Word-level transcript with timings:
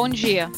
Bom 0.00 0.08
dia. 0.08 0.50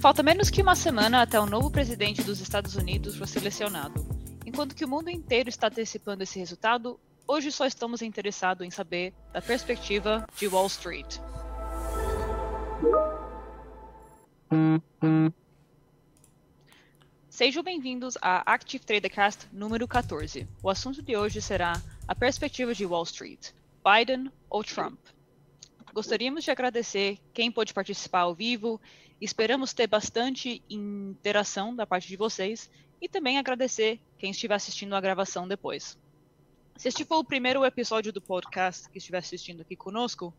Falta 0.00 0.20
menos 0.20 0.50
que 0.50 0.62
uma 0.62 0.74
semana 0.74 1.22
até 1.22 1.38
o 1.38 1.46
novo 1.46 1.70
presidente 1.70 2.24
dos 2.24 2.40
Estados 2.40 2.74
Unidos 2.74 3.14
for 3.14 3.28
selecionado. 3.28 4.04
Enquanto 4.44 4.74
que 4.74 4.84
o 4.84 4.88
mundo 4.88 5.08
inteiro 5.10 5.48
está 5.48 5.68
antecipando 5.68 6.24
esse 6.24 6.40
resultado, 6.40 6.98
hoje 7.24 7.52
só 7.52 7.64
estamos 7.66 8.02
interessados 8.02 8.66
em 8.66 8.70
saber 8.72 9.14
da 9.32 9.40
perspectiva 9.40 10.26
de 10.36 10.48
Wall 10.48 10.66
Street. 10.66 11.18
Sejam 17.28 17.62
bem-vindos 17.62 18.18
à 18.20 18.42
Active 18.52 18.84
Tradercast 18.84 19.46
número 19.52 19.86
14. 19.86 20.48
O 20.60 20.68
assunto 20.68 21.00
de 21.00 21.16
hoje 21.16 21.40
será 21.40 21.80
a 22.08 22.14
perspectiva 22.16 22.74
de 22.74 22.84
Wall 22.84 23.04
Street, 23.04 23.52
Biden 23.84 24.32
ou 24.50 24.64
Trump. 24.64 24.98
Gostaríamos 25.92 26.42
de 26.42 26.50
agradecer 26.50 27.18
quem 27.34 27.52
pôde 27.52 27.74
participar 27.74 28.20
ao 28.20 28.34
vivo, 28.34 28.80
esperamos 29.20 29.74
ter 29.74 29.86
bastante 29.86 30.62
interação 30.68 31.76
da 31.76 31.86
parte 31.86 32.08
de 32.08 32.16
vocês 32.16 32.70
e 33.00 33.08
também 33.08 33.36
agradecer 33.36 34.00
quem 34.16 34.30
estiver 34.30 34.54
assistindo 34.54 34.94
a 34.94 35.00
gravação 35.00 35.46
depois. 35.46 35.98
Se 36.76 36.88
este 36.88 37.04
for 37.04 37.18
o 37.18 37.24
primeiro 37.24 37.64
episódio 37.64 38.10
do 38.10 38.22
podcast 38.22 38.88
que 38.88 38.96
estiver 38.96 39.18
assistindo 39.18 39.60
aqui 39.60 39.76
conosco, 39.76 40.34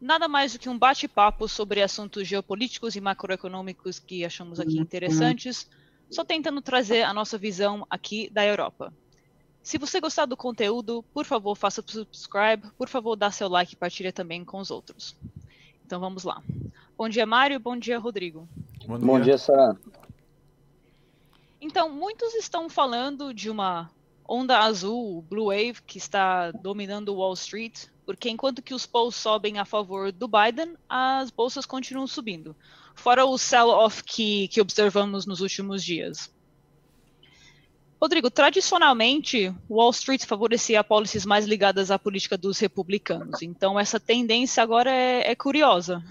nada 0.00 0.28
mais 0.28 0.52
do 0.52 0.58
que 0.60 0.68
um 0.68 0.78
bate-papo 0.78 1.48
sobre 1.48 1.82
assuntos 1.82 2.28
geopolíticos 2.28 2.94
e 2.94 3.00
macroeconômicos 3.00 3.98
que 3.98 4.24
achamos 4.24 4.60
aqui 4.60 4.78
interessantes, 4.78 5.68
só 6.08 6.24
tentando 6.24 6.62
trazer 6.62 7.02
a 7.02 7.12
nossa 7.12 7.36
visão 7.36 7.84
aqui 7.90 8.30
da 8.30 8.46
Europa. 8.46 8.94
Se 9.66 9.78
você 9.78 10.00
gostar 10.00 10.26
do 10.26 10.36
conteúdo, 10.36 11.04
por 11.12 11.24
favor, 11.24 11.56
faça 11.56 11.82
subscribe, 11.84 12.70
por 12.78 12.88
favor, 12.88 13.16
dá 13.16 13.32
seu 13.32 13.48
like 13.48 13.72
e 13.72 13.76
partilha 13.76 14.12
também 14.12 14.44
com 14.44 14.60
os 14.60 14.70
outros. 14.70 15.16
Então 15.84 15.98
vamos 15.98 16.22
lá. 16.22 16.40
Bom 16.96 17.08
dia, 17.08 17.26
Mário. 17.26 17.58
Bom 17.58 17.76
dia, 17.76 17.98
Rodrigo. 17.98 18.48
Bom 18.86 18.96
dia, 18.96 19.06
Bom 19.08 19.20
dia 19.20 19.36
Sara. 19.36 19.76
Então, 21.60 21.90
muitos 21.90 22.32
estão 22.34 22.68
falando 22.68 23.34
de 23.34 23.50
uma 23.50 23.90
onda 24.28 24.60
azul, 24.60 25.20
Blue 25.22 25.46
Wave, 25.46 25.82
que 25.84 25.98
está 25.98 26.52
dominando 26.52 27.16
Wall 27.16 27.32
Street, 27.32 27.86
porque 28.04 28.30
enquanto 28.30 28.62
que 28.62 28.72
os 28.72 28.86
polls 28.86 29.16
sobem 29.16 29.58
a 29.58 29.64
favor 29.64 30.12
do 30.12 30.28
Biden, 30.28 30.76
as 30.88 31.28
bolsas 31.32 31.66
continuam 31.66 32.06
subindo, 32.06 32.54
fora 32.94 33.26
o 33.26 33.36
sell-off 33.36 34.04
que, 34.04 34.46
que 34.46 34.60
observamos 34.60 35.26
nos 35.26 35.40
últimos 35.40 35.82
dias. 35.82 36.30
Rodrigo, 38.00 38.30
tradicionalmente, 38.30 39.52
Wall 39.70 39.90
Street 39.90 40.24
favorecia 40.24 40.84
policies 40.84 41.24
mais 41.24 41.46
ligadas 41.46 41.90
à 41.90 41.98
política 41.98 42.36
dos 42.36 42.58
republicanos, 42.58 43.40
então 43.42 43.80
essa 43.80 43.98
tendência 43.98 44.62
agora 44.62 44.90
é, 44.90 45.30
é 45.30 45.34
curiosa. 45.34 46.02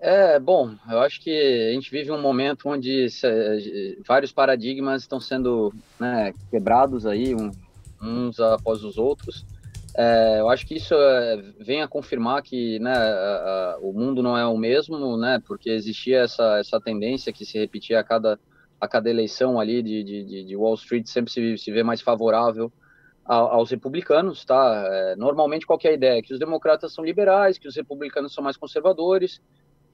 É, 0.00 0.38
bom, 0.38 0.74
eu 0.88 1.00
acho 1.00 1.20
que 1.20 1.30
a 1.70 1.72
gente 1.72 1.90
vive 1.90 2.12
um 2.12 2.20
momento 2.20 2.68
onde 2.68 3.08
se, 3.10 3.98
vários 4.06 4.30
paradigmas 4.30 5.02
estão 5.02 5.18
sendo 5.18 5.72
né, 5.98 6.32
quebrados 6.50 7.06
aí, 7.06 7.34
um, 7.34 7.50
uns 8.00 8.38
após 8.38 8.84
os 8.84 8.98
outros. 8.98 9.44
É, 9.96 10.40
eu 10.40 10.48
acho 10.48 10.66
que 10.66 10.76
isso 10.76 10.94
é, 10.94 11.42
vem 11.58 11.80
a 11.80 11.88
confirmar 11.88 12.42
que 12.42 12.78
né, 12.80 12.92
a, 12.92 12.96
a, 12.96 13.78
o 13.80 13.92
mundo 13.92 14.22
não 14.22 14.36
é 14.36 14.44
o 14.44 14.58
mesmo, 14.58 15.16
né, 15.16 15.40
porque 15.46 15.70
existia 15.70 16.20
essa, 16.22 16.58
essa 16.58 16.80
tendência 16.80 17.32
que 17.32 17.46
se 17.46 17.58
repetia 17.58 18.00
a 18.00 18.04
cada, 18.04 18.38
a 18.84 18.88
cada 18.88 19.10
eleição 19.10 19.58
ali 19.58 19.82
de, 19.82 20.04
de, 20.04 20.44
de 20.44 20.56
Wall 20.56 20.74
Street, 20.74 21.06
sempre 21.06 21.32
se, 21.32 21.58
se 21.58 21.72
vê 21.72 21.82
mais 21.82 22.00
favorável 22.00 22.72
aos 23.24 23.70
republicanos, 23.70 24.44
tá? 24.44 24.84
É, 24.86 25.16
normalmente 25.16 25.66
qualquer 25.66 25.92
é 25.92 25.94
ideia 25.94 26.22
que 26.22 26.32
os 26.32 26.38
democratas 26.38 26.92
são 26.92 27.02
liberais, 27.02 27.56
que 27.56 27.66
os 27.66 27.74
republicanos 27.74 28.34
são 28.34 28.44
mais 28.44 28.56
conservadores 28.56 29.40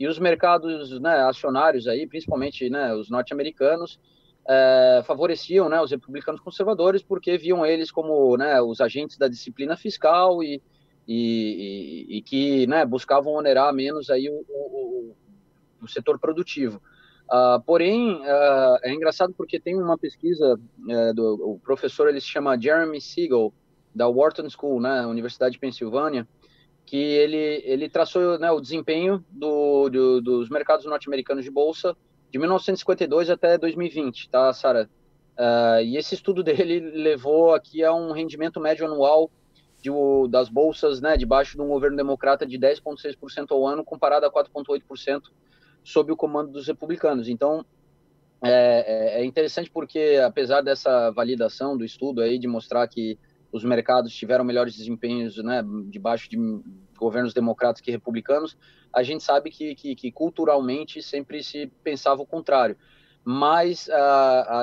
e 0.01 0.09
os 0.09 0.19
mercados, 0.19 0.99
né, 1.01 1.21
acionários 1.21 1.87
aí, 1.87 2.07
principalmente, 2.07 2.69
né, 2.69 2.93
os 2.95 3.09
norte-americanos, 3.09 4.01
é, 4.49 5.03
favoreciam, 5.07 5.69
né, 5.69 5.81
os 5.81 5.93
republicanos 5.93 6.41
conservadores 6.41 7.03
porque 7.03 7.39
viam 7.39 7.65
eles 7.65 7.93
como, 7.93 8.37
né, 8.37 8.61
os 8.61 8.81
agentes 8.81 9.17
da 9.17 9.29
disciplina 9.29 9.77
fiscal 9.77 10.43
e, 10.43 10.61
e, 11.07 12.07
e, 12.09 12.17
e 12.17 12.23
que, 12.23 12.67
né, 12.67 12.85
buscavam 12.85 13.35
onerar 13.35 13.73
menos 13.73 14.11
aí 14.11 14.29
o, 14.29 14.45
o, 14.49 15.15
o 15.83 15.87
setor 15.87 16.19
produtivo. 16.19 16.83
Uh, 17.31 17.63
porém, 17.65 18.17
uh, 18.17 18.79
é 18.83 18.93
engraçado 18.93 19.33
porque 19.37 19.61
tem 19.61 19.81
uma 19.81 19.97
pesquisa 19.97 20.55
uh, 20.55 21.15
do 21.15 21.53
o 21.53 21.61
professor, 21.61 22.09
ele 22.09 22.21
se 22.21 22.27
chama 22.27 22.61
Jeremy 22.61 23.01
Siegel, 23.01 23.53
da 23.95 24.09
Wharton 24.09 24.49
School, 24.51 24.81
né, 24.81 25.07
Universidade 25.07 25.53
de 25.53 25.61
Pensilvânia, 25.61 26.27
que 26.85 26.97
ele, 26.97 27.63
ele 27.65 27.89
traçou 27.89 28.37
né, 28.39 28.51
o 28.51 28.61
desempenho 28.61 29.25
do, 29.31 29.89
do, 29.89 30.21
dos 30.21 30.49
mercados 30.49 30.85
norte-americanos 30.87 31.45
de 31.45 31.51
bolsa 31.51 31.97
de 32.33 32.39
1952 32.39 33.31
até 33.31 33.57
2020, 33.57 34.29
tá, 34.29 34.53
Sara? 34.53 34.91
Uh, 35.39 35.83
e 35.85 35.97
esse 35.97 36.17
estudo 36.17 36.43
dele 36.45 36.81
levou 36.81 37.55
aqui 37.55 37.85
a 37.85 37.95
um 37.95 38.11
rendimento 38.11 38.61
médio 38.61 38.87
anual 38.87 39.31
de, 39.81 39.91
das 40.29 40.49
bolsas 40.49 41.01
né, 41.01 41.17
debaixo 41.17 41.57
de 41.57 41.63
um 41.63 41.69
governo 41.69 41.97
democrata 41.97 42.45
de 42.45 42.59
10,6% 42.59 43.47
ao 43.51 43.67
ano, 43.67 43.85
comparado 43.85 44.27
a 44.27 44.33
4,8% 44.33 45.23
sob 45.83 46.13
o 46.13 46.17
comando 46.17 46.53
dos 46.53 46.67
republicanos. 46.67 47.29
Então, 47.29 47.65
é, 48.43 49.19
é, 49.19 49.21
é, 49.21 49.25
interessante 49.25 49.71
porque, 49.71 50.21
apesar 50.25 50.63
dessa 50.63 51.11
validação 51.11 51.77
do 51.77 51.85
estudo 51.85 52.23
aí, 52.23 52.39
de 52.39 52.49
mostrar 52.49 52.87
que 52.89 53.19
os 53.53 53.65
mercados 53.65 54.15
tiveram 54.15 54.45
melhores 54.45 54.75
desempenhos 54.77 55.37
né, 55.39 55.63
debaixo 55.89 56.31
de 56.31 56.39
governos 56.97 57.35
democratas 57.35 57.81
que 57.81 57.91
republicanos, 57.91 58.57
a 58.93 59.03
gente 59.03 59.23
sabe 59.23 59.51
que, 59.51 59.75
que, 59.75 59.95
que 59.95 60.13
culturalmente 60.13 61.03
sempre 61.03 61.43
se 61.43 61.67
pensava 61.83 62.23
o 62.23 62.27
contrário. 62.27 62.77
Mas, 63.23 63.89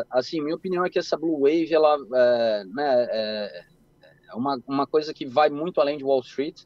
assim, 0.09 0.41
minha 0.41 0.56
opinião 0.56 0.83
é 0.83 0.89
que 0.89 0.97
essa 0.97 1.16
Blue 1.16 1.41
Wave, 1.41 1.73
ela 1.73 1.97
é, 2.16 2.63
né, 2.66 3.07
é, 3.11 3.66
é 4.29 4.35
uma, 4.35 4.59
uma 4.67 4.88
coisa 4.88 5.13
que 5.13 5.25
vai 5.25 5.50
muito 5.50 5.79
além 5.79 5.97
de 5.97 6.03
Wall 6.03 6.22
Street, 6.22 6.63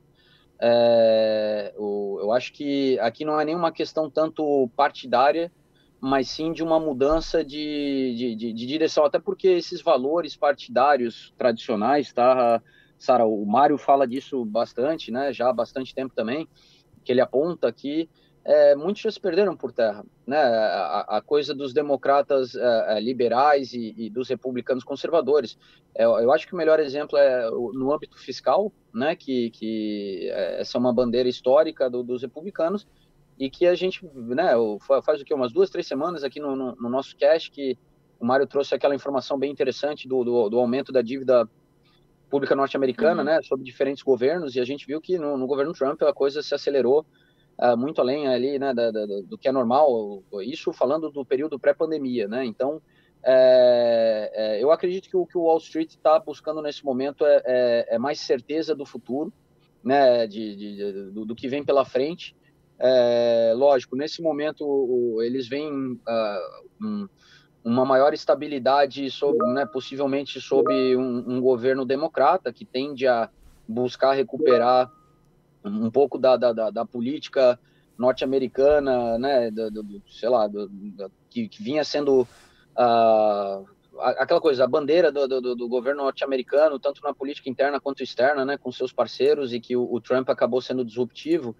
é, 0.62 1.74
o, 1.78 2.20
eu 2.22 2.32
acho 2.32 2.54
que 2.54 3.00
aqui 3.00 3.26
não 3.26 3.40
é 3.40 3.44
nenhuma 3.44 3.72
questão 3.72 4.10
tanto 4.10 4.70
partidária, 4.76 5.52
mas 6.00 6.30
sim 6.30 6.54
de 6.54 6.64
uma 6.64 6.80
mudança 6.80 7.44
de, 7.44 8.16
de, 8.16 8.36
de, 8.36 8.54
de 8.54 8.66
direção, 8.66 9.04
até 9.04 9.20
porque 9.20 9.48
esses 9.48 9.82
valores 9.82 10.36
partidários 10.36 11.34
tradicionais, 11.38 12.14
tá, 12.14 12.62
Sara, 12.98 13.26
o 13.26 13.46
Mário 13.46 13.78
fala 13.78 14.08
disso 14.08 14.46
bastante, 14.46 15.12
né, 15.12 15.34
já 15.34 15.50
há 15.50 15.54
bastante 15.54 15.94
tempo 15.96 16.14
também, 16.16 16.48
que 17.04 17.12
ele 17.12 17.22
aponta 17.22 17.72
que 17.72 18.08
é, 18.44 18.76
muitos 18.76 19.02
já 19.02 19.12
se 19.12 19.20
perderam 19.20 19.56
por 19.56 19.72
terra. 19.72 20.04
Né? 20.26 20.38
A, 20.38 21.18
a 21.18 21.22
coisa 21.22 21.54
dos 21.54 21.74
democratas 21.74 22.56
é, 22.56 22.98
é 22.98 23.00
liberais 23.00 23.74
e, 23.74 23.94
e, 23.98 24.10
dos 24.10 24.30
republicanos 24.30 24.84
conservadores. 24.84 25.58
É, 25.96 26.06
eu 26.06 26.32
acho 26.32 26.48
que 26.48 26.54
o 26.54 26.58
melhor 26.58 26.80
exemplo 26.80 27.18
é 27.18 27.50
no 27.50 27.94
âmbito 27.94 28.18
fiscal, 28.18 28.72
né? 28.94 29.16
que, 29.16 29.52
que 29.52 30.30
é, 30.32 30.62
essa 30.62 30.78
é 30.78 30.80
uma 30.80 30.94
bandeira 30.94 31.30
histórica 31.30 31.90
do, 31.90 32.04
dos 32.04 32.24
republicanos 32.24 32.88
e 33.40 33.50
que 33.50 33.66
a 33.66 33.76
gente 33.76 34.06
né, 34.14 34.52
faz 35.04 35.22
o 35.22 35.26
que 35.26 35.34
umas 35.34 35.52
duas, 35.52 35.70
três 35.70 35.88
semanas 35.88 36.24
aqui 36.24 36.40
no, 36.40 36.56
no, 36.56 36.76
no 36.76 36.90
nosso 36.90 37.16
cast 37.16 37.50
que 37.52 37.78
o 38.20 38.26
Mário 38.26 38.46
trouxe 38.46 38.76
aquela 38.76 38.94
informação 38.94 39.38
bem 39.38 39.52
interessante 39.52 40.08
do, 40.08 40.24
do, 40.24 40.50
do 40.50 40.60
aumento 40.60 40.92
da 40.92 41.02
dívida 41.02 41.50
pública 42.30 42.56
norte-americana, 42.56 43.22
uhum. 43.22 43.26
né, 43.26 43.42
sobre 43.42 43.66
diferentes 43.66 44.04
governos, 44.04 44.56
e 44.56 44.60
a 44.60 44.64
gente 44.64 44.86
viu 44.86 45.02
que 45.02 45.18
no, 45.18 45.38
no 45.38 45.48
governo 45.48 45.74
Trump 45.74 46.02
a 46.04 46.14
coisa 46.14 46.42
se 46.42 46.54
acelerou 46.54 47.06
uh, 47.62 47.78
muito 47.78 48.02
além 48.02 48.28
ali, 48.28 48.58
né, 48.58 48.74
da, 48.74 48.92
da, 48.92 49.06
do 49.06 49.38
que 49.38 49.48
é 49.48 49.52
normal, 49.52 50.24
isso 50.42 50.74
falando 50.74 51.10
do 51.12 51.26
período 51.26 51.60
pré-pandemia, 51.60 52.28
né, 52.28 52.46
então 52.46 52.82
é, 53.24 54.32
é, 54.34 54.64
eu 54.64 54.72
acredito 54.72 55.08
que 55.08 55.16
o 55.16 55.26
que 55.26 55.38
o 55.38 55.44
Wall 55.44 55.58
Street 55.58 55.92
está 55.92 56.20
buscando 56.20 56.62
nesse 56.62 56.84
momento 56.84 57.26
é, 57.26 57.42
é, 57.46 57.96
é, 57.96 58.00
mais 58.00 58.20
certeza 58.20 58.76
do 58.76 58.86
futuro, 58.86 59.32
né, 59.84 60.26
de, 60.26 60.56
de, 60.56 60.76
de 60.76 61.12
do, 61.12 61.26
do, 61.26 61.36
que 61.36 61.48
vem 61.48 61.64
pela 61.64 61.86
frente. 61.86 62.36
É, 62.80 63.54
lógico, 63.56 63.96
nesse 63.96 64.22
momento 64.22 64.66
o, 64.66 65.22
eles 65.22 65.48
veem 65.48 65.72
uh, 65.72 66.68
um, 66.82 67.08
uma 67.64 67.86
maior 67.86 68.12
estabilidade, 68.12 69.10
sobre, 69.12 69.46
né, 69.54 69.68
possivelmente 69.68 70.42
sob 70.42 70.74
um, 70.96 71.36
um 71.36 71.42
governo 71.42 71.86
democrata 71.86 72.52
que 72.52 72.66
tende 72.66 73.08
a 73.08 73.30
buscar 73.68 74.14
recuperar 74.14 74.92
um 75.64 75.92
pouco 75.92 76.18
da, 76.18 76.36
da, 76.38 76.70
da 76.70 76.86
política 76.86 77.60
norte-americana, 77.98 79.18
né, 79.18 79.52
do, 79.52 79.70
do, 79.70 80.02
sei 80.10 80.30
lá, 80.30 80.48
do, 80.48 80.70
que, 81.30 81.48
que, 81.48 81.62
vinha 81.62 81.84
sendo 81.84 82.22
uh, 82.22 83.66
aquela 84.00 84.42
coisa, 84.42 84.64
a 84.64 84.68
bandeira 84.68 85.12
do, 85.12 85.56
do 85.56 85.68
governo 85.68 86.04
norte-americano, 86.04 86.80
tanto 86.80 87.02
na 87.04 87.14
política 87.14 87.50
interna 87.50 87.80
quanto 87.80 88.02
externa, 88.02 88.44
né, 88.44 88.58
com 88.58 88.72
seus 88.72 88.92
parceiros, 88.92 89.54
e 89.54 89.60
que 89.60 89.76
o, 89.76 89.88
o 89.92 90.02
Trump 90.02 90.30
acabou 90.30 90.62
sendo 90.62 90.84
disruptivo, 90.84 91.56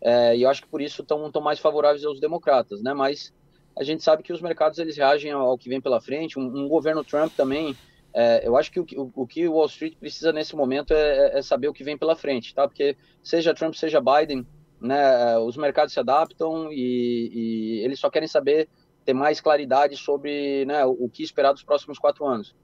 é, 0.00 0.36
e 0.36 0.42
eu 0.42 0.50
acho 0.50 0.62
que 0.62 0.68
por 0.68 0.82
isso 0.82 1.02
estão 1.02 1.30
mais 1.40 1.60
favoráveis 1.60 2.04
aos 2.04 2.20
democratas, 2.20 2.82
né, 2.82 2.92
mas 2.92 3.32
a 3.78 3.84
gente 3.84 4.02
sabe 4.02 4.22
que 4.22 4.32
os 4.32 4.40
mercados 4.40 4.78
eles 4.78 4.96
reagem 4.96 5.30
ao, 5.30 5.46
ao 5.48 5.58
que 5.58 5.68
vem 5.68 5.80
pela 5.80 6.00
frente, 6.00 6.38
um, 6.38 6.42
um 6.42 6.68
governo 6.68 7.04
Trump 7.04 7.32
também 7.36 7.76
é, 8.14 8.46
eu 8.46 8.56
acho 8.56 8.70
que 8.70 8.78
o, 8.78 8.86
o, 8.96 9.12
o, 9.22 9.26
que 9.26 9.48
o 9.48 9.54
Wall 9.54 9.66
Street 9.66 9.96
precisa 9.96 10.32
nesse 10.32 10.54
momento 10.54 10.94
é, 10.94 11.00
é, 11.34 11.38
é, 11.38 11.42
saber 11.42 11.66
o 11.66 11.74
que 11.74 11.82
vem 11.82 11.98
pela 11.98 12.14
frente, 12.14 12.54
tá? 12.54 12.68
Porque 12.68 12.96
seja 13.20 13.52
Trump, 13.52 13.74
seja 13.74 14.00
Biden, 14.00 14.46
né, 14.80 15.36
os 15.38 15.56
mercados 15.56 15.92
se 15.92 15.98
adaptam 15.98 16.72
e, 16.72 17.30
e 17.32 17.84
eles 17.84 17.98
só 17.98 18.08
querem 18.08 18.28
saber 18.28 18.68
ter 19.04 19.14
mais 19.14 19.40
claridade 19.40 19.96
sobre 19.96 20.64
né, 20.64 20.84
o 20.84 21.08
que 21.08 21.24
esperar 21.24 21.52
dos 21.52 21.64
próximos 21.64 21.98
quatro 21.98 22.24
anos. 22.24 22.54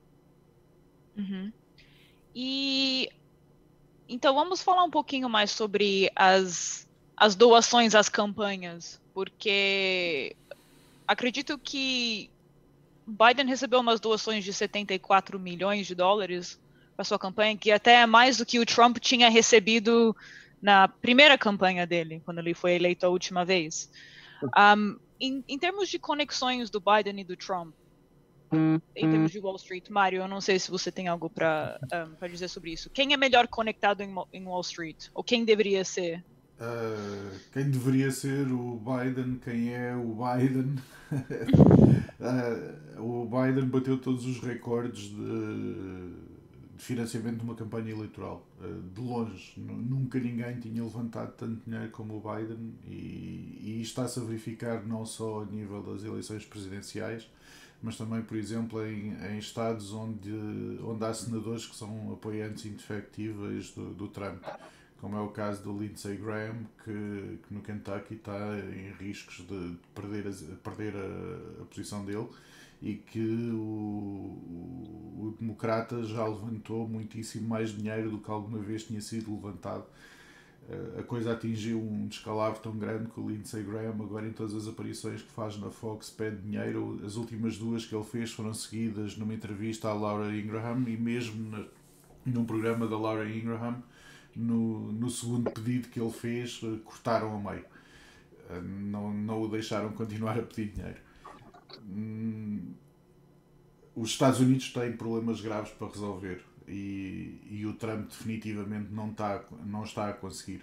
Uhum. 1.16 1.52
E 2.32 3.10
então 4.08 4.34
vamos 4.34 4.62
falar 4.62 4.84
um 4.84 4.90
pouquinho 4.90 5.28
mais 5.28 5.50
sobre 5.50 6.10
as, 6.14 6.88
as 7.16 7.34
doações 7.34 7.96
às 7.96 8.08
campanhas, 8.08 9.00
porque 9.12 10.36
acredito 11.08 11.58
que 11.58 12.30
Biden 13.06 13.46
recebeu 13.46 13.80
umas 13.80 14.00
doações 14.00 14.44
de 14.44 14.52
74 14.52 15.38
milhões 15.38 15.86
de 15.86 15.94
dólares 15.94 16.60
para 16.94 17.04
sua 17.04 17.18
campanha, 17.18 17.56
que 17.56 17.70
até 17.70 17.94
é 17.94 18.06
mais 18.06 18.36
do 18.36 18.46
que 18.46 18.58
o 18.58 18.66
Trump 18.66 18.98
tinha 18.98 19.28
recebido 19.28 20.14
na 20.60 20.86
primeira 20.86 21.38
campanha 21.38 21.86
dele, 21.86 22.22
quando 22.24 22.38
ele 22.38 22.54
foi 22.54 22.74
eleito 22.74 23.06
a 23.06 23.08
última 23.08 23.44
vez. 23.44 23.90
Um, 24.56 24.98
em, 25.18 25.44
em, 25.48 25.58
termos 25.58 25.88
de 25.88 25.98
conexões 25.98 26.70
do 26.70 26.80
Biden 26.80 27.20
e 27.20 27.24
do 27.24 27.36
Trump, 27.36 27.74
em 28.96 29.10
termos 29.10 29.30
de 29.30 29.38
Wall 29.38 29.56
Street, 29.56 29.88
Mário, 29.88 30.22
eu 30.22 30.28
não 30.28 30.40
sei 30.40 30.58
se 30.58 30.70
você 30.70 30.90
tem 30.90 31.06
algo 31.06 31.30
para 31.30 31.78
um, 32.20 32.28
dizer 32.28 32.48
sobre 32.48 32.72
isso. 32.72 32.90
Quem 32.90 33.12
é 33.12 33.16
melhor 33.16 33.46
conectado 33.46 34.02
em, 34.02 34.12
em 34.32 34.44
Wall 34.44 34.60
Street? 34.62 35.08
Ou 35.14 35.22
quem 35.22 35.44
deveria 35.44 35.84
ser? 35.84 36.24
Uh, 36.60 37.38
quem 37.54 37.70
deveria 37.70 38.10
ser 38.10 38.46
o 38.52 38.78
Biden, 38.78 39.40
quem 39.42 39.72
é 39.72 39.96
o 39.96 40.14
Biden. 40.14 40.76
uh, 42.20 43.00
o 43.00 43.24
Biden 43.24 43.66
bateu 43.66 43.96
todos 43.96 44.26
os 44.26 44.40
recordes 44.40 45.04
de, 45.04 45.14
de 46.76 46.84
financiamento 46.84 47.38
de 47.38 47.44
uma 47.44 47.54
campanha 47.54 47.92
eleitoral. 47.92 48.46
Uh, 48.60 48.82
de 48.94 49.00
longe. 49.00 49.54
Nunca 49.56 50.18
ninguém 50.18 50.60
tinha 50.60 50.84
levantado 50.84 51.32
tanto 51.32 51.64
dinheiro 51.64 51.90
como 51.92 52.18
o 52.18 52.20
Biden 52.20 52.74
e, 52.86 53.58
e 53.62 53.80
está-se 53.80 54.20
a 54.20 54.22
verificar 54.22 54.86
não 54.86 55.06
só 55.06 55.40
a 55.40 55.46
nível 55.46 55.82
das 55.82 56.04
eleições 56.04 56.44
presidenciais, 56.44 57.26
mas 57.82 57.96
também, 57.96 58.20
por 58.20 58.36
exemplo, 58.36 58.86
em, 58.86 59.14
em 59.32 59.38
estados 59.38 59.94
onde, 59.94 60.30
onde 60.84 61.02
há 61.06 61.14
senadores 61.14 61.64
que 61.64 61.74
são 61.74 62.12
apoiantes 62.12 62.66
indefectíveis 62.66 63.70
do, 63.70 63.94
do 63.94 64.08
Trump 64.08 64.44
como 65.00 65.16
é 65.16 65.20
o 65.20 65.28
caso 65.28 65.62
do 65.62 65.78
Lindsey 65.78 66.16
Graham, 66.16 66.66
que, 66.84 67.38
que 67.42 67.54
no 67.54 67.62
Kentucky 67.62 68.14
está 68.14 68.36
em 68.58 68.92
riscos 68.92 69.46
de 69.46 69.76
perder, 69.94 70.26
a, 70.28 70.56
perder 70.56 70.94
a, 70.94 71.62
a 71.62 71.64
posição 71.64 72.04
dele 72.04 72.28
e 72.82 72.94
que 72.94 73.50
o, 73.52 73.56
o, 73.56 75.26
o, 75.26 75.36
Democrata 75.38 76.02
já 76.02 76.26
levantou 76.26 76.88
muitíssimo 76.88 77.48
mais 77.48 77.70
dinheiro 77.70 78.10
do 78.10 78.18
que 78.18 78.30
alguma 78.30 78.58
vez 78.58 78.84
tinha 78.84 79.00
sido 79.00 79.34
levantado. 79.34 79.84
Uh, 80.68 81.00
a 81.00 81.02
coisa 81.02 81.32
atingiu 81.32 81.78
um 81.78 82.06
descalabro 82.06 82.60
tão 82.60 82.76
grande 82.76 83.10
que 83.10 83.20
o 83.20 83.28
Lindsey 83.28 83.62
Graham, 83.62 84.02
agora 84.02 84.26
em 84.26 84.32
todas 84.32 84.54
as 84.54 84.66
aparições 84.66 85.20
que 85.20 85.30
faz 85.30 85.58
na 85.58 85.70
Fox, 85.70 86.10
pede 86.10 86.36
dinheiro. 86.36 87.00
As 87.04 87.16
últimas 87.16 87.58
duas 87.58 87.84
que 87.84 87.94
ele 87.94 88.04
fez 88.04 88.32
foram 88.32 88.54
seguidas 88.54 89.16
numa 89.16 89.34
entrevista 89.34 89.88
à 89.88 89.92
Laura 89.92 90.34
Ingraham 90.34 90.84
e 90.88 90.96
mesmo 90.96 91.50
na, 91.50 91.64
num 92.24 92.44
programa 92.44 92.86
da 92.86 92.98
Laura 92.98 93.28
Ingraham 93.28 93.82
no, 94.34 94.92
no 94.92 95.10
segundo 95.10 95.50
pedido 95.50 95.88
que 95.88 96.00
ele 96.00 96.12
fez, 96.12 96.60
eh, 96.62 96.78
cortaram 96.84 97.36
a 97.36 97.52
meio. 97.52 97.64
Eh, 98.48 98.60
não, 98.60 99.12
não 99.12 99.42
o 99.42 99.48
deixaram 99.48 99.92
continuar 99.92 100.38
a 100.38 100.42
pedir 100.42 100.72
dinheiro. 100.72 101.00
Hum, 101.82 102.72
os 103.94 104.10
Estados 104.10 104.40
Unidos 104.40 104.72
têm 104.72 104.92
problemas 104.92 105.40
graves 105.40 105.72
para 105.72 105.88
resolver 105.88 106.42
e, 106.66 107.40
e 107.50 107.66
o 107.66 107.74
Trump 107.74 108.08
definitivamente 108.08 108.92
não 108.92 109.10
está, 109.10 109.44
não 109.64 109.84
está 109.84 110.08
a 110.08 110.12
conseguir. 110.12 110.62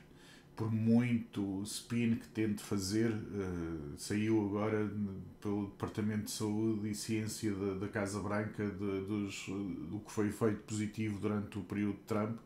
Por 0.55 0.71
muito 0.71 1.61
spin 1.63 2.15
que 2.15 2.27
tente 2.29 2.63
fazer, 2.63 3.11
uh, 3.11 3.93
saiu 3.95 4.43
agora 4.47 4.91
pelo 5.39 5.67
Departamento 5.67 6.23
de 6.23 6.31
Saúde 6.31 6.89
e 6.89 6.95
Ciência 6.95 7.53
da, 7.53 7.75
da 7.75 7.87
Casa 7.87 8.19
Branca 8.21 8.65
de, 8.65 9.01
dos, 9.05 9.45
do 9.47 10.01
que 10.03 10.11
foi 10.11 10.31
feito 10.31 10.61
positivo 10.61 11.19
durante 11.19 11.59
o 11.59 11.61
período 11.61 11.97
de 11.97 12.03
Trump 12.05 12.39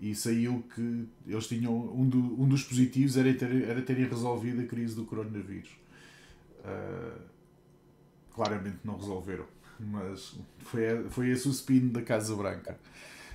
e 0.00 0.14
saiu 0.14 0.64
que 0.74 1.06
eles 1.26 1.46
tinham 1.46 1.74
um, 1.74 2.08
do, 2.08 2.18
um 2.40 2.48
dos 2.48 2.62
positivos 2.62 3.16
era, 3.16 3.32
ter, 3.34 3.68
era 3.68 3.82
terem 3.82 4.06
resolvido 4.06 4.62
a 4.62 4.64
crise 4.64 4.94
do 4.94 5.04
coronavírus. 5.04 5.70
Uh, 6.60 7.20
claramente 8.32 8.78
não 8.84 8.96
resolveram, 8.96 9.46
mas 9.80 10.36
foi, 10.60 11.08
foi 11.10 11.30
esse 11.30 11.48
o 11.48 11.50
spin 11.50 11.88
da 11.88 12.02
Casa 12.02 12.34
Branca. 12.36 12.78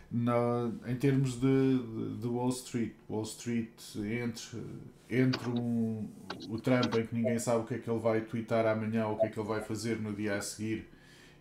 Na, 0.09 0.71
em 0.87 0.95
termos 0.95 1.39
de, 1.39 1.79
de, 1.79 2.17
de, 2.19 2.27
Wall 2.27 2.49
Street, 2.49 2.93
Wall 3.09 3.23
Street 3.23 3.71
entre, 3.97 4.63
entre 5.09 5.49
um, 5.49 6.07
o 6.49 6.59
Trump 6.59 6.93
em 6.95 7.07
que 7.07 7.15
ninguém 7.15 7.39
sabe 7.39 7.63
o 7.63 7.65
que 7.65 7.73
é 7.73 7.79
que 7.79 7.89
ele 7.89 7.99
vai 7.99 8.21
twittar 8.21 8.67
amanhã 8.67 9.07
ou 9.07 9.15
o 9.15 9.19
que 9.19 9.25
é 9.25 9.29
que 9.29 9.39
ele 9.39 9.47
vai 9.47 9.61
fazer 9.61 9.99
no 9.99 10.13
dia 10.13 10.35
a 10.35 10.41
seguir 10.41 10.87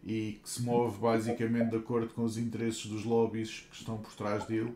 e 0.03 0.41
que 0.43 0.49
se 0.49 0.63
move 0.63 0.99
basicamente 0.99 1.69
de 1.69 1.77
acordo 1.77 2.15
com 2.15 2.25
os 2.25 2.39
interesses 2.39 2.87
dos 2.87 3.05
lobbies 3.05 3.67
que 3.71 3.77
estão 3.77 3.99
por 3.99 4.15
trás 4.15 4.47
dele 4.47 4.75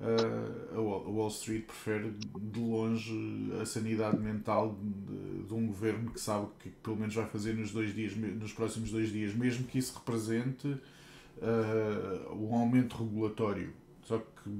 uh, 0.00 0.76
a 0.76 0.80
Wall 0.80 1.28
Street 1.28 1.64
prefere 1.64 2.10
de 2.10 2.60
longe 2.60 3.52
a 3.60 3.66
sanidade 3.66 4.18
mental 4.18 4.76
de, 4.80 5.44
de, 5.44 5.54
um 5.54 5.66
governo 5.66 6.10
que 6.10 6.20
sabe 6.20 6.48
que 6.60 6.70
pelo 6.70 6.96
menos 6.96 7.14
vai 7.14 7.26
fazer 7.26 7.54
nos 7.54 7.70
dois 7.70 7.94
dias, 7.94 8.16
nos 8.16 8.52
próximos 8.52 8.90
dois 8.90 9.10
dias, 9.10 9.34
mesmo 9.34 9.66
que 9.66 9.78
isso 9.78 9.94
represente 9.94 10.66
uh, 10.68 12.34
um 12.34 12.54
aumento 12.54 12.96
regulatório. 12.96 13.72
Só 14.02 14.18
que 14.18 14.50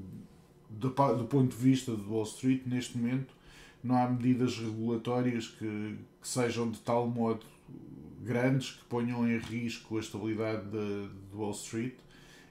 do, 0.69 0.89
do, 0.89 1.25
ponto 1.25 1.55
de 1.55 1.57
vista 1.61 1.91
do 1.95 2.11
Wall 2.11 2.23
Street, 2.23 2.63
neste 2.65 2.97
momento, 2.97 3.33
não 3.83 3.95
há 3.95 4.09
medidas 4.09 4.57
regulatórias 4.57 5.47
que, 5.47 5.97
que 6.21 6.27
sejam 6.27 6.71
de 6.71 6.79
tal 6.79 7.07
modo 7.07 7.45
grandes 8.21 8.71
que 8.71 8.85
ponham 8.85 9.29
em 9.29 9.37
risco 9.37 9.97
a 9.97 9.99
estabilidade 9.99 10.63
de, 10.65 11.07
de 11.07 11.35
Wall 11.35 11.51
Street 11.51 11.93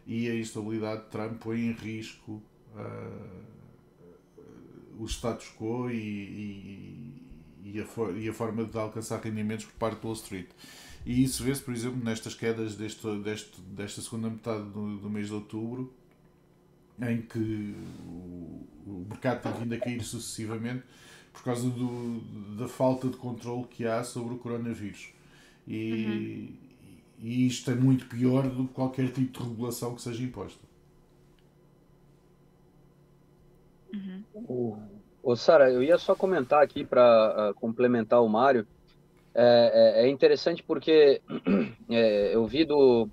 e 0.06 0.28
a 0.28 0.34
instabilidade 0.36 1.02
de 1.02 1.08
Trump 1.08 1.40
põe 1.40 1.60
em 1.60 1.72
risco 1.72 2.40
uh, 2.74 3.44
o 4.98 5.06
status 5.06 5.50
quo 5.58 5.90
e, 5.90 5.96
e, 5.96 7.22
e, 7.64 7.80
a 7.80 7.84
e, 8.18 8.28
a 8.28 8.32
forma 8.32 8.64
de 8.64 8.78
alcançar 8.78 9.20
rendimentos 9.20 9.66
por 9.66 9.74
parte 9.74 10.00
do 10.00 10.06
Wall 10.06 10.14
Street. 10.14 10.48
E 11.06 11.22
isso 11.22 11.44
vê-se, 11.44 11.62
por 11.62 11.74
exemplo, 11.74 12.02
nestas 12.02 12.34
quedas 12.34 12.76
deste, 12.76 13.06
deste, 13.18 13.60
desta 13.60 14.00
segunda 14.00 14.30
metade 14.30 14.64
do, 14.70 14.96
do 14.98 15.10
mês 15.10 15.26
de 15.28 15.34
outubro, 15.34 15.92
em 17.00 17.20
que 17.22 17.74
o, 18.06 18.66
o 18.86 19.06
mercado 19.08 19.42
tem 19.42 19.52
vindo 19.62 19.74
a 19.74 19.78
cair 19.78 20.02
sucessivamente 20.02 20.84
por 21.32 21.42
causa 21.42 21.68
do, 21.68 22.20
da 22.56 22.68
falta 22.68 23.08
de 23.08 23.16
controle 23.16 23.64
que 23.64 23.84
há 23.84 24.02
sobre 24.04 24.34
o 24.34 24.38
coronavírus. 24.38 25.08
E, 25.66 26.54
uhum. 27.20 27.28
e 27.28 27.46
isto 27.46 27.70
é 27.70 27.74
muito 27.74 28.06
pior 28.06 28.48
do 28.48 28.68
que 28.68 28.72
qualquer 28.74 29.10
tipo 29.10 29.40
de 29.40 29.48
regulação 29.48 29.94
que 29.94 30.00
seja 30.00 30.22
imposta. 30.22 30.63
Uhum. 33.94 34.78
O, 35.22 35.36
Sara, 35.36 35.70
eu 35.70 35.82
ia 35.82 35.96
só 35.98 36.14
comentar 36.14 36.62
aqui 36.62 36.84
para 36.84 37.02
uh, 37.02 37.40
ah, 37.40 37.54
complementar 37.54 38.22
o 38.22 38.28
Mário. 38.28 38.66
É, 39.34 40.02
é, 40.02 40.06
é 40.06 40.08
interessante 40.08 40.62
porque 40.62 41.20
é, 41.90 42.34
eu 42.34 42.46
vi 42.46 42.64
do, 42.64 43.08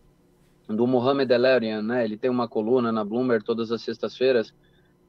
do 0.68 0.86
Mohamed 0.86 1.32
Elerian, 1.32 1.82
né? 1.82 2.04
Ele 2.04 2.18
tem 2.18 2.30
uma 2.30 2.48
coluna 2.48 2.92
na 2.92 3.04
Bloomberg 3.04 3.44
todas 3.44 3.72
as 3.72 3.82
sextas-feiras 3.82 4.54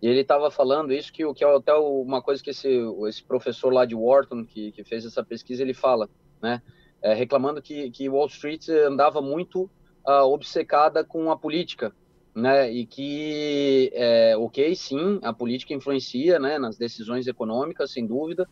e 0.01 0.09
ele 0.09 0.21
estava 0.21 0.51
falando 0.51 0.93
isso 0.93 1.13
que 1.13 1.25
o 1.25 1.35
que 1.35 1.45
é 1.45 1.57
até 1.57 1.75
uma 1.75 2.21
coisa 2.23 2.43
que 2.43 2.51
esse, 2.51 2.69
esse 3.09 3.23
professor 3.23 3.73
lá 3.73 3.85
de 3.85 3.95
Wharton 3.95 4.45
que, 4.45 4.73
que 4.73 4.83
fez 4.83 5.05
essa 5.05 5.23
pesquisa 5.23 5.63
ele 5.63 5.75
fala, 5.75 6.09
né? 6.41 6.63
É, 7.01 7.15
reclamando 7.15 7.61
que, 7.61 7.91
que 7.91 8.09
Wall 8.09 8.27
Street 8.27 8.69
andava 8.69 9.21
muito 9.21 9.69
uh, 10.07 10.25
obcecada 10.33 11.05
com 11.05 11.31
a 11.31 11.37
política, 11.37 11.93
né, 12.35 12.71
e 12.71 12.87
que, 12.87 13.91
é, 13.95 14.37
ok, 14.37 14.75
sim, 14.75 15.19
a 15.23 15.33
política 15.33 15.75
influencia, 15.75 16.39
né, 16.39 16.59
nas 16.59 16.79
decisões 16.79 17.27
econômicas, 17.27 17.91
sem 17.91 18.07
dúvida, 18.07 18.49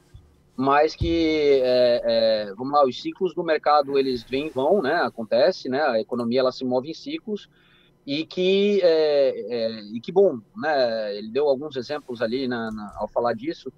mas 0.56 0.94
que, 0.94 1.60
é, 1.62 2.02
é, 2.04 2.54
vamos 2.54 2.72
lá, 2.72 2.84
os 2.84 3.00
ciclos 3.00 3.34
do 3.34 3.42
mercado, 3.42 3.98
eles 3.98 4.22
vêm 4.22 4.48
e 4.48 4.50
vão, 4.50 4.82
né, 4.82 4.96
acontece, 4.96 5.68
né, 5.68 5.80
a 5.80 5.98
economia, 5.98 6.40
ela 6.40 6.52
se 6.52 6.64
move 6.64 6.90
em 6.90 6.94
ciclos, 6.94 7.48
e 8.06 8.24
que, 8.26 8.80
é, 8.82 9.28
é, 9.48 9.82
e 9.94 10.00
que 10.00 10.12
bom, 10.12 10.40
né, 10.56 11.16
ele 11.16 11.30
deu 11.30 11.48
alguns 11.48 11.76
exemplos 11.76 12.20
ali 12.20 12.46
na, 12.46 12.70
na, 12.70 12.92
ao 12.96 13.08
falar 13.08 13.34
disso, 13.34 13.72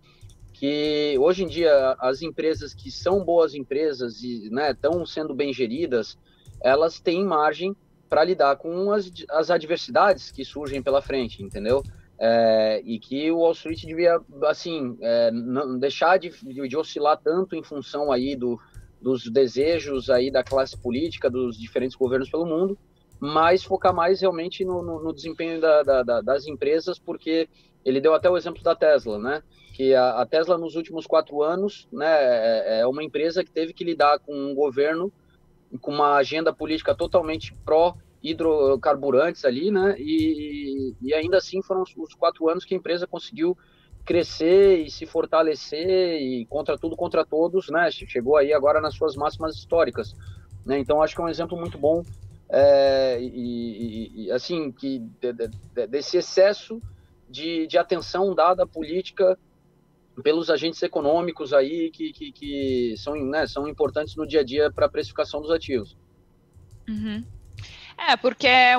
que 0.52 1.16
hoje 1.18 1.44
em 1.44 1.48
dia 1.48 1.96
as 1.98 2.22
empresas 2.22 2.74
que 2.74 2.90
são 2.90 3.24
boas 3.24 3.54
empresas 3.54 4.22
e 4.22 4.48
estão 4.70 4.98
né, 4.98 5.06
sendo 5.06 5.34
bem 5.34 5.52
geridas, 5.52 6.16
elas 6.62 7.00
têm 7.00 7.24
margem 7.24 7.74
para 8.12 8.24
lidar 8.24 8.56
com 8.56 8.92
as, 8.92 9.10
as 9.30 9.50
adversidades 9.50 10.30
que 10.30 10.44
surgem 10.44 10.82
pela 10.82 11.00
frente, 11.00 11.42
entendeu? 11.42 11.82
É, 12.18 12.82
e 12.84 12.98
que 12.98 13.30
o 13.30 13.38
Wall 13.38 13.52
Street 13.52 13.86
devia, 13.86 14.20
assim, 14.44 14.98
é, 15.00 15.30
não 15.30 15.78
deixar 15.78 16.18
de, 16.18 16.28
de, 16.28 16.68
de, 16.68 16.76
oscilar 16.76 17.16
tanto 17.16 17.56
em 17.56 17.62
função 17.62 18.12
aí 18.12 18.36
do, 18.36 18.60
dos 19.00 19.30
desejos 19.30 20.10
aí 20.10 20.30
da 20.30 20.44
classe 20.44 20.76
política, 20.76 21.30
dos 21.30 21.58
diferentes 21.58 21.96
governos 21.96 22.28
pelo 22.28 22.44
mundo, 22.44 22.76
mas 23.18 23.64
focar 23.64 23.94
mais 23.94 24.20
realmente 24.20 24.62
no, 24.62 24.82
no, 24.82 25.02
no 25.02 25.14
desempenho 25.14 25.58
da, 25.58 25.82
da, 25.82 26.02
da, 26.02 26.20
das 26.20 26.46
empresas, 26.46 26.98
porque 26.98 27.48
ele 27.82 27.98
deu 27.98 28.12
até 28.12 28.28
o 28.28 28.36
exemplo 28.36 28.62
da 28.62 28.76
Tesla, 28.76 29.18
né? 29.18 29.42
que 29.72 29.94
a, 29.94 30.20
a, 30.20 30.26
Tesla 30.26 30.58
nos 30.58 30.76
últimos 30.76 31.06
quatro 31.06 31.42
anos 31.42 31.88
né, 31.90 32.06
é, 32.06 32.80
é 32.80 32.86
uma 32.86 33.02
empresa 33.02 33.42
que 33.42 33.50
teve 33.50 33.72
que 33.72 33.82
lidar 33.84 34.18
com 34.18 34.34
um 34.34 34.54
governo 34.54 35.10
com 35.80 35.92
uma 35.92 36.16
agenda 36.16 36.52
política 36.52 36.94
totalmente 36.94 37.54
pró 37.64 37.94
hidrocarburantes 38.22 39.44
ali, 39.44 39.70
né? 39.70 39.96
E, 39.98 40.94
e 41.02 41.12
ainda 41.12 41.38
assim 41.38 41.60
foram 41.62 41.82
os, 41.82 42.14
quatro 42.14 42.48
anos 42.48 42.64
que 42.64 42.74
a 42.74 42.76
empresa 42.76 43.06
conseguiu 43.06 43.56
crescer 44.04 44.78
e 44.78 44.90
se 44.90 45.06
fortalecer 45.06 46.20
e 46.20 46.46
contra 46.46 46.78
tudo, 46.78 46.96
contra 46.96 47.24
todos, 47.24 47.68
né? 47.68 47.90
Chegou 47.90 48.36
aí 48.36 48.52
agora 48.52 48.80
nas 48.80 48.94
suas 48.94 49.16
máximas 49.16 49.56
históricas, 49.56 50.14
né? 50.64 50.78
Então 50.78 51.02
acho 51.02 51.14
que 51.14 51.20
é 51.20 51.24
um 51.24 51.28
exemplo 51.28 51.58
muito 51.58 51.78
bom 51.78 52.02
é, 52.48 53.18
e, 53.20 54.26
e, 54.26 54.30
assim 54.30 54.70
que 54.70 54.98
de, 55.20 55.32
de, 55.32 55.86
desse 55.86 56.18
excesso 56.18 56.80
de, 57.28 57.66
de 57.66 57.78
atenção 57.78 58.34
dada 58.34 58.64
à 58.64 58.66
política 58.66 59.38
pelos 60.22 60.50
agentes 60.50 60.82
econômicos 60.82 61.52
aí 61.52 61.90
que, 61.90 62.12
que, 62.12 62.32
que 62.32 62.94
são, 62.98 63.14
né, 63.14 63.46
são 63.46 63.66
importantes 63.66 64.16
no 64.16 64.26
dia 64.26 64.40
a 64.40 64.44
dia 64.44 64.70
para 64.70 64.86
a 64.86 64.88
precificação 64.88 65.40
dos 65.40 65.50
ativos. 65.50 65.96
Uhum. 66.88 67.24
É, 67.96 68.16
porque 68.16 68.46
é, 68.46 68.76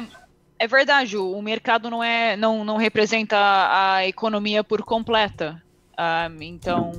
é 0.59 0.67
verdade, 0.67 1.17
o 1.17 1.41
mercado 1.41 1.89
não, 1.89 2.03
é, 2.03 2.35
não, 2.35 2.63
não 2.63 2.77
representa 2.77 3.37
a 3.37 4.05
economia 4.07 4.63
por 4.63 4.83
completa. 4.83 5.61
Uh, 5.93 6.41
então, 6.41 6.91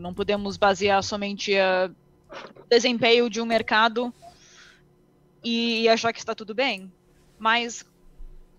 não 0.00 0.14
podemos 0.14 0.56
basear 0.56 1.02
somente 1.02 1.52
o 1.54 2.64
desempenho 2.68 3.28
de 3.28 3.40
um 3.40 3.44
mercado 3.44 4.12
e 5.44 5.88
achar 5.88 6.12
que 6.12 6.18
está 6.18 6.34
tudo 6.34 6.54
bem. 6.54 6.92
Mas 7.38 7.84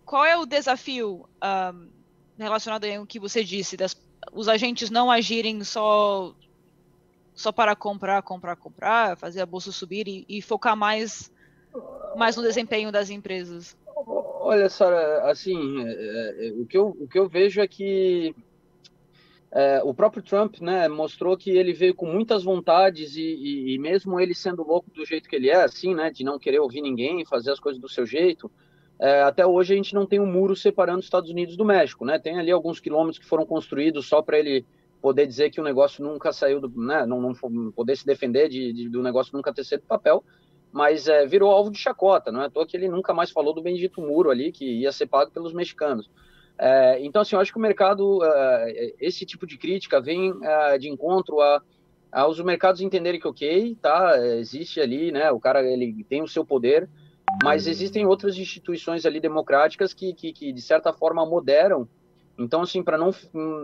qual 0.06 0.24
é 0.26 0.38
o 0.38 0.46
desafio 0.46 1.22
um, 1.22 1.26
ah, 1.42 1.74
relacionado 2.38 2.86
ao 2.86 3.06
que 3.06 3.20
você 3.20 3.44
disse, 3.44 3.76
das, 3.76 3.94
os 4.32 4.48
agentes 4.48 4.90
não 4.90 5.10
agirem 5.10 5.64
só 5.64 6.34
só 7.34 7.52
para 7.52 7.76
comprar, 7.76 8.22
comprar, 8.24 8.56
comprar, 8.56 9.18
fazer 9.18 9.42
a 9.42 9.46
bolsa 9.46 9.72
subir 9.72 10.08
e, 10.08 10.26
e 10.28 10.42
focar 10.42 10.76
mais 10.76 11.32
mais 12.16 12.36
no 12.36 12.42
desempenho 12.42 12.92
das 12.92 13.10
empresas? 13.10 13.78
Olha, 14.06 14.70
Sara, 14.70 15.30
assim, 15.30 15.84
é, 15.86 16.48
é, 16.48 16.52
o, 16.54 16.66
que 16.66 16.78
eu, 16.78 16.88
o 17.00 17.08
que 17.08 17.20
eu 17.20 17.28
vejo 17.28 17.62
é 17.62 17.68
que 17.68 18.34
é, 19.52 19.82
o 19.84 19.94
próprio 19.94 20.24
Trump 20.24 20.60
né, 20.60 20.88
mostrou 20.88 21.38
que 21.38 21.52
ele 21.52 21.74
veio 21.74 21.94
com 21.94 22.06
muitas 22.06 22.44
vontades 22.44 23.16
e, 23.16 23.22
e, 23.22 23.76
e, 23.76 23.80
mesmo 23.80 24.20
ele 24.20 24.34
sendo 24.34 24.66
louco 24.66 24.90
do 24.92 25.06
jeito 25.06 25.30
que 25.30 25.36
ele 25.36 25.50
é, 25.50 25.64
assim, 25.64 25.94
né, 25.94 26.10
de 26.12 26.24
não 26.24 26.40
querer 26.40 26.60
ouvir 26.60 26.82
ninguém, 26.82 27.26
fazer 27.26 27.52
as 27.52 27.60
coisas 27.60 27.82
do 27.82 27.90
seu 27.90 28.06
jeito, 28.06 28.52
é, 29.00 29.22
até 29.22 29.46
hoje 29.46 29.74
a 29.74 29.76
gente 29.76 29.94
não 29.94 30.06
tem 30.06 30.20
um 30.20 30.26
muro 30.26 30.56
separando 30.56 31.00
os 31.00 31.06
Estados 31.06 31.30
Unidos 31.30 31.56
do 31.56 31.64
México, 31.64 32.04
né? 32.04 32.18
Tem 32.18 32.40
ali 32.40 32.52
alguns 32.52 32.80
quilômetros 32.80 33.20
que 33.20 33.26
foram 33.26 33.46
construídos 33.46 34.08
só 34.08 34.22
para 34.22 34.40
ele 34.40 34.66
poder 35.02 35.28
dizer 35.28 35.50
que 35.52 35.62
o 35.62 35.64
negócio 35.64 36.04
nunca 36.04 36.32
saiu 36.32 36.60
do, 36.60 36.70
né, 36.82 37.06
não, 37.06 37.22
não 37.22 37.72
poder 37.72 37.96
se 37.96 38.06
defender 38.06 38.50
de, 38.50 38.74
de, 38.74 38.90
do 38.90 39.04
negócio 39.04 39.36
nunca 39.36 39.54
ter 39.54 39.64
sido 39.64 39.84
papel, 39.84 40.24
mas 40.72 41.08
é, 41.08 41.26
virou 41.26 41.52
alvo 41.52 41.72
de 41.72 41.78
chacota, 41.78 42.32
não 42.32 42.42
é 42.42 42.46
à 42.46 42.50
toa 42.50 42.66
que 42.66 42.76
ele 42.76 42.90
nunca 42.90 43.14
mais 43.14 43.32
falou 43.32 43.54
do 43.54 43.62
bendito 43.62 44.02
muro 44.02 44.30
ali, 44.30 44.52
que 44.52 44.66
ia 44.66 44.92
ser 44.92 45.08
pago 45.08 45.32
pelos 45.32 45.54
mexicanos. 45.54 46.10
É, 46.58 47.00
então, 47.06 47.22
assim, 47.22 47.36
eu 47.36 47.40
acho 47.40 47.52
que 47.52 47.58
o 47.58 47.62
mercado, 47.62 48.20
é, 48.24 48.94
esse 49.00 49.26
tipo 49.26 49.46
de 49.46 49.58
crítica 49.58 50.02
vem 50.02 50.34
é, 50.42 50.78
de 50.78 50.90
encontro 50.90 51.40
a, 51.40 51.62
aos 52.12 52.40
mercados 52.42 52.82
entenderem 52.82 53.20
que, 53.20 53.28
ok, 53.28 53.78
tá, 53.80 54.18
existe 54.38 54.82
ali, 54.82 55.12
né, 55.12 55.32
o 55.32 55.40
cara, 55.40 55.64
ele 55.64 56.04
tem 56.10 56.24
o 56.24 56.28
seu 56.28 56.44
poder, 56.44 56.90
mas 57.44 57.68
existem 57.68 58.06
outras 58.06 58.38
instituições 58.38 59.06
ali 59.06 59.20
democráticas 59.20 59.94
que, 59.94 60.14
que, 60.14 60.34
que 60.34 60.52
de 60.52 60.62
certa 60.62 60.94
forma, 60.94 61.26
moderam. 61.26 61.88
Então, 62.38 62.62
assim, 62.62 62.84
para 62.84 62.98
não... 62.98 63.10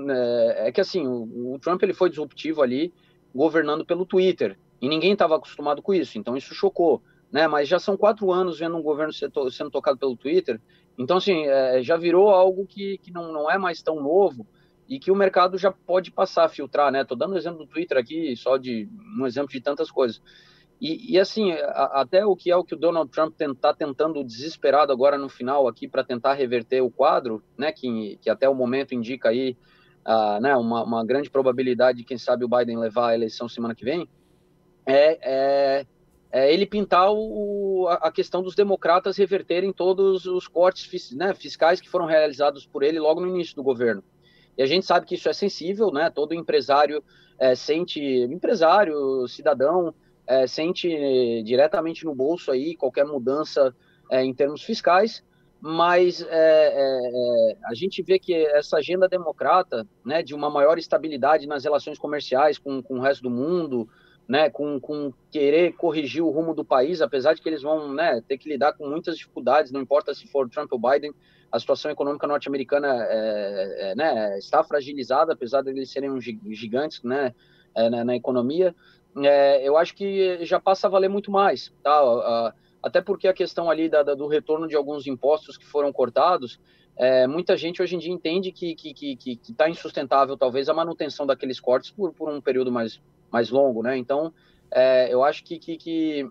É, 0.09 0.67
é, 0.67 0.71
que, 0.71 0.81
assim, 0.81 1.05
o, 1.07 1.53
o 1.53 1.59
Trump, 1.59 1.81
ele 1.83 1.93
foi 1.93 2.09
disruptivo 2.09 2.61
ali, 2.61 2.93
governando 3.33 3.85
pelo 3.85 4.05
Twitter, 4.05 4.57
e 4.81 4.87
ninguém 4.87 5.13
estava 5.13 5.35
acostumado 5.35 5.81
com 5.81 5.93
isso, 5.93 6.17
então 6.17 6.35
isso 6.35 6.53
chocou, 6.53 7.01
né? 7.31 7.47
Mas 7.47 7.67
já 7.67 7.79
são 7.79 7.97
quatro 7.97 8.31
anos 8.31 8.59
vendo 8.59 8.75
um 8.75 8.81
governo 8.81 9.13
sendo 9.13 9.71
tocado 9.71 9.97
pelo 9.97 10.15
Twitter, 10.15 10.59
então 10.97 11.17
assim 11.17 11.45
é, 11.47 11.81
já 11.81 11.97
virou 11.97 12.29
algo 12.29 12.67
que, 12.67 12.97
que 12.99 13.11
não, 13.11 13.31
não 13.31 13.49
é 13.49 13.57
mais 13.57 13.81
tão 13.81 14.01
novo 14.01 14.45
e 14.87 14.99
que 14.99 15.09
o 15.09 15.15
mercado 15.15 15.57
já 15.57 15.71
pode 15.71 16.11
passar 16.11 16.43
a 16.43 16.49
filtrar, 16.49 16.91
né? 16.91 17.03
Tô 17.03 17.15
dando 17.15 17.33
um 17.33 17.37
exemplo 17.37 17.59
do 17.59 17.67
Twitter 17.67 17.97
aqui, 17.97 18.35
só 18.35 18.57
de 18.57 18.87
um 19.17 19.25
exemplo 19.25 19.49
de 19.49 19.61
tantas 19.61 19.89
coisas. 19.89 20.21
E, 20.81 21.13
e 21.13 21.19
assim, 21.19 21.51
a, 21.51 22.01
até 22.01 22.25
o 22.25 22.35
que 22.35 22.51
é 22.51 22.55
o 22.55 22.63
que 22.63 22.75
o 22.75 22.77
Donald 22.77 23.09
Trump 23.11 23.39
está 23.39 23.73
tentando 23.73 24.23
desesperado 24.23 24.91
agora 24.91 25.17
no 25.17 25.29
final 25.29 25.67
aqui 25.67 25.87
para 25.87 26.03
tentar 26.03 26.33
reverter 26.33 26.81
o 26.81 26.91
quadro, 26.91 27.43
né? 27.57 27.71
Que, 27.71 28.17
que 28.21 28.29
até 28.29 28.49
o 28.49 28.55
momento 28.55 28.93
indica 28.93 29.29
aí, 29.29 29.57
uh, 30.05 30.41
né? 30.41 30.55
Uma, 30.55 30.83
uma 30.83 31.05
grande 31.05 31.29
probabilidade 31.29 31.99
de 31.99 32.03
quem 32.03 32.17
sabe 32.17 32.43
o 32.43 32.49
Biden 32.49 32.77
levar 32.77 33.09
a 33.09 33.15
eleição 33.15 33.47
semana 33.47 33.73
que 33.75 33.85
vem 33.85 34.07
é, 34.85 35.19
é, 35.21 35.85
é 36.31 36.53
ele 36.53 36.65
pintar 36.65 37.11
o, 37.11 37.87
a 37.89 38.11
questão 38.11 38.41
dos 38.41 38.55
democratas 38.55 39.17
reverterem 39.17 39.71
todos 39.71 40.25
os 40.25 40.47
cortes 40.47 41.11
né, 41.11 41.33
fiscais 41.33 41.79
que 41.79 41.89
foram 41.89 42.05
realizados 42.05 42.65
por 42.65 42.83
ele 42.83 42.99
logo 42.99 43.21
no 43.21 43.27
início 43.27 43.55
do 43.55 43.63
governo. 43.63 44.03
E 44.57 44.61
a 44.61 44.65
gente 44.65 44.85
sabe 44.85 45.05
que 45.05 45.15
isso 45.15 45.29
é 45.29 45.33
sensível, 45.33 45.91
né? 45.91 46.09
Todo 46.09 46.33
empresário 46.33 47.03
é, 47.39 47.55
sente, 47.55 47.99
empresário, 48.01 49.27
cidadão, 49.27 49.93
é, 50.27 50.47
sente 50.47 51.43
diretamente 51.43 52.05
no 52.05 52.15
bolso 52.15 52.51
aí 52.51 52.75
qualquer 52.75 53.05
mudança 53.05 53.75
é, 54.09 54.23
em 54.23 54.33
termos 54.33 54.61
fiscais, 54.61 55.23
mas 55.59 56.21
é, 56.21 56.27
é, 56.29 56.71
é, 56.75 57.57
a 57.65 57.73
gente 57.73 58.01
vê 58.01 58.19
que 58.19 58.33
essa 58.33 58.77
agenda 58.77 59.07
democrata, 59.07 59.87
né, 60.05 60.21
de 60.21 60.35
uma 60.35 60.49
maior 60.49 60.77
estabilidade 60.77 61.47
nas 61.47 61.63
relações 61.63 61.97
comerciais 61.97 62.57
com, 62.57 62.81
com 62.83 62.95
o 62.95 63.01
resto 63.01 63.23
do 63.23 63.29
mundo, 63.29 63.87
né, 64.27 64.49
com, 64.49 64.79
com 64.79 65.13
querer 65.31 65.73
corrigir 65.73 66.21
o 66.21 66.29
rumo 66.29 66.53
do 66.53 66.63
país, 66.65 67.01
apesar 67.01 67.33
de 67.33 67.41
que 67.41 67.47
eles 67.47 67.61
vão 67.61 67.93
né, 67.93 68.21
ter 68.27 68.37
que 68.37 68.49
lidar 68.49 68.73
com 68.73 68.89
muitas 68.89 69.17
dificuldades, 69.17 69.71
não 69.71 69.81
importa 69.81 70.13
se 70.13 70.27
for 70.27 70.49
Trump 70.49 70.71
ou 70.71 70.79
Biden, 70.79 71.13
a 71.51 71.59
situação 71.59 71.91
econômica 71.91 72.25
norte-americana 72.25 72.87
é, 73.09 73.91
é, 73.91 73.95
né, 73.95 74.37
está 74.39 74.63
fragilizada, 74.63 75.33
apesar 75.33 75.61
de 75.61 75.69
eles 75.69 75.91
serem 75.91 76.09
gigantes 76.19 77.03
né, 77.03 77.33
é, 77.75 77.89
na, 77.89 78.03
na, 78.03 78.15
economia, 78.15 78.75
é, 79.17 79.67
eu 79.67 79.77
acho 79.77 79.95
que 79.95 80.43
já 80.45 80.59
passa 80.59 80.87
a 80.87 80.89
valer 80.89 81.09
muito 81.09 81.31
mais, 81.31 81.71
tá? 81.83 82.53
até 82.81 83.01
porque 83.01 83.27
a 83.27 83.33
questão 83.33 83.69
ali 83.69 83.87
da, 83.87 84.03
da, 84.03 84.13
do 84.13 84.27
retorno 84.27 84.67
de 84.67 84.75
alguns 84.75 85.07
impostos 85.07 85.57
que 85.57 85.65
foram 85.65 85.93
cortados, 85.93 86.59
é, 86.97 87.25
muita 87.25 87.57
gente 87.57 87.81
hoje 87.81 87.95
em 87.95 87.99
dia 87.99 88.11
entende 88.11 88.51
que 88.51 88.71
está 88.71 88.93
que, 88.93 89.15
que, 89.15 89.35
que, 89.37 89.53
tá 89.53 89.69
insustentável, 89.69 90.37
talvez, 90.37 90.69
a 90.69 90.73
manutenção 90.73 91.25
daqueles 91.25 91.59
cortes 91.59 91.89
por, 91.89 92.13
por 92.13 92.29
um 92.29 92.41
período 92.41 92.71
mais, 92.71 93.01
mais 93.31 93.49
longo, 93.49 93.81
né? 93.81 93.97
Então, 93.97 94.33
é, 94.69 95.11
eu 95.11 95.23
acho 95.23 95.43
que, 95.43 95.57
que, 95.57 95.77
que 95.77 96.29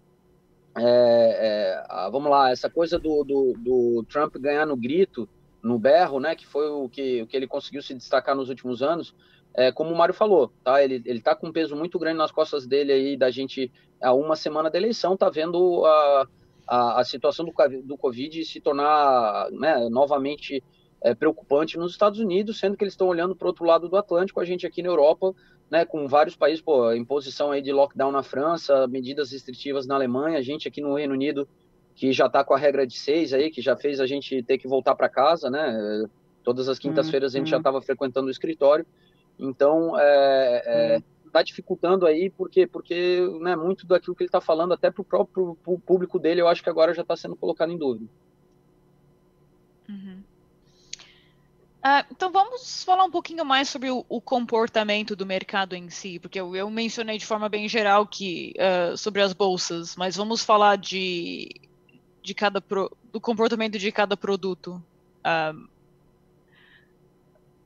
é, 0.77 1.85
é, 1.89 2.11
vamos 2.11 2.31
lá, 2.31 2.51
essa 2.51 2.71
coisa 2.71 2.99
do, 2.99 3.25
do, 3.25 3.55
do, 3.59 4.05
Trump 4.05 4.37
ganhar 4.37 4.67
no 4.67 4.77
grito, 4.77 5.29
no 5.62 5.79
berro, 5.79 6.21
né? 6.21 6.37
Que 6.37 6.47
foi 6.47 6.69
o 6.69 6.89
que, 6.89 7.23
o 7.23 7.27
que 7.27 7.37
ele 7.37 7.47
conseguiu 7.47 7.83
se 7.83 7.95
destacar 7.95 8.37
nos 8.37 8.49
últimos 8.49 8.83
anos. 8.83 9.15
É, 9.54 9.71
como 9.71 9.92
o 9.92 9.97
Mário 9.97 10.14
falou, 10.14 10.50
tá? 10.64 10.82
Ele, 10.82 11.02
ele 11.04 11.21
tá 11.21 11.35
com 11.35 11.49
um 11.49 11.52
peso 11.52 11.76
muito 11.76 11.99
grande 11.99 12.18
nas 12.18 12.32
costas 12.32 12.66
dele 12.66 12.92
aí, 12.92 13.16
da 13.16 13.30
gente, 13.30 13.71
há 14.00 14.12
uma 14.12 14.35
semana 14.35 14.71
da 14.71 14.78
eleição, 14.78 15.16
tá 15.16 15.28
vendo 15.28 15.85
a, 15.85 16.28
a, 16.66 17.00
a 17.00 17.04
situação 17.04 17.44
do, 17.44 17.52
do 17.82 17.99
Covid 17.99 18.44
se 18.44 18.61
tornar 18.61 19.50
né, 19.50 19.88
novamente 19.90 20.62
é, 21.02 21.14
preocupante 21.14 21.76
nos 21.76 21.92
Estados 21.92 22.18
Unidos, 22.18 22.59
sendo 22.59 22.76
que 22.76 22.85
eles 22.85 22.94
estão 22.94 23.09
olhando 23.09 23.37
para 23.37 23.44
o 23.44 23.49
outro 23.49 23.64
lado 23.64 23.88
do 23.88 23.97
Atlântico, 23.97 24.40
a 24.40 24.44
gente 24.44 24.66
aqui 24.66 24.82
na 24.82 24.88
Europa, 24.88 25.35
né, 25.71 25.85
com 25.85 26.06
vários 26.06 26.37
países, 26.37 26.62
pô, 26.62 26.92
imposição 26.92 27.50
aí 27.50 27.61
de 27.61 27.73
lockdown 27.73 28.12
na 28.12 28.23
França, 28.23 28.87
medidas 28.87 29.32
restritivas 29.32 29.87
na 29.87 29.94
Alemanha, 29.94 30.38
a 30.38 30.42
gente 30.42 30.68
aqui 30.68 30.80
no 30.80 30.94
Reino 30.94 31.12
Unido, 31.12 31.47
que 31.94 32.12
já 32.12 32.26
está 32.26 32.42
com 32.42 32.54
a 32.54 32.59
regra 32.59 32.87
de 32.87 32.97
seis 32.97 33.32
aí, 33.35 33.50
que 33.50 33.61
já 33.61 33.76
fez 33.76 34.00
a 34.00 34.06
gente 34.06 34.42
ter 34.42 34.59
que 34.59 34.68
voltar 34.68 34.94
para 34.94 35.09
casa, 35.09 35.50
né, 35.50 36.06
todas 36.42 36.68
as 36.68 36.78
quintas-feiras 36.78 37.35
a 37.35 37.38
gente 37.38 37.50
já 37.50 37.59
estava 37.59 37.78
uhum. 37.78 37.82
frequentando 37.82 38.28
o 38.28 38.30
escritório, 38.30 38.87
então, 39.43 39.99
é, 39.99 40.63
é, 40.65 40.97
uhum 40.97 41.13
está 41.33 41.43
dificultando 41.43 42.07
aí, 42.07 42.29
porque, 42.29 42.67
porque 42.67 43.27
né, 43.41 43.57
muito 43.57 43.87
daquilo 43.87 44.15
que 44.15 44.23
ele 44.23 44.29
está 44.29 44.41
falando, 44.41 44.75
até 44.75 44.91
para 44.91 45.01
o 45.01 45.05
próprio 45.05 45.57
público 45.87 46.19
dele, 46.19 46.43
eu 46.43 46.49
acho 46.49 46.63
que 46.63 46.69
agora 46.69 46.93
já 46.93 47.01
está 47.01 47.17
sendo 47.17 47.35
colocado 47.35 47.73
em 47.73 47.79
dúvida. 47.79 48.07
Uhum. 49.89 50.23
Uh, 51.85 52.07
então 52.13 52.31
vamos 52.31 52.85
falar 52.85 53.05
um 53.05 53.11
pouquinho 53.11 53.45
mais 53.45 53.69
sobre 53.69 53.91
o, 53.91 54.05
o, 54.09 54.21
comportamento 54.21 55.17
do 55.17 55.27
mercado 55.27 55.75
em 55.75 55.91
si, 55.91 56.21
porque 56.21 56.39
eu, 56.39 56.55
eu 56.55 56.71
mencionei 56.71 57.19
de 57.19 57.27
forma 57.27 57.49
bem 57.49 57.69
geral 57.69 58.07
que 58.07 58.55
uh, 58.57 58.97
sobre 58.97 59.21
as 59.21 59.33
bolsas, 59.33 59.97
mas 59.97 60.15
vamos 60.15 60.45
falar 60.45 60.77
de, 60.77 61.49
de 62.23 62.35
cada 62.35 62.61
pro, 62.61 62.97
do 63.11 63.21
comportamento 63.21 63.79
de 63.79 63.91
cada 63.91 64.17
produto. 64.17 64.81
Uh, 65.27 65.69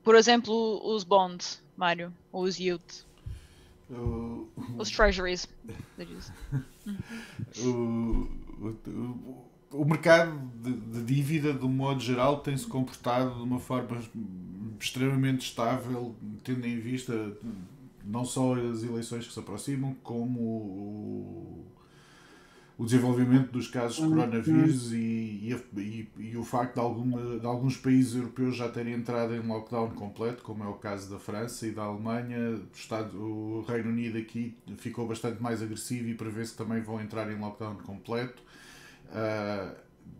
por 0.03 0.15
exemplo, 0.15 0.81
os 0.83 1.03
bonds, 1.03 1.61
Mário, 1.77 2.11
os 2.33 2.59
yields. 2.59 3.05
Os 4.77 4.89
treasuries. 4.89 5.47
o, 7.59 8.27
o, 8.57 9.45
o, 9.71 9.85
mercado 9.85 10.37
de, 10.61 10.73
de, 10.73 11.03
dívida, 11.03 11.53
de 11.53 11.63
um 11.63 11.69
modo 11.69 12.01
geral, 12.01 12.39
tem-se 12.39 12.67
comportado 12.67 13.35
de 13.35 13.43
uma 13.43 13.59
forma 13.59 14.01
extremamente 14.79 15.45
estável, 15.45 16.15
tendo 16.43 16.65
em 16.65 16.79
vista 16.79 17.37
não 18.03 18.25
só 18.25 18.55
as 18.55 18.83
eleições 18.83 19.25
que 19.25 19.33
se 19.33 19.39
aproximam, 19.39 19.95
como 20.03 21.65
o, 22.77 22.85
desenvolvimento 22.85 23.51
dos 23.51 23.67
casos 23.67 23.97
de 23.97 24.03
uhum. 24.03 24.09
coronavírus 24.09 24.93
e, 24.93 24.97
e, 25.75 26.09
e, 26.19 26.37
o 26.37 26.43
facto 26.43 26.75
de, 26.75 26.79
alguma, 26.79 27.39
de 27.39 27.45
alguns 27.45 27.77
países 27.77 28.15
europeus 28.15 28.55
já 28.55 28.69
terem 28.69 28.93
entrado 28.93 29.33
em 29.33 29.39
lockdown 29.39 29.89
completo, 29.91 30.43
como 30.43 30.63
é 30.63 30.67
o 30.67 30.73
caso 30.73 31.09
da 31.09 31.17
França 31.19 31.67
e 31.67 31.71
da 31.71 31.83
Alemanha. 31.83 32.55
O, 32.55 32.75
Estado, 32.75 33.17
o 33.17 33.65
Reino 33.67 33.89
Unido 33.89 34.17
aqui 34.17 34.55
ficou 34.77 35.07
bastante 35.07 35.41
mais 35.41 35.61
agressivo 35.61 36.07
e 36.09 36.13
prevê-se 36.13 36.51
que 36.51 36.57
também 36.57 36.81
vão 36.81 37.01
entrar 37.01 37.31
em 37.31 37.39
lockdown 37.39 37.75
completo. 37.77 38.41
Uh, 39.07 39.75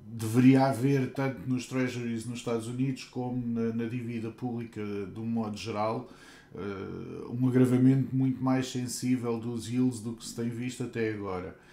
deveria 0.08 0.66
haver, 0.66 1.14
tanto 1.14 1.48
nos 1.48 1.68
treasuries 1.68 2.26
nos 2.26 2.40
Estados 2.40 2.68
Unidos 2.68 3.04
como 3.04 3.46
na, 3.46 3.74
na 3.74 3.86
dívida 3.86 4.32
pública 4.32 4.82
de 4.82 5.20
um 5.20 5.26
modo 5.26 5.58
geral, 5.58 6.10
uh, 6.56 7.38
um 7.40 7.48
agravamento 7.48 8.16
muito 8.16 8.44
mais 8.44 8.72
sensível 8.72 9.38
dos 9.38 9.70
yields 9.70 10.00
do 10.00 10.14
que 10.14 10.26
se 10.26 10.36
tem 10.36 10.50
visto 10.50 10.84
até 10.84 11.12
agora 11.14 11.67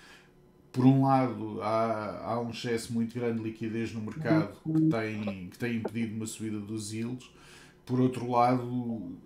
por 0.75 0.85
um 0.85 1.05
lado, 1.05 1.63
há, 1.63 2.33
há 2.33 2.41
um 2.41 2.51
excesso 2.51 2.93
muito 2.93 3.15
grande 3.15 3.39
de 3.39 3.45
liquidez 3.45 3.95
no 3.95 4.01
mercado 4.01 4.57
que 4.61 4.91
tem, 4.91 5.49
que 5.49 5.57
tem 5.57 5.77
impedido 5.77 6.17
uma 6.17 6.27
subida 6.27 6.59
dos 6.59 6.93
yields. 6.93 7.31
Por 7.87 8.01
outro 8.01 8.29
lado, 8.29 8.65
uh, 8.65 9.21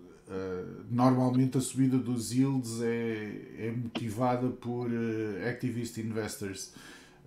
normalmente 0.91 1.57
a 1.57 1.61
subida 1.61 1.97
dos 1.97 2.31
yields 2.31 2.79
é, 2.83 3.65
é 3.65 3.71
motivada 3.71 4.47
por 4.47 4.91
uh, 4.91 5.49
activist 5.49 5.97
investors. 5.97 6.71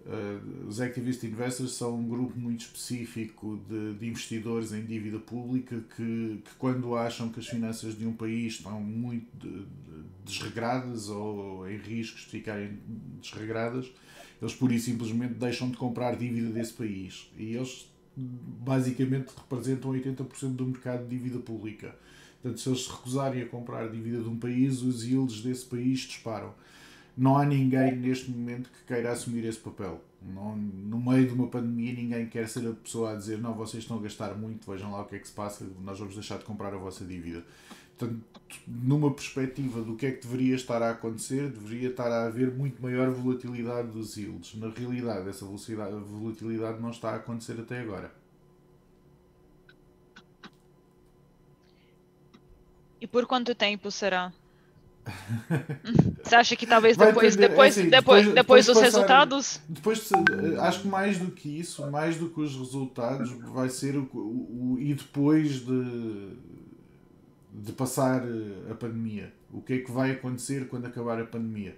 Uh, 0.04 0.66
os 0.66 0.80
activist 0.80 1.22
investors 1.24 1.72
são 1.72 1.96
um 1.96 2.08
grupo 2.08 2.36
muito 2.36 2.62
específico 2.62 3.60
de, 3.68 3.94
de 3.94 4.08
investidores 4.08 4.72
em 4.72 4.84
dívida 4.84 5.20
pública 5.20 5.80
que, 5.94 6.42
que, 6.44 6.54
quando 6.58 6.96
acham 6.96 7.28
que 7.28 7.38
as 7.38 7.46
finanças 7.46 7.96
de 7.96 8.04
um 8.04 8.12
país 8.12 8.54
estão 8.54 8.80
muito 8.80 9.28
de, 9.38 9.60
de, 9.60 10.04
desregradas 10.24 11.08
ou 11.08 11.70
em 11.70 11.76
riscos 11.76 12.22
de 12.22 12.26
ficarem 12.26 12.78
desregradas, 13.20 13.92
eles 14.40 14.54
pura 14.54 14.74
e 14.74 14.80
simplesmente 14.80 15.34
deixam 15.34 15.70
de 15.70 15.76
comprar 15.76 16.16
dívida 16.16 16.50
desse 16.50 16.72
país. 16.72 17.30
E 17.38 17.54
eles 17.54 17.88
basicamente 18.16 19.32
representam 19.36 19.92
80% 19.92 20.56
do 20.56 20.66
mercado 20.66 21.04
de 21.06 21.16
dívida 21.16 21.38
pública. 21.38 21.94
Portanto, 22.42 22.60
se 22.60 22.68
eles 22.68 22.84
se 22.84 22.90
recusarem 22.90 23.42
a 23.42 23.46
comprar 23.46 23.88
dívida 23.88 24.20
de 24.20 24.28
um 24.28 24.36
país, 24.36 24.82
os 24.82 25.04
yields 25.04 25.42
desse 25.42 25.64
país 25.64 26.00
disparam. 26.00 26.52
Não 27.16 27.36
há 27.36 27.44
ninguém 27.44 27.96
neste 27.96 28.30
momento 28.30 28.70
que 28.70 28.84
queira 28.86 29.12
assumir 29.12 29.44
esse 29.44 29.58
papel. 29.58 30.00
Não, 30.22 30.56
no 30.56 30.98
meio 30.98 31.26
de 31.26 31.34
uma 31.34 31.48
pandemia, 31.48 31.92
ninguém 31.92 32.26
quer 32.26 32.48
ser 32.48 32.66
a 32.66 32.72
pessoa 32.72 33.12
a 33.12 33.14
dizer: 33.14 33.38
Não, 33.38 33.54
vocês 33.54 33.82
estão 33.82 33.98
a 33.98 34.02
gastar 34.02 34.34
muito, 34.34 34.70
vejam 34.70 34.92
lá 34.92 35.02
o 35.02 35.04
que 35.04 35.16
é 35.16 35.18
que 35.18 35.28
se 35.28 35.34
passa, 35.34 35.66
nós 35.80 35.98
vamos 35.98 36.14
deixar 36.14 36.38
de 36.38 36.44
comprar 36.44 36.72
a 36.72 36.78
vossa 36.78 37.04
dívida. 37.04 37.44
Portanto, 37.98 38.24
numa 38.66 39.12
perspectiva 39.12 39.82
do 39.82 39.96
que 39.96 40.06
é 40.06 40.12
que 40.12 40.26
deveria 40.26 40.54
estar 40.54 40.82
a 40.82 40.90
acontecer, 40.90 41.50
deveria 41.50 41.90
estar 41.90 42.10
a 42.10 42.26
haver 42.26 42.52
muito 42.52 42.82
maior 42.82 43.10
volatilidade 43.10 43.88
dos 43.88 44.16
yields. 44.16 44.54
Na 44.54 44.70
realidade, 44.70 45.28
essa 45.28 45.44
volatilidade 45.44 46.80
não 46.80 46.90
está 46.90 47.10
a 47.10 47.16
acontecer 47.16 47.60
até 47.60 47.80
agora. 47.80 48.12
E 53.00 53.06
por 53.06 53.26
quanto 53.26 53.54
tempo 53.54 53.90
será? 53.90 54.32
Você 56.22 56.34
acha 56.34 56.56
que 56.56 56.66
talvez 56.66 56.96
depois, 56.96 57.34
depois, 57.34 57.76
é 57.76 57.80
assim, 57.80 57.90
depois, 57.90 58.24
depois, 58.24 58.34
depois, 58.34 58.66
dos 58.66 58.74
passar, 58.74 58.84
resultados? 58.84 59.60
Depois, 59.68 60.10
acho 60.60 60.82
que 60.82 60.88
mais 60.88 61.18
do 61.18 61.30
que 61.30 61.48
isso, 61.60 61.90
mais 61.90 62.16
do 62.16 62.28
que 62.28 62.40
os 62.40 62.56
resultados, 62.56 63.30
vai 63.52 63.68
ser 63.68 63.96
o, 63.96 64.08
o, 64.14 64.74
o 64.74 64.78
e 64.78 64.94
depois 64.94 65.64
de 65.66 66.36
de 67.52 67.72
passar 67.72 68.24
eh, 68.26 68.70
a 68.70 68.74
pandemia. 68.74 69.32
O 69.52 69.60
que 69.60 69.74
é 69.74 69.78
que 69.78 69.90
vai 69.90 70.12
acontecer 70.12 70.68
quando 70.68 70.86
acabar 70.86 71.20
a 71.20 71.26
pandemia? 71.26 71.76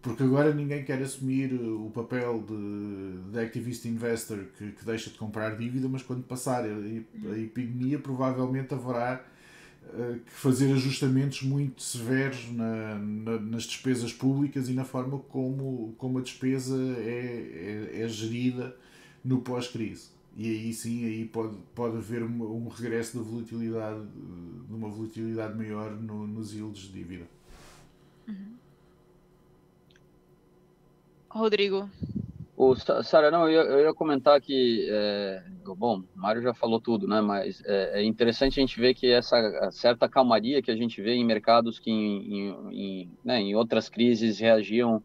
Porque 0.00 0.22
agora 0.22 0.54
ninguém 0.54 0.82
quer 0.82 1.02
assumir 1.02 1.52
eh, 1.52 1.56
o 1.56 1.90
papel 1.90 2.42
de, 2.42 3.30
de 3.30 3.38
activist 3.38 3.84
investor 3.84 4.46
que, 4.56 4.72
que 4.72 4.84
deixa 4.84 5.10
de 5.10 5.18
comprar 5.18 5.56
dívida, 5.56 5.88
mas 5.88 6.02
quando 6.02 6.22
passar 6.22 6.64
a, 6.64 6.68
a 6.68 7.38
epidemia, 7.38 7.98
provavelmente 7.98 8.72
haverá 8.72 9.22
que 10.24 10.30
fazer 10.30 10.72
ajustamentos 10.72 11.42
muito 11.42 11.82
severos 11.82 12.50
na, 12.52 12.98
na, 12.98 13.40
nas 13.40 13.64
despesas 13.64 14.12
públicas 14.12 14.68
e 14.68 14.72
na 14.72 14.84
forma 14.84 15.18
como, 15.18 15.94
como 15.98 16.18
a 16.18 16.22
despesa 16.22 16.76
é, 16.98 17.90
é, 17.94 18.02
é 18.02 18.08
gerida 18.08 18.76
no 19.24 19.40
pós-crise 19.40 20.20
e 20.36 20.48
aí 20.48 20.72
sim 20.72 21.04
aí 21.04 21.24
pode, 21.24 21.56
pode 21.74 21.96
haver 21.96 22.22
um, 22.22 22.64
um 22.64 22.68
regresso 22.68 23.18
da 23.18 23.22
volatilidade, 23.22 24.06
de 24.06 24.74
uma 24.74 24.88
volatilidade 24.88 25.56
maior 25.56 25.90
no, 25.90 26.26
nos 26.26 26.54
yields 26.54 26.82
de 26.82 26.92
dívida. 26.92 27.26
Uhum. 28.28 28.54
Rodrigo. 31.28 31.90
O, 32.62 32.76
Sara, 32.76 33.30
não, 33.30 33.48
eu, 33.48 33.62
eu 33.62 33.80
ia 33.86 33.94
comentar 33.94 34.38
que, 34.38 34.86
é, 34.90 35.42
bom, 35.78 36.02
Mário 36.14 36.42
já 36.42 36.52
falou 36.52 36.78
tudo, 36.78 37.08
né, 37.08 37.18
mas 37.22 37.62
é, 37.64 38.00
é, 38.00 38.04
interessante 38.04 38.60
a 38.60 38.62
gente 38.62 38.78
ver 38.78 38.92
que 38.92 39.10
essa 39.10 39.70
certa 39.72 40.06
calmaria 40.06 40.60
que 40.60 40.70
a 40.70 40.76
gente 40.76 41.00
vê 41.00 41.14
em 41.14 41.24
mercados 41.24 41.78
que 41.78 41.90
em, 41.90 42.50
em, 42.50 42.50
em, 42.70 43.12
né, 43.24 43.40
em 43.40 43.54
outras 43.54 43.88
crises 43.88 44.38
reagiam 44.38 45.02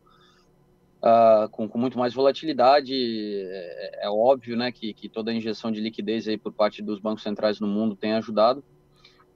uh, 1.01 1.47
com, 1.49 1.65
com, 1.69 1.77
muito 1.77 1.97
mais 1.97 2.13
volatilidade. 2.13 2.93
É, 2.93 4.05
é, 4.05 4.09
óbvio 4.09 4.57
né, 4.57 4.69
que, 4.69 4.93
que 4.93 5.07
toda 5.07 5.31
a 5.31 5.33
injeção 5.33 5.71
de 5.71 5.79
liquidez 5.79 6.27
aí 6.27 6.37
por 6.37 6.51
parte 6.51 6.81
dos 6.81 6.99
bancos 6.99 7.23
centrais 7.23 7.61
no 7.61 7.67
mundo 7.67 7.95
tem 7.95 8.15
ajudado. 8.15 8.65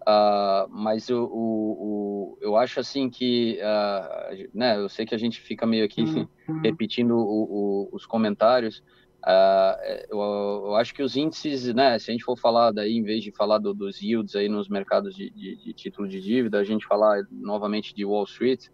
Uh, 0.01 0.69
mas 0.69 1.09
eu, 1.09 1.25
o, 1.25 2.33
o, 2.33 2.37
eu 2.41 2.55
acho 2.55 2.79
assim 2.79 3.09
que, 3.09 3.59
uh, 3.61 4.49
né, 4.53 4.77
eu 4.77 4.87
sei 4.87 5.05
que 5.05 5.13
a 5.13 5.17
gente 5.17 5.39
fica 5.41 5.65
meio 5.65 5.83
aqui 5.83 6.01
uhum. 6.01 6.61
repetindo 6.61 7.17
o, 7.17 7.89
os 7.91 8.05
comentários, 8.05 8.81
uh, 9.25 9.75
eu, 10.09 10.19
eu, 10.67 10.75
acho 10.75 10.93
que 10.93 11.03
os 11.03 11.17
índices, 11.17 11.73
né, 11.73 11.99
se 11.99 12.09
a 12.09 12.13
gente 12.13 12.23
for 12.23 12.37
falar 12.37 12.71
daí, 12.71 12.95
em 12.95 13.03
vez 13.03 13.23
de 13.23 13.31
falar 13.31 13.57
do, 13.57 13.73
dos 13.73 14.01
yields 14.01 14.35
aí 14.35 14.47
nos 14.47 14.69
mercados 14.69 15.15
de, 15.15 15.29
de, 15.31 15.57
de, 15.57 15.73
título 15.73 16.07
de 16.07 16.21
dívida, 16.21 16.59
a 16.59 16.63
gente 16.63 16.87
falar 16.87 17.21
novamente 17.29 17.93
de 17.93 18.05
Wall 18.05 18.23
Street, 18.23 18.67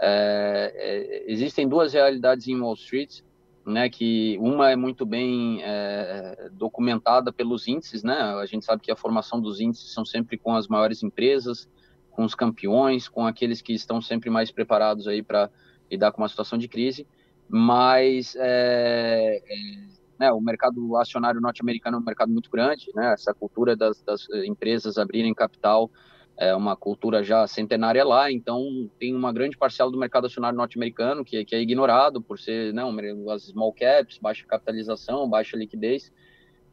é, 0.00 0.72
é, 0.76 1.32
existem 1.32 1.66
duas 1.66 1.92
realidades 1.92 2.46
em 2.46 2.60
Wall 2.60 2.74
Street, 2.74 3.20
né, 3.68 3.88
que 3.88 4.36
uma 4.40 4.70
é 4.70 4.76
muito 4.76 5.04
bem 5.04 5.62
é, 5.62 6.48
documentada 6.52 7.32
pelos 7.32 7.68
índices, 7.68 8.02
né, 8.02 8.14
a 8.14 8.46
gente 8.46 8.64
sabe 8.64 8.82
que 8.82 8.90
a 8.90 8.96
formação 8.96 9.40
dos 9.40 9.60
índices 9.60 9.92
são 9.92 10.04
sempre 10.04 10.38
com 10.38 10.54
as 10.54 10.66
maiores 10.66 11.02
empresas, 11.02 11.68
com 12.10 12.24
os 12.24 12.34
campeões, 12.34 13.08
com 13.08 13.26
aqueles 13.26 13.60
que 13.60 13.72
estão 13.72 14.00
sempre 14.00 14.30
mais 14.30 14.50
preparados 14.50 15.06
aí 15.06 15.22
para 15.22 15.50
lidar 15.90 16.12
com 16.12 16.22
uma 16.22 16.28
situação 16.28 16.58
de 16.58 16.66
crise, 16.66 17.06
mas 17.48 18.34
é, 18.36 19.42
é, 19.46 19.54
né, 20.18 20.32
o 20.32 20.40
mercado 20.40 20.96
acionário 20.96 21.40
norte-americano 21.40 21.98
é 21.98 22.00
um 22.00 22.04
mercado 22.04 22.32
muito 22.32 22.50
grande, 22.50 22.90
né, 22.94 23.12
essa 23.12 23.34
cultura 23.34 23.76
das, 23.76 24.02
das 24.02 24.26
empresas 24.46 24.98
abrirem 24.98 25.34
capital 25.34 25.90
é 26.38 26.54
uma 26.54 26.76
cultura 26.76 27.22
já 27.24 27.46
centenária 27.48 28.04
lá, 28.04 28.30
então 28.30 28.88
tem 28.98 29.14
uma 29.14 29.32
grande 29.32 29.58
parcela 29.58 29.90
do 29.90 29.98
mercado 29.98 30.28
acionário 30.28 30.56
norte-americano 30.56 31.24
que, 31.24 31.44
que, 31.44 31.54
é 31.54 31.60
ignorado 31.60 32.22
por 32.22 32.38
ser 32.38 32.72
não, 32.72 32.94
as 33.30 33.42
small 33.42 33.72
caps, 33.72 34.18
baixa 34.18 34.46
capitalização, 34.46 35.28
baixa 35.28 35.56
liquidez, 35.56 36.12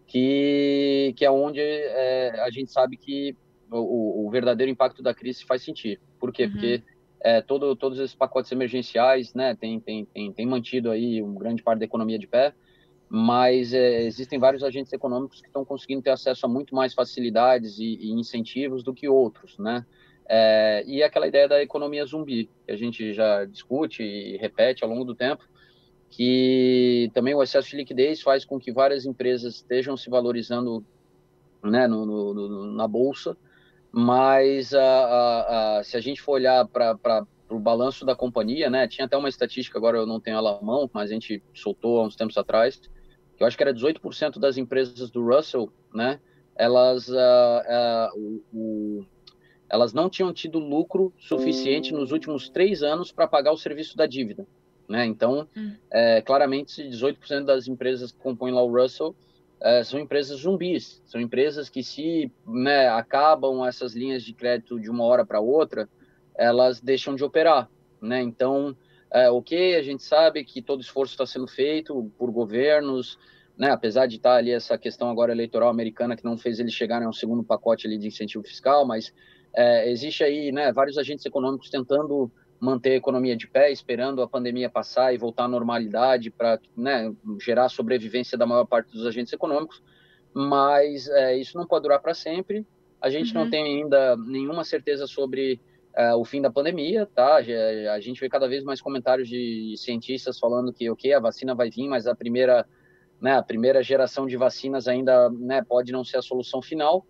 que, 0.05 1.13
que 1.17 1.25
é 1.25 1.31
onde 1.31 1.59
é, 1.59 2.39
a 2.41 2.51
gente 2.51 2.71
sabe 2.71 2.95
que 2.95 3.35
o, 3.71 4.27
o, 4.27 4.29
verdadeiro 4.29 4.71
impacto 4.71 5.01
da 5.01 5.15
crise 5.15 5.43
faz 5.43 5.63
sentir. 5.63 5.99
Por 6.19 6.31
quê? 6.31 6.43
Uhum. 6.43 6.51
Porque 6.51 6.83
é, 7.19 7.41
todo, 7.41 7.75
todos 7.75 7.97
esses 7.97 8.15
pacotes 8.15 8.51
emergenciais 8.51 9.33
né, 9.33 9.55
tem, 9.55 9.79
tem, 9.79 10.05
tem, 10.05 10.31
tem 10.31 10.45
mantido 10.45 10.91
aí 10.91 11.23
um 11.23 11.33
grande 11.33 11.63
parte 11.63 11.79
da 11.79 11.85
economia 11.85 12.19
de 12.19 12.27
pé, 12.27 12.53
mas 13.09 13.73
é, 13.73 14.03
existem 14.03 14.39
vários 14.39 14.63
agentes 14.63 14.91
econômicos 14.91 15.41
que 15.41 15.47
estão 15.47 15.63
conseguindo 15.63 16.01
ter 16.01 16.09
acesso 16.09 16.45
a 16.45 16.49
muito 16.49 16.73
mais 16.73 16.93
facilidades 16.93 17.77
e, 17.79 17.95
e 18.01 18.11
incentivos 18.11 18.83
do 18.83 18.93
que 18.93 19.07
outros, 19.07 19.57
né? 19.57 19.85
É, 20.27 20.83
e 20.87 21.03
aquela 21.03 21.27
ideia 21.27 21.47
da 21.47 21.61
economia 21.61 22.05
zumbi, 22.05 22.49
que 22.65 22.71
a 22.71 22.75
gente 22.75 23.13
já 23.13 23.45
discute 23.45 24.01
e 24.01 24.37
repete 24.37 24.83
ao 24.83 24.89
longo 24.89 25.05
do 25.05 25.13
tempo, 25.13 25.47
que 26.09 27.11
também 27.13 27.35
o 27.35 27.43
excesso 27.43 27.69
de 27.69 27.77
liquidez 27.77 28.21
faz 28.21 28.43
com 28.43 28.59
que 28.59 28.71
várias 28.71 29.05
empresas 29.05 29.55
estejam 29.55 29.95
se 29.95 30.09
valorizando 30.09 30.83
né, 31.63 31.87
no, 31.87 32.05
no, 32.05 32.33
no 32.33 32.71
na 32.71 32.87
bolsa, 32.87 33.37
mas 33.91 34.73
a, 34.73 34.81
a, 34.81 35.79
a, 35.79 35.83
se 35.83 35.95
a 35.95 36.01
gente 36.01 36.21
for 36.21 36.33
olhar 36.33 36.65
para 36.67 37.25
o 37.49 37.59
balanço 37.59 38.05
da 38.05 38.15
companhia, 38.15 38.69
né, 38.69 38.87
tinha 38.87 39.05
até 39.05 39.15
uma 39.15 39.29
estatística, 39.29 39.77
agora 39.77 39.97
eu 39.97 40.05
não 40.05 40.19
tenho 40.19 40.37
ela 40.37 40.57
à 40.57 40.61
mão, 40.61 40.89
mas 40.93 41.09
a 41.09 41.13
gente 41.13 41.41
soltou 41.53 41.99
há 41.99 42.03
uns 42.03 42.15
tempos 42.15 42.37
atrás, 42.37 42.81
eu 43.39 43.45
acho 43.45 43.57
que 43.57 43.63
era 43.63 43.73
18% 43.73 44.39
das 44.39 44.57
empresas 44.57 45.09
do 45.09 45.25
Russell, 45.25 45.71
né, 45.93 46.19
elas, 46.55 47.07
uh, 47.09 47.13
uh, 47.13 48.19
o, 48.53 48.57
o, 48.57 49.05
elas 49.69 49.93
não 49.93 50.09
tinham 50.09 50.31
tido 50.31 50.57
lucro 50.57 51.13
suficiente 51.17 51.93
nos 51.93 52.11
últimos 52.11 52.49
três 52.49 52.81
anos 52.81 53.11
para 53.11 53.27
pagar 53.27 53.51
o 53.51 53.57
serviço 53.57 53.97
da 53.97 54.05
dívida. 54.05 54.47
Né? 54.87 55.05
Então, 55.05 55.47
hum. 55.57 55.73
é, 55.91 56.21
claramente, 56.21 56.81
18% 56.81 57.43
das 57.43 57.67
empresas 57.67 58.11
que 58.11 58.19
compõem 58.19 58.53
lá 58.53 58.63
o 58.63 58.71
Russell 58.71 59.15
é, 59.61 59.83
são 59.83 59.99
empresas 59.99 60.41
zumbis, 60.41 61.01
são 61.05 61.19
empresas 61.19 61.69
que 61.69 61.83
se 61.83 62.31
né, 62.45 62.87
acabam 62.89 63.65
essas 63.65 63.93
linhas 63.93 64.23
de 64.23 64.33
crédito 64.33 64.79
de 64.79 64.89
uma 64.89 65.03
hora 65.03 65.25
para 65.25 65.39
outra, 65.39 65.89
elas 66.35 66.79
deixam 66.79 67.15
de 67.15 67.23
operar, 67.23 67.69
né? 68.01 68.21
Então, 68.21 68.75
é, 69.15 69.31
ok, 69.31 69.75
a 69.75 69.81
gente 69.81 70.03
sabe 70.03 70.43
que 70.43 70.61
todo 70.61 70.81
esforço 70.81 71.13
está 71.13 71.25
sendo 71.25 71.47
feito 71.47 72.11
por 72.17 72.29
governos, 72.31 73.17
né? 73.57 73.71
Apesar 73.71 74.07
de 74.07 74.17
estar 74.17 74.31
tá 74.31 74.35
ali 74.35 74.51
essa 74.51 74.77
questão 74.77 75.09
agora 75.09 75.31
eleitoral 75.31 75.69
americana 75.69 76.17
que 76.17 76.25
não 76.25 76.37
fez 76.37 76.59
eles 76.59 76.73
chegarem 76.73 77.05
a 77.05 77.09
um 77.09 77.13
segundo 77.13 77.41
pacote 77.41 77.87
ali 77.87 77.97
de 77.97 78.07
incentivo 78.07 78.43
fiscal, 78.43 78.85
mas 78.85 79.13
é, 79.55 79.89
existe 79.89 80.21
aí, 80.21 80.51
né? 80.51 80.73
Vários 80.73 80.97
agentes 80.97 81.25
econômicos 81.25 81.69
tentando 81.69 82.29
manter 82.59 82.91
a 82.91 82.95
economia 82.95 83.37
de 83.37 83.47
pé, 83.47 83.71
esperando 83.71 84.21
a 84.21 84.27
pandemia 84.27 84.69
passar 84.69 85.13
e 85.13 85.17
voltar 85.17 85.45
à 85.45 85.47
normalidade 85.47 86.29
para 86.29 86.59
né, 86.75 87.13
gerar 87.41 87.65
a 87.65 87.69
sobrevivência 87.69 88.37
da 88.37 88.45
maior 88.45 88.65
parte 88.65 88.91
dos 88.91 89.05
agentes 89.05 89.31
econômicos, 89.31 89.81
mas 90.33 91.07
é, 91.07 91.37
isso 91.37 91.57
não 91.57 91.65
pode 91.65 91.83
durar 91.83 92.01
para 92.01 92.13
sempre. 92.13 92.67
A 93.01 93.09
gente 93.09 93.33
uhum. 93.33 93.43
não 93.43 93.49
tem 93.49 93.63
ainda 93.63 94.17
nenhuma 94.17 94.65
certeza 94.65 95.07
sobre 95.07 95.61
é, 95.95 96.13
o 96.13 96.25
fim 96.25 96.41
da 96.41 96.51
pandemia, 96.51 97.05
tá? 97.15 97.35
A 97.35 97.99
gente 97.99 98.19
vê 98.19 98.27
cada 98.27 98.47
vez 98.47 98.63
mais 98.63 98.81
comentários 98.81 99.29
de 99.29 99.75
cientistas 99.77 100.37
falando 100.37 100.73
que, 100.73 100.89
ok, 100.89 101.13
a 101.13 101.19
vacina 101.19 101.55
vai 101.55 101.69
vir, 101.69 101.87
mas 101.87 102.05
a 102.05 102.13
primeira, 102.13 102.67
né, 103.21 103.37
a 103.37 103.43
primeira 103.43 103.81
geração 103.81 104.27
de 104.27 104.35
vacinas 104.35 104.87
ainda 104.87 105.29
né, 105.29 105.63
pode 105.63 105.93
não 105.93 106.03
ser 106.03 106.17
a 106.17 106.21
solução 106.21 106.61
final. 106.61 107.05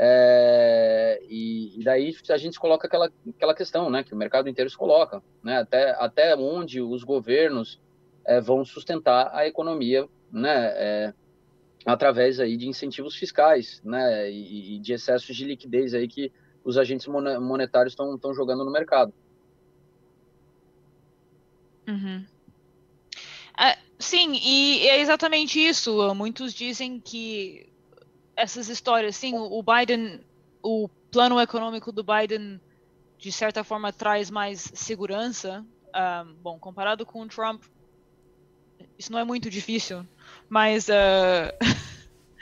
É, 0.00 1.20
e, 1.28 1.80
e, 1.80 1.82
daí 1.82 2.14
a 2.30 2.36
gente 2.36 2.60
coloca 2.60 2.86
aquela, 2.86 3.10
aquela 3.30 3.54
questão, 3.54 3.90
né, 3.90 4.04
que 4.04 4.14
o 4.14 4.16
mercado 4.16 4.48
inteiro 4.48 4.70
se 4.70 4.76
coloca, 4.76 5.20
né, 5.42 5.58
até, 5.58 5.90
até 5.98 6.36
onde 6.36 6.80
os 6.80 7.02
governos 7.02 7.80
é, 8.24 8.40
vão 8.40 8.64
sustentar 8.64 9.28
a 9.32 9.48
economia, 9.48 10.08
né, 10.30 10.72
é, 10.76 11.14
através 11.84 12.38
aí 12.38 12.56
de 12.56 12.68
incentivos 12.68 13.16
fiscais, 13.16 13.82
né, 13.84 14.30
e, 14.30 14.76
e, 14.76 14.78
de 14.78 14.92
excessos 14.92 15.34
de 15.34 15.44
liquidez 15.44 15.92
aí 15.92 16.06
que 16.06 16.30
os 16.68 16.76
agentes 16.76 17.06
monetários 17.06 17.94
estão 17.94 18.34
jogando 18.34 18.62
no 18.62 18.70
mercado. 18.70 19.10
Uhum. 21.88 22.26
É, 23.58 23.78
sim, 23.98 24.34
e 24.34 24.86
é 24.86 25.00
exatamente 25.00 25.58
isso. 25.58 26.14
Muitos 26.14 26.52
dizem 26.52 27.00
que 27.00 27.72
essas 28.36 28.68
histórias, 28.68 29.16
sim, 29.16 29.32
o 29.34 29.62
Biden, 29.62 30.20
o 30.62 30.90
plano 31.10 31.40
econômico 31.40 31.90
do 31.90 32.04
Biden, 32.04 32.60
de 33.16 33.32
certa 33.32 33.64
forma, 33.64 33.90
traz 33.90 34.30
mais 34.30 34.70
segurança. 34.74 35.64
Uh, 35.86 36.34
bom, 36.42 36.58
comparado 36.58 37.06
com 37.06 37.22
o 37.22 37.28
Trump, 37.28 37.64
isso 38.98 39.10
não 39.10 39.18
é 39.18 39.24
muito 39.24 39.48
difícil, 39.48 40.06
mas, 40.50 40.86
uh, 40.88 41.48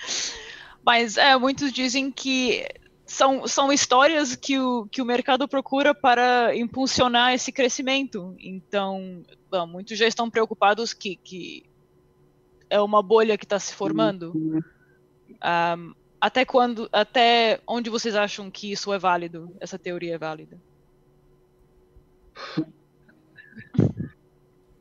mas 0.85 1.17
é, 1.17 1.37
muitos 1.37 1.73
dizem 1.73 2.11
que 2.11 2.67
são, 3.07 3.47
são 3.47 3.73
histórias 3.73 4.35
que 4.35 4.59
o, 4.59 4.87
que 4.87 5.01
o 5.01 5.05
mercado 5.05 5.47
procura 5.47 5.95
para 5.95 6.55
impulsionar 6.57 7.33
esse 7.33 7.53
crescimento. 7.53 8.35
Então, 8.39 9.23
bom, 9.49 9.67
muitos 9.67 9.97
já 9.97 10.07
estão 10.07 10.29
preocupados 10.29 10.93
que, 10.93 11.15
que 11.17 11.65
é 12.69 12.81
uma 12.81 13.03
bolha 13.03 13.39
que 13.39 13.45
está 13.45 13.61
se 13.61 13.73
formando. 13.73 14.33
Um, 14.35 15.95
até 16.21 16.45
quando, 16.45 16.89
até 16.93 17.61
onde 17.67 17.89
vocês 17.89 18.17
acham 18.17 18.51
que 18.51 18.73
isso 18.73 18.93
é 18.93 18.99
válido? 18.99 19.55
Essa 19.61 19.79
teoria 19.79 20.17
é 20.17 20.19
válida? 20.19 20.61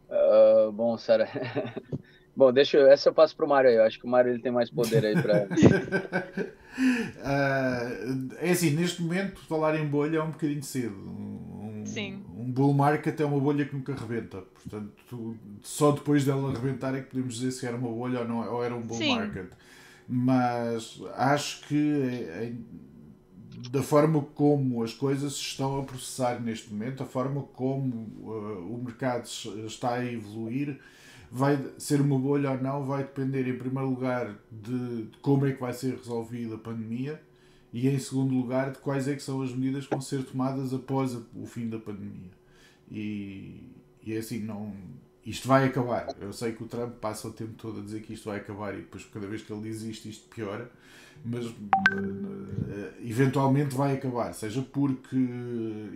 Uh, 0.10 0.72
bom, 0.74 0.98
Sara. 0.98 1.30
bom, 2.36 2.52
deixa 2.52 2.78
eu, 2.78 2.88
essa 2.88 3.10
eu 3.10 3.14
passo 3.14 3.36
para 3.36 3.46
o 3.46 3.50
Mário 3.50 3.70
aí. 3.70 3.76
Eu 3.76 3.84
acho 3.84 4.00
que 4.00 4.06
o 4.06 4.10
Mário 4.10 4.32
ele 4.32 4.42
tem 4.42 4.52
mais 4.52 4.70
poder 4.70 5.06
aí 5.06 5.22
para. 5.22 5.44
uh, 5.44 5.48
é 8.40 8.52
assim, 8.52 8.72
neste 8.72 9.02
momento, 9.02 9.40
falar 9.42 9.80
em 9.80 9.88
bolha 9.88 10.18
é 10.18 10.24
um 10.24 10.32
bocadinho 10.32 10.64
cedo. 10.64 10.96
Um, 10.96 11.84
Sim. 11.86 12.24
Um 12.36 12.52
bull 12.52 12.74
market 12.74 13.20
é 13.20 13.26
uma 13.26 13.40
bolha 13.40 13.66
que 13.66 13.76
nunca 13.76 13.94
rebenta. 13.94 14.42
Portanto, 14.42 15.38
só 15.62 15.92
depois 15.92 16.26
dela 16.26 16.52
rebentar 16.52 16.96
é 16.96 17.02
que 17.02 17.12
podemos 17.12 17.36
dizer 17.36 17.52
se 17.52 17.66
era 17.66 17.78
uma 17.78 17.90
bolha 17.90 18.22
ou, 18.22 18.28
não, 18.28 18.54
ou 18.54 18.64
era 18.64 18.76
um 18.76 18.82
bull 18.82 18.98
Sim. 18.98 19.16
market 19.16 19.52
mas 20.08 21.02
acho 21.16 21.68
que 21.68 22.02
é, 22.02 22.46
é, 22.46 22.54
da 23.70 23.82
forma 23.82 24.22
como 24.36 24.84
as 24.84 24.94
coisas 24.94 25.34
se 25.34 25.42
estão 25.42 25.80
a 25.80 25.84
processar 25.84 26.40
neste 26.40 26.72
momento, 26.72 27.04
a 27.04 27.06
forma 27.06 27.44
como 27.54 28.08
uh, 28.20 28.74
o 28.74 28.82
mercado 28.84 29.28
está 29.66 29.96
a 29.96 30.06
evoluir, 30.06 30.80
vai 31.36 31.62
ser 31.78 32.00
uma 32.00 32.18
bolha 32.18 32.52
ou 32.52 32.62
não, 32.62 32.86
vai 32.86 33.04
depender 33.04 33.46
em 33.46 33.58
primeiro 33.58 33.90
lugar 33.90 34.40
de, 34.50 35.10
como 35.22 35.46
é 35.46 35.52
que 35.52 35.60
vai 35.60 35.74
ser 35.74 35.98
resolvida 35.98 36.56
a 36.56 36.58
pandemia 36.58 37.22
e 37.74 37.90
em 37.90 38.00
segundo 38.00 38.34
lugar 38.34 38.72
de 38.72 38.78
quais 38.78 39.06
é 39.10 39.16
que 39.16 39.22
são 39.22 39.42
as 39.42 39.52
medidas 39.52 39.84
que 39.84 39.92
vão 39.92 40.00
ser 40.00 40.24
tomadas 40.24 40.74
após 40.74 41.14
o 41.14 41.46
fim 41.46 41.68
da 41.68 41.78
pandemia. 41.78 42.32
E, 42.90 43.70
e 44.02 44.14
é 44.14 44.18
assim, 44.18 44.40
não, 44.40 44.74
isto 45.26 45.46
vai 45.46 45.66
acabar. 45.66 46.08
Eu 46.22 46.32
sei 46.32 46.54
que 46.54 46.64
o 46.64 46.68
Trump 46.68 46.94
passa 47.02 47.28
o 47.28 47.34
tempo 47.34 47.52
todo 47.58 47.82
a 47.82 47.84
dizer 47.84 48.02
que 48.02 48.14
isto 48.14 48.30
vai 48.30 48.38
acabar 48.38 48.74
e 48.74 48.78
depois 48.78 49.04
cada 49.04 49.28
vez 49.28 49.42
que 49.42 49.52
ele 49.52 49.64
diz 49.64 49.82
isto, 49.82 50.08
isto 50.08 50.30
piora, 50.34 50.72
mas 51.26 51.48
uh, 51.48 51.54
eventualmente 53.04 53.76
vai 53.76 53.96
acabar, 53.96 54.32
seja 54.32 54.62
porque 54.62 55.18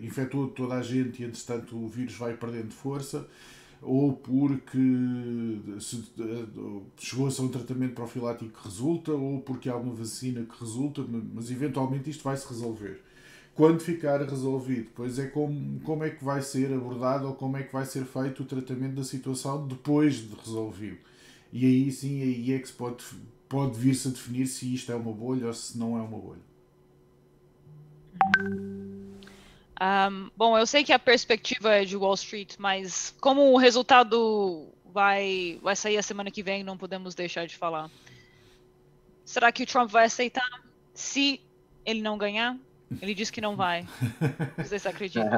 infectou 0.02 0.50
toda 0.50 0.74
a 0.74 0.82
gente 0.82 1.24
e 1.24 1.26
entretanto 1.26 1.78
o 1.78 1.88
vírus 1.88 2.18
vai 2.18 2.36
perdendo 2.36 2.74
força, 2.74 3.26
ou 3.82 4.14
porque 4.14 4.78
se, 5.80 5.96
uh, 5.96 6.84
chegou-se 6.98 7.40
a 7.40 7.44
um 7.44 7.48
tratamento 7.48 7.96
profilático 7.96 8.52
que 8.52 8.68
resulta, 8.68 9.12
ou 9.12 9.40
porque 9.42 9.70
há 9.70 9.76
uma 9.76 9.94
vacina 9.94 10.44
que 10.44 10.60
resulta, 10.60 11.04
mas 11.34 11.50
eventualmente 11.50 12.10
isto 12.10 12.24
vai 12.24 12.36
se 12.36 12.48
resolver 12.48 13.02
quando 13.60 13.82
ficar 13.82 14.22
resolvido, 14.22 14.88
pois 14.96 15.20
é 15.20 15.28
como, 15.28 15.82
como 15.82 16.02
é 16.06 16.10
que 16.10 16.24
vai 16.24 16.42
ser 16.42 16.72
abordado 16.72 17.28
ou 17.28 17.34
como 17.34 17.58
é 17.58 17.64
que 17.64 17.74
vai 17.74 17.86
ser 17.86 18.06
feito 18.06 18.44
o 18.44 18.46
tratamento 18.46 18.96
da 18.96 19.04
situação 19.04 19.68
depois 19.68 20.16
de 20.16 20.34
resolvido. 20.34 20.98
E 21.52 21.66
aí 21.66 21.92
sim, 21.92 22.22
aí 22.22 22.54
é 22.54 22.60
que 22.60 22.70
se 22.70 22.74
pode, 22.74 23.04
pode 23.50 23.78
vir-se 23.78 24.08
a 24.08 24.12
definir 24.12 24.48
se 24.48 24.74
isto 24.74 24.94
é 24.94 24.96
uma 24.96 25.12
bolha 25.12 25.48
ou 25.48 25.54
se 25.54 25.78
não 25.78 25.98
é 25.98 26.02
uma 26.02 26.18
bolha. 26.18 26.40
Um, 29.82 30.30
bom, 30.36 30.58
eu 30.58 30.66
sei 30.66 30.84
que 30.84 30.92
a 30.92 31.00
perspectiva 31.00 31.76
é 31.76 31.86
de 31.86 31.96
Wall 31.96 32.14
Street, 32.16 32.56
mas 32.58 33.16
como 33.22 33.54
o 33.54 33.58
resultado 33.58 34.68
vai, 34.86 35.58
vai 35.62 35.76
sair 35.76 35.98
a 35.98 36.04
semana 36.04 36.30
que 36.30 36.44
vem, 36.44 36.64
não 36.64 36.78
podemos 36.78 37.16
deixar 37.16 37.48
de 37.48 37.56
falar. 37.56 37.90
Será 39.24 39.52
que 39.52 39.64
o 39.64 39.66
Trump 39.66 39.90
vai 39.90 40.06
aceitar 40.06 40.64
se 40.94 41.40
ele 41.86 42.02
não 42.02 42.18
ganhar? 42.18 42.58
Ele 43.02 43.14
disse 43.14 43.32
que 43.32 43.40
não 43.40 43.56
vai. 43.56 43.86
Vocês 44.58 44.86
acreditam? 44.86 45.30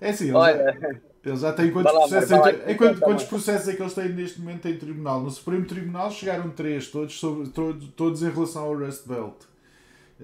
É 0.00 0.10
assim, 0.10 0.26
ele, 0.26 0.34
Olha, 0.34 0.78
já, 1.24 1.28
ele 1.28 1.36
já 1.36 1.52
quantos, 1.72 1.92
lá, 1.92 2.00
processos, 2.00 2.30
lá, 2.30 2.50
em, 2.70 2.76
quantos, 2.76 3.00
quantos 3.00 3.24
processos 3.24 3.68
é 3.68 3.74
que 3.74 3.82
eles 3.82 3.94
têm 3.94 4.08
neste 4.10 4.40
momento 4.40 4.68
em 4.68 4.78
tribunal? 4.78 5.20
No 5.20 5.30
Supremo 5.30 5.66
Tribunal 5.66 6.10
chegaram 6.12 6.48
três, 6.50 6.88
todos, 6.88 7.18
sobre, 7.18 7.48
todos, 7.48 7.88
todos 7.96 8.22
em 8.22 8.30
relação 8.30 8.62
ao 8.62 8.78
Rust 8.78 9.06
Belt. 9.06 9.34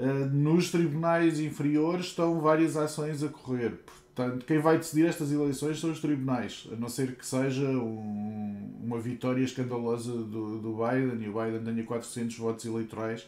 Uh, 0.00 0.26
nos 0.34 0.70
tribunais 0.70 1.38
inferiores 1.38 2.06
estão 2.06 2.40
várias 2.40 2.76
ações 2.76 3.22
a 3.22 3.28
correr. 3.28 3.74
Portanto, 4.14 4.44
quem 4.46 4.58
vai 4.58 4.78
decidir 4.78 5.06
estas 5.06 5.30
eleições 5.30 5.78
são 5.78 5.90
os 5.90 6.00
tribunais, 6.00 6.66
a 6.72 6.76
não 6.76 6.88
ser 6.88 7.16
que 7.16 7.26
seja 7.26 7.68
um, 7.68 8.80
uma 8.82 8.98
vitória 8.98 9.42
escandalosa 9.42 10.12
do, 10.12 10.58
do 10.58 10.76
Biden 10.76 11.26
e 11.26 11.28
o 11.28 11.32
Biden 11.32 11.62
tenha 11.62 11.84
400 11.84 12.36
votos 12.36 12.64
eleitorais 12.64 13.26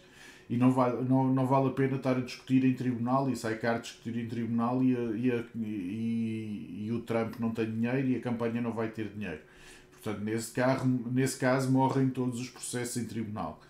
e 0.50 0.56
não 0.56 0.70
vale, 0.70 1.02
não, 1.08 1.32
não 1.32 1.46
vale 1.46 1.68
a 1.68 1.70
pena 1.70 1.96
estar 1.96 2.16
a 2.16 2.20
discutir 2.20 2.64
em 2.64 2.74
tribunal 2.74 3.30
e 3.30 3.36
sai 3.36 3.56
caro 3.56 3.80
discutir 3.80 4.18
em 4.18 4.26
tribunal 4.26 4.82
e, 4.82 4.96
a, 4.96 5.00
e, 5.00 5.30
a, 5.30 5.44
e, 5.56 6.84
e, 6.86 6.92
o 6.92 7.00
Trump 7.00 7.36
não 7.38 7.50
tem 7.50 7.70
dinheiro 7.70 8.08
e 8.08 8.16
a 8.16 8.20
campanha 8.20 8.60
não 8.60 8.72
vai 8.72 8.88
ter 8.88 9.08
dinheiro. 9.08 9.40
Portanto, 9.92 10.22
nesse, 10.24 10.52
carro, 10.52 10.86
nesse 11.10 11.38
caso, 11.38 11.70
morrem 11.70 12.10
todos 12.10 12.40
os 12.40 12.50
processos 12.50 12.96
em 12.96 13.04
tribunal. 13.04 13.60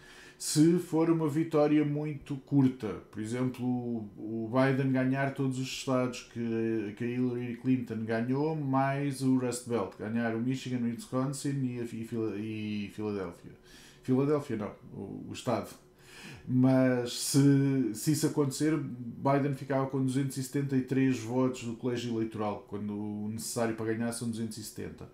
Se 0.44 0.76
for 0.81 1.09
uma 1.09 1.28
vitória 1.28 1.85
muito 1.85 2.35
curta, 2.35 2.88
por 3.12 3.22
exemplo, 3.22 3.64
o 4.18 4.50
Biden 4.52 4.90
ganhar 4.90 5.33
todos 5.35 5.57
os 5.57 5.68
estados 5.68 6.28
que, 6.33 6.94
que 6.96 7.05
a 7.05 7.07
Hillary 7.07 7.57
Clinton 7.59 8.05
ganhou, 8.05 8.57
mais 8.57 9.22
o 9.22 9.38
Rust 9.38 9.68
Belt, 9.68 9.92
ganhar 9.96 10.35
o 10.35 10.40
Michigan, 10.40 10.78
o 10.78 10.87
Wisconsin 10.87 11.50
e, 11.50 11.81
a, 11.81 11.85
e, 11.85 12.87
e 12.87 12.90
Filadélfia. 12.92 13.52
Filadélfia 14.02 14.57
não, 14.57 14.72
o, 14.92 15.26
o 15.28 15.33
estado 15.33 15.68
mas 16.46 17.12
se, 17.12 17.94
se 17.94 18.11
isso 18.11 18.26
acontecer, 18.26 18.76
Biden 18.76 19.55
ficava 19.55 19.87
com 19.87 20.05
273 20.05 21.20
votos 21.20 21.62
do 21.62 21.76
colégio 21.76 22.16
eleitoral, 22.16 22.66
quando 22.66 22.92
o 22.92 23.28
necessário 23.28 23.76
para 23.76 23.94
ganhar 23.94 24.12
são 24.12 24.28
270. 24.28 25.09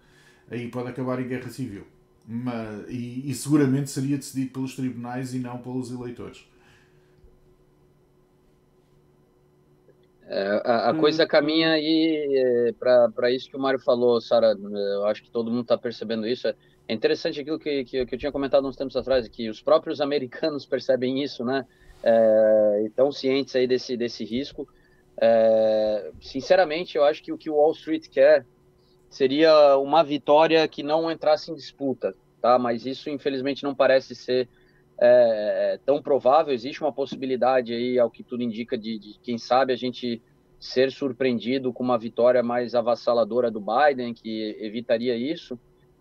Aí 0.50 0.68
pode 0.70 0.88
acabar 0.88 1.20
em 1.20 1.28
guerra 1.28 1.50
civil. 1.50 1.84
Mas, 2.30 2.86
e, 2.90 3.30
e 3.30 3.34
seguramente 3.34 3.88
seria 3.88 4.18
decidido 4.18 4.52
pelos 4.52 4.76
tribunais 4.76 5.32
e 5.32 5.38
não 5.38 5.56
pelos 5.56 5.90
eleitores. 5.90 6.46
É, 10.26 10.60
a, 10.62 10.90
a 10.90 10.92
hum. 10.92 10.98
coisa 10.98 11.26
caminha 11.26 11.70
aí 11.70 12.68
é, 12.68 12.72
para 12.72 13.30
isso 13.30 13.48
que 13.48 13.56
o 13.56 13.60
Mário 13.60 13.80
falou, 13.80 14.20
Sara. 14.20 14.54
Eu 14.60 15.06
acho 15.06 15.22
que 15.22 15.30
todo 15.30 15.50
mundo 15.50 15.62
está 15.62 15.78
percebendo 15.78 16.26
isso. 16.26 16.46
É, 16.46 16.54
é 16.88 16.92
interessante 16.92 17.40
aquilo 17.40 17.58
que, 17.58 17.82
que, 17.84 18.04
que, 18.04 18.14
eu 18.14 18.18
tinha 18.18 18.30
comentado 18.30 18.68
uns 18.68 18.76
tempos 18.76 18.94
atrás, 18.94 19.26
que 19.26 19.48
os 19.48 19.62
próprios 19.62 19.98
americanos 20.02 20.66
percebem 20.66 21.22
isso, 21.22 21.42
né? 21.42 21.64
É, 22.02 22.82
estão 22.84 23.10
cientes 23.10 23.56
aí 23.56 23.66
desse, 23.66 23.96
desse 23.96 24.22
risco. 24.22 24.68
É, 25.18 26.10
sinceramente, 26.20 26.98
eu 26.98 27.04
acho 27.04 27.22
que 27.22 27.32
o 27.32 27.38
que 27.38 27.48
o 27.48 27.54
Wall 27.54 27.72
Street 27.72 28.06
quer 28.10 28.44
seria 29.08 29.76
uma 29.78 30.02
vitória 30.02 30.66
que 30.68 30.82
não 30.82 31.10
entrasse 31.10 31.50
em 31.50 31.54
disputa, 31.54 32.14
tá? 32.40 32.58
Mas 32.58 32.86
isso, 32.86 33.10
infelizmente, 33.10 33.64
não 33.64 33.74
parece 33.74 34.14
ser 34.14 34.48
é, 35.00 35.78
tão 35.84 36.02
provável. 36.02 36.52
Existe 36.52 36.82
uma 36.82 36.92
possibilidade 36.92 37.72
aí, 37.72 37.98
ao 37.98 38.10
que 38.10 38.22
tudo 38.22 38.42
indica, 38.42 38.76
de, 38.76 38.98
de 38.98 39.18
quem 39.22 39.38
sabe 39.38 39.72
a 39.72 39.76
gente 39.76 40.22
ser 40.60 40.90
surpreendido 40.90 41.72
com 41.72 41.84
uma 41.84 41.98
vitória 41.98 42.42
mais 42.42 42.74
avassaladora 42.74 43.50
do 43.50 43.60
Biden, 43.60 44.12
que 44.12 44.56
evitaria 44.60 45.16
isso 45.16 45.58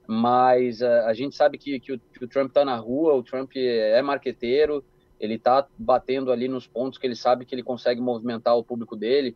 mas 0.08 0.82
a, 0.82 1.08
a 1.08 1.14
gente 1.14 1.36
sabe 1.36 1.58
que, 1.58 1.80
que, 1.80 1.92
o, 1.92 2.00
que 2.00 2.24
o 2.24 2.28
Trump 2.28 2.48
está 2.48 2.64
na 2.64 2.78
rua, 2.78 3.14
o 3.14 3.22
Trump 3.22 3.52
é 3.58 4.02
marqueteiro, 4.02 4.84
ele 5.20 5.36
está 5.36 5.68
batendo 5.78 6.32
ali 6.32 6.48
nos 6.48 6.66
pontos 6.66 6.98
que 6.98 7.06
ele 7.06 7.16
sabe 7.16 7.46
que 7.46 7.54
ele 7.54 7.64
consegue 7.64 8.00
movimentar 8.00 8.56
o 8.56 8.64
público 8.64 8.96
dele, 8.96 9.36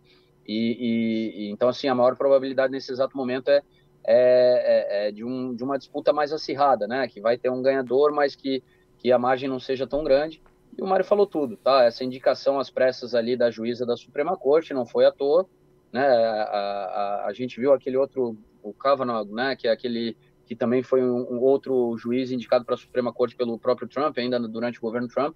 e, 0.51 1.47
e, 1.47 1.51
então, 1.51 1.69
assim, 1.69 1.87
a 1.87 1.95
maior 1.95 2.15
probabilidade 2.15 2.71
nesse 2.71 2.91
exato 2.91 3.15
momento 3.15 3.49
é, 3.49 3.61
é, 4.03 4.13
é, 4.13 5.07
é, 5.07 5.11
de, 5.11 5.23
um, 5.23 5.55
de 5.55 5.63
uma 5.63 5.77
disputa 5.77 6.11
mais 6.11 6.33
acirrada, 6.33 6.87
né, 6.87 7.07
que 7.07 7.21
vai 7.21 7.37
ter 7.37 7.49
um 7.49 7.61
ganhador, 7.61 8.11
mas 8.13 8.35
que, 8.35 8.63
que 8.97 9.11
a 9.11 9.19
margem 9.19 9.47
não 9.47 9.59
seja 9.59 9.87
tão 9.87 10.03
grande, 10.03 10.41
e 10.77 10.81
o 10.81 10.87
Mário 10.87 11.05
falou 11.05 11.27
tudo, 11.27 11.57
tá, 11.57 11.83
essa 11.83 12.03
indicação 12.03 12.59
às 12.59 12.69
pressas 12.69 13.13
ali 13.13 13.35
da 13.35 13.51
juíza 13.51 13.85
da 13.85 13.95
Suprema 13.95 14.35
Corte 14.37 14.73
não 14.73 14.85
foi 14.85 15.05
à 15.05 15.11
toa, 15.11 15.47
né, 15.91 16.05
a, 16.07 16.43
a, 16.43 17.25
a 17.27 17.33
gente 17.33 17.59
viu 17.59 17.73
aquele 17.73 17.97
outro, 17.97 18.37
o 18.63 18.73
Kavanaugh, 18.73 19.25
né, 19.25 19.55
que 19.55 19.67
é 19.67 19.71
aquele 19.71 20.17
que 20.45 20.55
também 20.55 20.83
foi 20.83 21.01
um, 21.01 21.35
um 21.35 21.39
outro 21.39 21.95
juiz 21.97 22.29
indicado 22.29 22.65
para 22.65 22.75
a 22.75 22.77
Suprema 22.77 23.13
Corte 23.13 23.37
pelo 23.37 23.57
próprio 23.57 23.87
Trump, 23.87 24.17
ainda 24.17 24.37
durante 24.37 24.79
o 24.79 24.81
governo 24.81 25.07
Trump, 25.07 25.33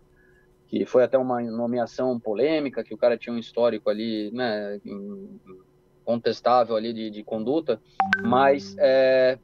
que 0.75 0.85
foi 0.85 1.05
até 1.05 1.17
uma 1.17 1.41
nomeação 1.41 2.19
polêmica, 2.19 2.83
que 2.83 2.93
o 2.93 2.97
cara 2.97 3.17
tinha 3.17 3.33
um 3.33 3.39
histórico 3.39 3.89
ali, 3.89 4.29
né, 4.33 4.77
contestável 6.03 6.75
ali 6.75 6.91
de, 6.91 7.09
de 7.09 7.23
conduta, 7.23 7.81
mas 8.21 8.75
é, 8.77 9.39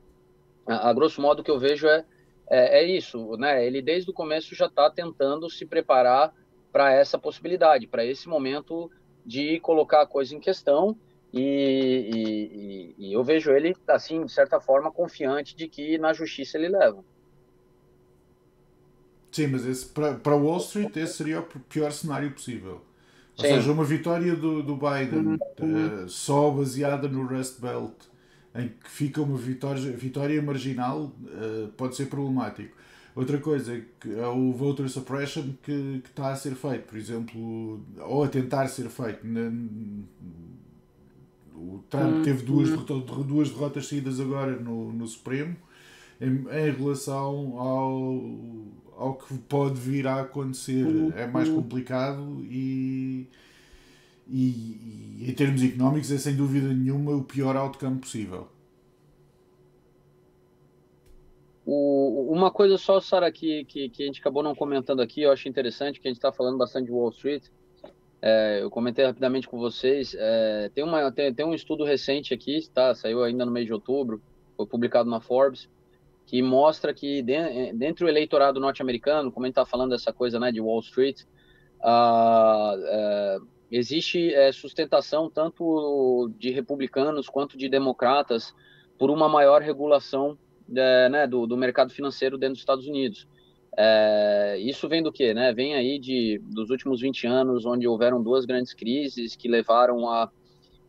a, 0.67 0.91
grosso 0.91 1.21
modo 1.21 1.39
o 1.39 1.43
que 1.43 1.49
eu 1.49 1.57
vejo 1.57 1.87
é, 1.87 2.03
é, 2.49 2.81
é 2.81 2.83
isso, 2.83 3.37
né, 3.37 3.65
ele 3.65 3.81
desde 3.81 4.11
o 4.11 4.13
começo 4.13 4.53
já 4.53 4.65
está 4.65 4.89
tentando 4.89 5.49
se 5.49 5.65
preparar 5.65 6.33
para 6.69 6.91
essa 6.91 7.17
possibilidade, 7.17 7.87
para 7.87 8.03
esse 8.03 8.27
momento 8.27 8.91
de 9.25 9.57
colocar 9.61 10.01
a 10.01 10.07
coisa 10.07 10.35
em 10.35 10.39
questão 10.39 10.97
e, 11.33 12.93
e, 12.99 13.07
e, 13.07 13.13
eu 13.13 13.23
vejo 13.23 13.51
ele, 13.51 13.73
assim, 13.87 14.25
de 14.25 14.33
certa 14.33 14.59
forma, 14.59 14.91
confiante 14.91 15.55
de 15.55 15.69
que 15.69 15.97
na 15.97 16.11
justiça 16.11 16.57
ele 16.57 16.67
leva. 16.67 17.01
Sim, 19.31 19.47
mas 19.47 19.83
para 19.85 20.35
Wall 20.35 20.57
Street 20.57 20.95
esse 20.97 21.13
seria 21.13 21.39
o 21.39 21.43
pior 21.43 21.91
cenário 21.91 22.31
possível. 22.31 22.81
Ou 23.37 23.45
Sim. 23.45 23.55
seja, 23.55 23.71
uma 23.71 23.85
vitória 23.85 24.35
do, 24.35 24.61
do 24.61 24.75
Biden 24.75 25.35
uh, 25.35 26.09
só 26.09 26.51
baseada 26.51 27.07
no 27.07 27.25
Rust 27.25 27.61
Belt, 27.61 27.93
em 28.53 28.67
que 28.67 28.89
fica 28.89 29.21
uma 29.21 29.37
vitória, 29.37 29.91
vitória 29.93 30.41
marginal, 30.41 31.13
uh, 31.23 31.67
pode 31.77 31.95
ser 31.95 32.07
problemático. 32.07 32.75
Outra 33.15 33.37
coisa 33.37 33.75
é 33.75 33.83
que 33.99 34.19
é 34.19 34.27
o 34.27 34.51
voter 34.51 34.89
suppression 34.89 35.43
que, 35.63 36.01
que 36.03 36.09
está 36.09 36.31
a 36.31 36.35
ser 36.35 36.55
feito, 36.55 36.87
por 36.87 36.97
exemplo, 36.97 37.81
ou 37.99 38.23
a 38.23 38.27
tentar 38.27 38.67
ser 38.67 38.89
feito 38.89 39.25
o 41.61 41.83
Trump 41.89 42.17
hum, 42.17 42.21
teve 42.23 42.43
duas, 42.43 42.69
hum. 42.69 43.23
duas 43.23 43.49
derrotas 43.49 43.87
seguidas 43.87 44.19
agora 44.19 44.55
no, 44.55 44.91
no 44.91 45.05
Supremo 45.05 45.55
em, 46.19 46.27
em 46.27 46.71
relação 46.71 47.57
ao, 47.57 48.23
ao 49.01 49.15
que 49.15 49.35
pode 49.37 49.79
vir 49.79 50.05
a 50.05 50.21
acontecer. 50.21 50.85
Hum, 50.85 51.11
é 51.15 51.25
mais 51.25 51.49
complicado 51.49 52.37
e, 52.43 53.27
e, 54.27 55.17
e, 55.19 55.29
em 55.29 55.33
termos 55.33 55.63
económicos 55.63 56.11
é 56.11 56.17
sem 56.17 56.35
dúvida 56.35 56.67
nenhuma 56.67 57.11
o 57.13 57.23
pior 57.23 57.55
outcome 57.55 57.99
possível. 57.99 58.47
O, 61.65 62.31
uma 62.31 62.51
coisa 62.51 62.77
só, 62.77 62.99
Sara, 62.99 63.31
que, 63.31 63.65
que, 63.65 63.89
que 63.89 64.03
a 64.03 64.05
gente 64.05 64.19
acabou 64.19 64.43
não 64.43 64.53
comentando 64.53 65.01
aqui, 65.01 65.21
eu 65.23 65.31
acho 65.31 65.49
interessante, 65.49 65.99
que 65.99 66.07
a 66.07 66.11
gente 66.11 66.17
está 66.17 66.31
falando 66.31 66.57
bastante 66.57 66.85
de 66.85 66.91
Wall 66.91 67.09
Street, 67.09 67.43
é, 68.21 68.59
eu 68.61 68.69
comentei 68.69 69.03
rapidamente 69.03 69.47
com 69.47 69.57
vocês. 69.57 70.15
É, 70.17 70.69
tem, 70.75 70.83
uma, 70.83 71.11
tem, 71.11 71.33
tem, 71.33 71.45
um 71.45 71.55
estudo 71.55 71.83
recente 71.83 72.33
aqui, 72.33 72.67
tá? 72.71 72.93
Saiu 72.93 73.23
ainda 73.23 73.45
no 73.45 73.51
mês 73.51 73.65
de 73.65 73.73
outubro, 73.73 74.21
foi 74.55 74.67
publicado 74.67 75.09
na 75.09 75.19
Forbes, 75.19 75.67
que 76.31 76.41
mostra 76.41 76.93
que 76.93 77.21
de, 77.21 77.73
dentro 77.73 78.05
do 78.05 78.09
eleitorado 78.09 78.57
norte-americano, 78.57 79.29
como 79.33 79.45
a 79.45 79.47
gente 79.47 79.51
está 79.51 79.65
falando 79.65 79.89
dessa 79.89 80.13
coisa 80.13 80.39
né, 80.39 80.49
de 80.49 80.61
Wall 80.61 80.79
Street, 80.79 81.23
uh, 81.83 83.41
uh, 83.41 83.47
existe 83.69 84.33
uh, 84.33 84.53
sustentação 84.53 85.29
tanto 85.29 86.31
de 86.39 86.49
republicanos 86.49 87.27
quanto 87.27 87.57
de 87.57 87.67
democratas 87.67 88.55
por 88.97 89.09
uma 89.09 89.27
maior 89.27 89.61
regulação 89.61 90.37
né, 90.69 91.27
do, 91.27 91.45
do 91.45 91.57
mercado 91.57 91.91
financeiro 91.91 92.37
dentro 92.37 92.53
dos 92.53 92.61
Estados 92.61 92.87
Unidos. 92.87 93.27
Isso 94.59 94.87
vem 94.87 95.03
do 95.03 95.11
quê? 95.11 95.33
Né? 95.33 95.51
Vem 95.51 95.75
aí 95.75 95.99
de, 95.99 96.39
dos 96.45 96.69
últimos 96.69 97.01
20 97.01 97.27
anos, 97.27 97.65
onde 97.65 97.85
houveram 97.89 98.23
duas 98.23 98.45
grandes 98.45 98.73
crises 98.73 99.35
que 99.35 99.49
levaram 99.49 100.07
a, 100.07 100.31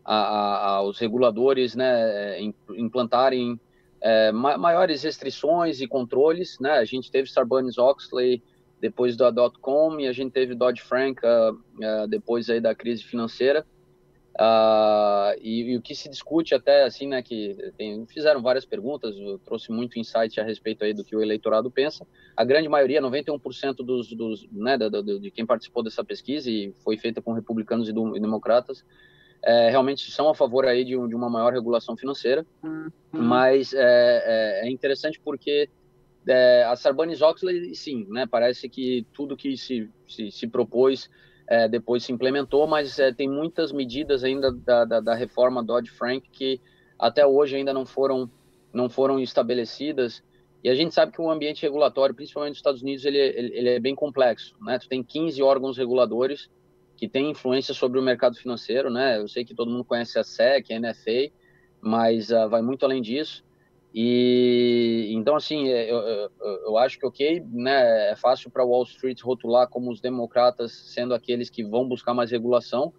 a, 0.05 0.15
a 0.15 0.75
aos 0.77 1.01
reguladores 1.01 1.75
né, 1.75 2.39
implantarem 2.77 3.59
é, 4.03 4.33
maiores 4.33 5.03
restrições 5.03 5.81
e 5.81 5.87
controles. 5.87 6.59
Né? 6.61 6.73
A 6.73 6.85
gente 6.85 7.11
teve 7.11 7.31
Sarbanes-Oxley 7.31 8.43
depois 8.81 9.17
da 9.17 9.31
dot-com 9.31 10.01
e 10.01 10.09
a 10.09 10.13
gente 10.13 10.33
teve 10.33 10.57
Dodd-Frank 10.57 11.21
uh, 11.25 11.53
uh, 11.55 12.09
depois 12.09 12.51
aí 12.51 12.61
da 12.61 12.75
crise 12.75 13.05
financeira. 13.05 13.65
Uh, 14.33 15.39
e, 15.41 15.73
e, 15.73 15.77
o 15.77 15.83
que 15.83 15.95
se 15.95 16.09
discute 16.09 16.55
até 16.55 16.85
assim, 16.85 17.07
né, 17.07 17.23
que 17.23 17.55
tem, 17.77 18.05
fizeram 18.07 18.43
várias 18.43 18.65
perguntas, 18.65 19.15
trouxe 19.45 19.71
muito 19.71 19.99
insight 20.01 20.41
a 20.41 20.43
respeito 20.43 20.83
aí 20.83 20.95
do 20.95 21.05
que 21.05 21.15
o 21.15 21.23
eleitorado 21.23 21.71
pensa. 21.71 22.05
A 22.37 22.43
grande 22.43 22.69
maioria, 22.69 23.01
91% 23.01 23.77
dos, 23.77 24.13
dos 24.15 24.49
né, 24.51 24.77
de 25.21 25.31
quem 25.31 25.47
participou 25.47 25.83
dessa 25.83 26.03
pesquisa 26.03 26.51
e 26.51 26.75
foi 26.83 26.97
feita 26.97 27.23
com 27.23 27.35
republicanos 27.35 27.89
e, 27.89 27.93
do, 27.93 28.17
e 28.17 28.21
democratas, 28.21 28.85
é, 29.45 29.71
realmente 29.71 30.11
são 30.11 30.29
a 30.29 30.35
favor 30.35 30.65
aí 30.67 30.85
de, 30.85 30.91
de 30.91 31.15
uma 31.15 31.29
maior 31.29 31.53
regulação 31.53 31.97
financeira. 31.97 32.47
Uhum. 32.63 32.91
Mas 33.11 33.75
é, 33.75 33.81
é, 33.81 34.67
é, 34.67 34.71
interessante 34.71 35.21
porque 35.23 35.69
é, 36.27 36.65
a 36.65 36.77
Sarbanes-Oxley, 36.77 37.75
sim, 37.75 38.07
né, 38.09 38.27
parece 38.27 38.69
que 38.69 39.05
tudo 39.13 39.37
que 39.37 39.57
se, 39.57 39.91
se, 40.07 40.31
se 40.31 40.47
propôs 40.47 41.11
é, 41.49 41.69
depois 41.69 42.05
se 42.05 42.13
implementou, 42.13 42.67
mas 42.67 42.99
é, 42.99 43.13
tem 43.13 43.29
muitas 43.29 43.73
medidas 43.73 44.23
ainda 44.23 44.53
da, 44.53 44.85
da, 44.85 45.01
da 45.01 45.15
reforma 45.15 45.63
Dodd-Frank 45.63 46.29
que 46.31 46.61
até 46.99 47.27
hoje 47.27 47.57
ainda 47.57 47.75
não 47.75 47.85
foram, 47.85 48.31
não 48.73 48.89
foram 48.89 49.19
estabelecidas. 49.19 50.23
E 50.63 50.71
a 50.71 50.75
gente 50.77 50.95
sabe 50.95 51.11
que 51.11 51.21
o 51.21 51.29
ambiente 51.29 51.63
regulatório, 51.63 52.15
principalmente 52.15 52.51
nos 52.51 52.59
Estados 52.59 52.83
Unidos, 52.83 53.05
ele, 53.05 53.19
ele, 53.19 53.59
ele 53.59 53.69
é 53.71 53.81
bem 53.81 53.97
complexo. 53.97 54.55
Né? 54.61 54.79
Tu 54.79 54.89
tem 54.89 55.03
15 55.03 55.43
órgãos 55.43 55.77
reguladores 55.77 56.49
que 57.03 57.09
têm 57.09 57.33
influência 57.33 57.75
sobre 57.75 57.99
o 57.99 58.03
mercado 58.03 58.37
financeiro. 58.37 58.89
Né? 58.89 59.19
Eu 59.19 59.27
sei 59.27 59.45
que 59.45 59.57
todo 59.57 59.69
mundo 59.69 59.85
conhece 59.85 60.21
a 60.21 60.23
SEC, 60.23 60.73
a 60.73 60.79
NFA, 60.79 61.33
mas 61.81 62.31
uh, 62.31 62.49
vai 62.49 62.63
muito 62.63 62.85
além 62.85 63.03
disso. 63.03 63.45
E 63.93 65.11
então, 65.11 65.35
assim, 65.35 65.69
é, 65.69 65.91
eu, 65.91 65.97
eu, 65.97 66.31
eu, 66.41 66.79
acho 66.79 67.01
que, 67.01 67.05
ok, 67.05 67.45
né, 67.51 68.13
é 68.13 68.15
fácil 68.15 68.53
para 68.53 68.65
Wall 68.65 68.85
Street 68.85 69.21
rotular 69.21 69.69
como 69.69 69.91
os 69.91 70.01
democratas 70.01 70.71
sendo 70.71 71.13
aqueles 71.13 71.51
que 71.51 71.65
vão 71.65 71.89
buscar 71.89 72.15
mais 72.15 72.31
regulação, 72.31 72.95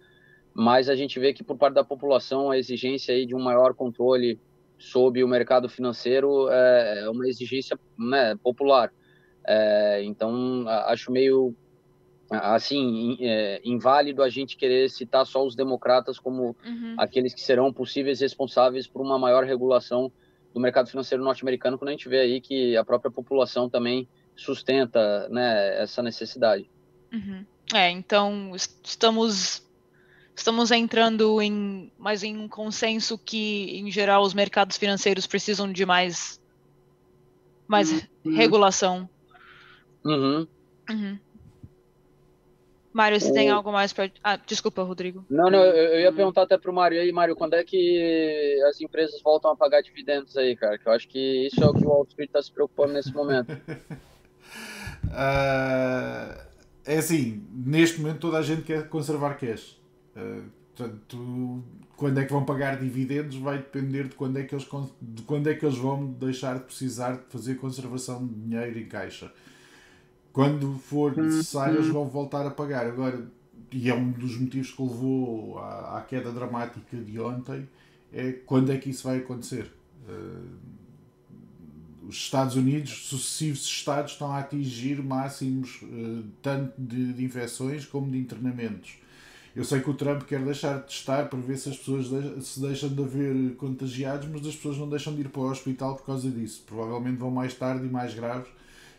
mas 0.52 0.90
a 0.90 0.94
gente 0.94 1.18
vê 1.18 1.32
que, 1.32 1.42
por 1.42 1.56
parte 1.56 1.72
da 1.72 1.82
população, 1.82 2.50
a 2.50 2.58
exigência 2.58 3.14
aí 3.14 3.24
de 3.24 3.34
um 3.34 3.40
maior 3.40 3.72
controle 3.72 4.38
sobre 4.78 5.24
o 5.24 5.28
mercado 5.28 5.66
financeiro 5.66 6.50
é, 6.50 7.04
é 7.04 7.08
uma 7.08 7.26
exigência 7.26 7.80
né, 7.98 8.36
popular. 8.36 8.92
É, 9.46 10.02
então, 10.04 10.68
acho 10.68 11.10
meio 11.10 11.56
assim 12.30 13.16
é, 13.20 13.60
inválido 13.64 14.22
a 14.22 14.28
gente 14.28 14.56
querer 14.56 14.90
citar 14.90 15.26
só 15.26 15.44
os 15.44 15.54
democratas 15.54 16.18
como 16.18 16.56
uhum. 16.64 16.94
aqueles 16.98 17.34
que 17.34 17.40
serão 17.40 17.72
possíveis 17.72 18.20
responsáveis 18.20 18.86
por 18.86 19.02
uma 19.02 19.18
maior 19.18 19.44
regulação 19.44 20.10
do 20.52 20.60
mercado 20.60 20.88
financeiro 20.88 21.22
norte-americano 21.22 21.78
quando 21.78 21.88
a 21.88 21.92
gente 21.92 22.08
vê 22.08 22.20
aí 22.20 22.40
que 22.40 22.76
a 22.76 22.84
própria 22.84 23.10
população 23.10 23.68
também 23.68 24.08
sustenta 24.36 25.28
né, 25.28 25.82
essa 25.82 26.02
necessidade. 26.02 26.68
Uhum. 27.12 27.44
É, 27.72 27.90
então 27.90 28.52
estamos 28.82 29.62
estamos 30.34 30.70
entrando 30.70 31.40
em 31.40 31.92
mais 31.98 32.22
em 32.22 32.36
um 32.36 32.48
consenso 32.48 33.16
que 33.16 33.78
em 33.78 33.90
geral 33.90 34.22
os 34.22 34.34
mercados 34.34 34.76
financeiros 34.76 35.26
precisam 35.26 35.70
de 35.70 35.86
mais 35.86 36.40
mais 37.66 37.90
uhum. 38.24 38.34
regulação. 38.36 39.08
Uhum. 40.90 41.18
Mário, 42.94 43.20
você 43.20 43.28
o... 43.28 43.34
tem 43.34 43.50
algo 43.50 43.72
mais 43.72 43.92
para. 43.92 44.08
Ah, 44.22 44.36
desculpa, 44.36 44.84
Rodrigo. 44.84 45.26
Não, 45.28 45.50
não, 45.50 45.58
eu, 45.58 45.94
eu 45.94 46.00
ia 46.00 46.12
perguntar 46.12 46.42
até 46.42 46.56
para 46.56 46.70
o 46.70 46.74
Mário. 46.74 46.96
E 46.96 47.00
aí, 47.00 47.10
Mário, 47.10 47.34
quando 47.34 47.54
é 47.54 47.64
que 47.64 48.56
as 48.68 48.80
empresas 48.80 49.20
voltam 49.20 49.50
a 49.50 49.56
pagar 49.56 49.82
dividendos 49.82 50.36
aí, 50.36 50.54
cara? 50.54 50.78
Que 50.78 50.86
eu 50.86 50.92
acho 50.92 51.08
que 51.08 51.48
isso 51.48 51.60
é 51.60 51.66
o 51.66 51.74
que 51.74 51.84
o 51.84 51.88
Wall 51.88 52.06
Street 52.08 52.28
está 52.28 52.40
se 52.40 52.52
preocupando 52.52 52.92
nesse 52.92 53.12
momento. 53.12 53.50
uh, 53.50 53.58
é 56.86 56.96
assim, 56.96 57.44
neste 57.52 58.00
momento 58.00 58.20
toda 58.20 58.38
a 58.38 58.42
gente 58.42 58.62
quer 58.62 58.88
conservar 58.88 59.34
cash. 59.38 59.76
Uh, 60.16 60.44
portanto, 60.76 61.64
quando 61.96 62.20
é 62.20 62.24
que 62.24 62.32
vão 62.32 62.44
pagar 62.44 62.78
dividendos 62.78 63.34
vai 63.38 63.58
depender 63.58 64.04
de 64.04 64.14
quando 64.14 64.38
é 64.38 64.44
que 64.44 64.54
eles, 64.54 64.68
de 65.02 65.22
quando 65.22 65.50
é 65.50 65.54
que 65.54 65.66
eles 65.66 65.78
vão 65.78 66.06
deixar 66.06 66.58
de 66.58 66.64
precisar 66.64 67.16
de 67.16 67.24
fazer 67.28 67.56
conservação 67.56 68.24
de 68.24 68.34
dinheiro 68.34 68.78
em 68.78 68.86
caixa 68.86 69.32
quando 70.34 70.76
for 70.80 71.16
uhum. 71.16 71.26
necessário, 71.26 71.76
eles 71.76 71.86
vão 71.86 72.08
voltar 72.08 72.44
a 72.44 72.50
pagar. 72.50 72.84
Agora, 72.86 73.24
e 73.70 73.88
é 73.88 73.94
um 73.94 74.10
dos 74.10 74.36
motivos 74.36 74.72
que 74.72 74.82
levou 74.82 75.58
à, 75.60 75.98
à 75.98 76.00
queda 76.02 76.32
dramática 76.32 76.96
de 76.96 77.20
ontem, 77.20 77.68
é 78.12 78.32
quando 78.32 78.72
é 78.72 78.76
que 78.76 78.90
isso 78.90 79.04
vai 79.04 79.18
acontecer. 79.18 79.72
Uh, 80.08 80.74
os 82.08 82.16
Estados 82.16 82.56
Unidos, 82.56 83.06
sucessivos 83.06 83.64
Estados, 83.64 84.12
estão 84.12 84.32
a 84.32 84.40
atingir 84.40 85.00
máximos 85.00 85.80
uh, 85.82 86.24
tanto 86.42 86.74
de, 86.76 87.12
de, 87.12 87.24
infecções 87.24 87.86
como 87.86 88.10
de 88.10 88.18
internamentos. 88.18 88.98
Eu 89.54 89.62
sei 89.62 89.80
que 89.80 89.88
o 89.88 89.94
Trump 89.94 90.24
quer 90.24 90.44
deixar 90.44 90.80
de 90.80 90.86
testar 90.86 91.28
para 91.28 91.38
ver 91.38 91.56
se 91.56 91.68
as 91.68 91.76
pessoas 91.76 92.08
de, 92.10 92.44
se 92.44 92.60
deixam 92.60 92.88
de 92.88 93.00
haver 93.00 93.54
contagiados, 93.54 94.28
mas 94.28 94.44
as 94.44 94.56
pessoas 94.56 94.78
não 94.78 94.88
deixam 94.88 95.14
de 95.14 95.20
ir 95.20 95.28
para 95.28 95.42
o 95.42 95.48
hospital 95.48 95.94
por 95.94 96.04
causa 96.04 96.28
disso. 96.28 96.64
Provavelmente 96.66 97.18
vão 97.18 97.30
mais 97.30 97.54
tarde 97.54 97.86
e 97.86 97.88
mais 97.88 98.12
graves 98.14 98.48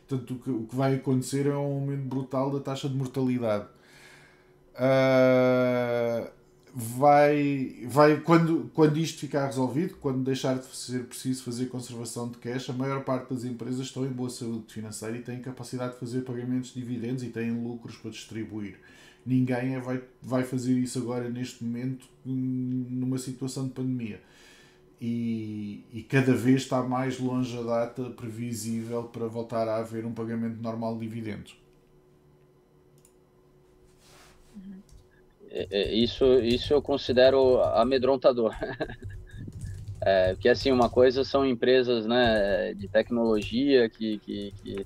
Portanto, 0.07 0.35
o 0.35 0.39
que, 0.39 0.49
o 0.49 0.63
que 0.63 0.75
vai 0.75 0.95
acontecer 0.95 1.47
é 1.47 1.51
um 1.51 1.79
aumento 1.79 2.03
brutal 2.03 2.51
da 2.51 2.59
taxa 2.59 2.87
de 2.87 2.95
mortalidade. 2.95 3.65
Uh, 4.75 6.29
vai, 6.73 7.85
vai 7.87 8.19
quando, 8.19 8.69
quando 8.73 8.97
isto 8.97 9.19
ficar 9.19 9.47
resolvido, 9.47 9.95
quando 10.01 10.23
deixar 10.23 10.57
de 10.59 10.65
ser 10.75 11.05
preciso 11.05 11.43
fazer 11.43 11.67
conservação 11.67 12.29
de 12.29 12.37
cash, 12.37 12.69
a 12.69 12.73
maior 12.73 13.03
parte 13.03 13.33
das 13.33 13.45
empresas 13.45 13.87
estão 13.87 14.05
em 14.05 14.09
boa 14.09 14.29
saúde 14.29 14.71
financeira 14.73 15.17
e 15.17 15.21
têm 15.21 15.41
capacidade 15.41 15.93
de 15.93 15.99
fazer 15.99 16.21
pagamentos 16.21 16.73
de 16.73 16.81
dividendos 16.81 17.23
e 17.23 17.29
têm 17.29 17.51
lucros 17.51 17.95
para 17.97 18.11
distribuir. 18.11 18.77
Ninguém 19.25 19.75
é, 19.75 19.79
vai, 19.79 20.03
vai 20.21 20.43
fazer 20.43 20.77
isso 20.77 20.99
agora, 20.99 21.27
neste 21.29 21.63
momento, 21.63 22.07
numa 22.23 23.17
situação 23.17 23.65
de 23.65 23.71
pandemia 23.71 24.19
e, 24.99 25.83
e, 25.93 26.01
cada 26.03 26.33
vez 26.33 26.61
está 26.61 26.81
mais 26.81 27.19
longe 27.19 27.57
a 27.57 27.61
data 27.61 28.09
previsível 28.11 29.03
para 29.03 29.27
voltar 29.27 29.67
a 29.67 29.77
haver 29.77 30.05
um 30.05 30.13
pagamento 30.13 30.61
normal 30.61 30.93
de 30.93 31.01
dividendos. 31.01 31.57
É, 35.49 35.67
é, 35.69 35.93
isso, 35.93 36.25
isso 36.39 36.73
eu 36.73 36.81
considero 36.81 37.61
amedrontador. 37.61 38.53
é, 40.01 40.33
porque 40.33 40.49
assim, 40.49 40.71
uma 40.71 40.89
coisa 40.89 41.23
são 41.23 41.45
empresas 41.45 42.05
né, 42.05 42.73
de 42.73 42.87
tecnologia 42.87 43.89
que, 43.89 44.19
que, 44.19 44.53
que 44.63 44.85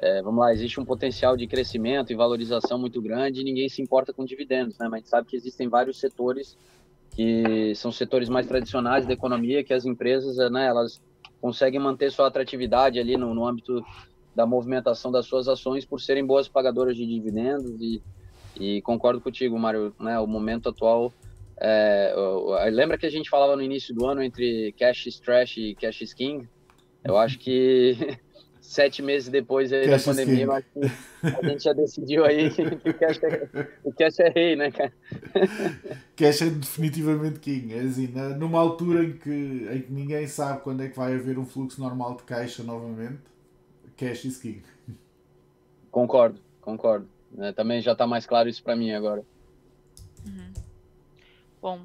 é, 0.00 0.20
vamos 0.20 0.40
lá, 0.40 0.52
existe 0.52 0.78
um 0.78 0.84
potencial 0.84 1.36
de 1.36 1.46
crescimento 1.46 2.12
e 2.12 2.16
valorização 2.16 2.78
muito 2.78 3.00
grande 3.00 3.40
e 3.40 3.44
ninguém 3.44 3.68
se 3.68 3.80
importa 3.80 4.12
com 4.12 4.24
dividendos, 4.24 4.76
né? 4.78 4.88
Mas 4.88 4.92
a 4.92 4.96
gente 4.98 5.08
sabe 5.08 5.28
que 5.28 5.36
existem 5.36 5.68
vários 5.68 5.98
setores 5.98 6.56
que 7.14 7.74
são 7.74 7.90
setores 7.90 8.28
mais 8.28 8.46
tradicionais 8.46 9.06
da 9.06 9.12
economia, 9.12 9.64
que 9.64 9.72
as 9.72 9.84
empresas, 9.84 10.36
né, 10.50 10.66
elas 10.66 11.00
conseguem 11.40 11.80
manter 11.80 12.10
sua 12.10 12.26
atratividade 12.26 12.98
ali 12.98 13.16
no, 13.16 13.34
no 13.34 13.46
âmbito 13.46 13.84
da 14.34 14.46
movimentação 14.46 15.10
das 15.10 15.26
suas 15.26 15.48
ações 15.48 15.84
por 15.84 16.00
serem 16.00 16.24
boas 16.24 16.48
pagadoras 16.48 16.96
de 16.96 17.06
dividendos 17.06 17.80
e, 17.80 18.02
e 18.58 18.82
concordo 18.82 19.20
contigo, 19.20 19.58
Mário, 19.58 19.94
né, 19.98 20.18
o 20.20 20.26
momento 20.26 20.68
atual 20.68 21.12
é, 21.58 22.14
lembra 22.70 22.98
que 22.98 23.06
a 23.06 23.10
gente 23.10 23.30
falava 23.30 23.56
no 23.56 23.62
início 23.62 23.94
do 23.94 24.06
ano 24.06 24.22
entre 24.22 24.72
cash 24.78 25.06
is 25.06 25.18
trash 25.18 25.56
e 25.56 25.74
cash 25.74 26.02
is 26.02 26.12
king? 26.12 26.46
Eu 27.02 27.16
acho 27.16 27.38
que 27.38 27.96
sete 28.66 29.00
meses 29.00 29.28
depois 29.28 29.72
aí 29.72 29.88
da 29.88 29.98
pandemia, 29.98 30.46
mas 30.46 30.64
a 31.22 31.48
gente 31.48 31.62
já 31.62 31.72
decidiu 31.72 32.24
aí 32.24 32.50
que 32.50 32.62
o 32.62 32.94
cash 32.94 33.22
é, 33.22 33.68
o 33.84 33.92
cash 33.92 34.18
é 34.18 34.28
rei, 34.28 34.56
né, 34.56 34.70
cara? 34.70 34.92
Cash 36.16 36.42
é 36.42 36.46
definitivamente 36.46 37.38
king. 37.40 37.74
É 37.74 37.80
assim, 37.80 38.06
numa 38.38 38.58
altura 38.58 39.04
em 39.04 39.12
que, 39.12 39.68
em 39.70 39.82
que 39.82 39.92
ninguém 39.92 40.26
sabe 40.26 40.62
quando 40.62 40.82
é 40.82 40.88
que 40.88 40.96
vai 40.96 41.14
haver 41.14 41.38
um 41.38 41.44
fluxo 41.44 41.78
normal 41.78 42.16
de 42.16 42.22
caixa 42.22 42.62
novamente, 42.62 43.20
cash 43.98 44.24
is 44.24 44.38
king. 44.38 44.62
Concordo, 45.90 46.40
concordo. 46.62 47.06
É, 47.38 47.52
também 47.52 47.82
já 47.82 47.92
está 47.92 48.06
mais 48.06 48.24
claro 48.24 48.48
isso 48.48 48.62
para 48.62 48.74
mim 48.74 48.92
agora. 48.92 49.22
Uhum. 50.26 50.52
Bom, 51.60 51.80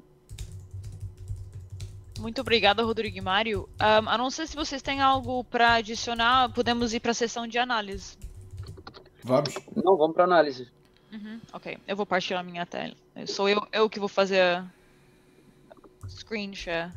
muito 2.21 2.39
obrigada, 2.41 2.83
Rodrigo 2.83 3.17
e 3.17 3.21
Mário. 3.21 3.67
Um, 3.81 4.09
a 4.09 4.17
não 4.17 4.29
ser 4.29 4.47
se 4.47 4.55
vocês 4.55 4.81
têm 4.81 5.01
algo 5.01 5.43
para 5.43 5.73
adicionar, 5.73 6.49
podemos 6.53 6.93
ir 6.93 6.99
para 6.99 7.11
a 7.11 7.15
sessão 7.15 7.47
de 7.47 7.57
análise. 7.57 8.17
Vamos? 9.23 9.53
Não, 9.75 9.97
vamos 9.97 10.13
para 10.13 10.23
análise. 10.23 10.71
Uhum, 11.11 11.41
ok, 11.51 11.77
eu 11.87 11.95
vou 11.95 12.05
partilhar 12.05 12.43
minha 12.43 12.65
tela. 12.65 12.95
Sou 13.27 13.49
eu, 13.49 13.67
eu 13.73 13.89
que 13.89 13.99
vou 13.99 14.07
fazer 14.07 14.63
screen 16.07 16.55
share. 16.55 16.91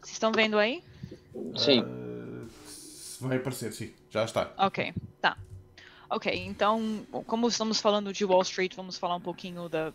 Vocês 0.00 0.12
estão 0.12 0.32
vendo 0.32 0.58
aí? 0.58 0.87
Sim. 1.56 1.80
Uh, 1.80 2.48
vai 3.20 3.36
aparecer, 3.36 3.72
sim. 3.72 3.92
Já 4.10 4.24
está. 4.24 4.52
Ok, 4.58 4.92
tá. 5.20 5.36
Ok, 6.10 6.34
então, 6.46 7.06
como 7.26 7.48
estamos 7.48 7.80
falando 7.80 8.12
de 8.12 8.24
Wall 8.24 8.42
Street, 8.42 8.74
vamos 8.74 8.96
falar 8.96 9.16
um 9.16 9.20
pouquinho 9.20 9.68
da 9.68 9.92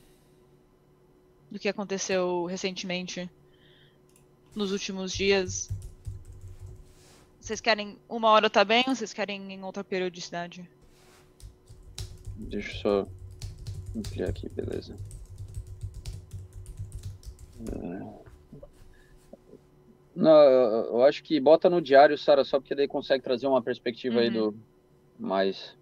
do 1.50 1.60
que 1.60 1.70
aconteceu 1.70 2.46
recentemente 2.46 3.30
nos 4.56 4.72
últimos 4.72 5.12
dias. 5.14 5.70
Vocês 7.40 7.62
querem 7.62 7.98
uma 8.08 8.30
hora 8.30 8.50
tá 8.50 8.64
bem 8.64 8.84
ou 8.88 8.96
vocês 8.96 9.14
querem 9.14 9.54
em 9.54 9.64
outra 9.64 9.84
periodicidade? 9.84 10.68
Deixa 12.38 12.72
eu 12.72 12.82
só 12.82 13.08
ampliar 13.96 14.30
aqui, 14.30 14.50
beleza. 14.50 14.98
Uh... 17.60 18.33
Não, 20.16 20.32
eu 20.32 21.04
acho 21.04 21.24
que 21.24 21.40
bota 21.40 21.70
no 21.70 21.82
diário, 21.82 22.18
Sara, 22.18 22.44
só 22.44 22.60
porque 22.60 22.76
daí 22.76 22.88
consegue 22.88 23.24
trazer 23.24 23.48
uma 23.48 23.62
perspectiva 23.62 24.16
uhum. 24.16 24.22
aí 24.22 24.30
do 24.30 24.56
mais. 25.20 25.76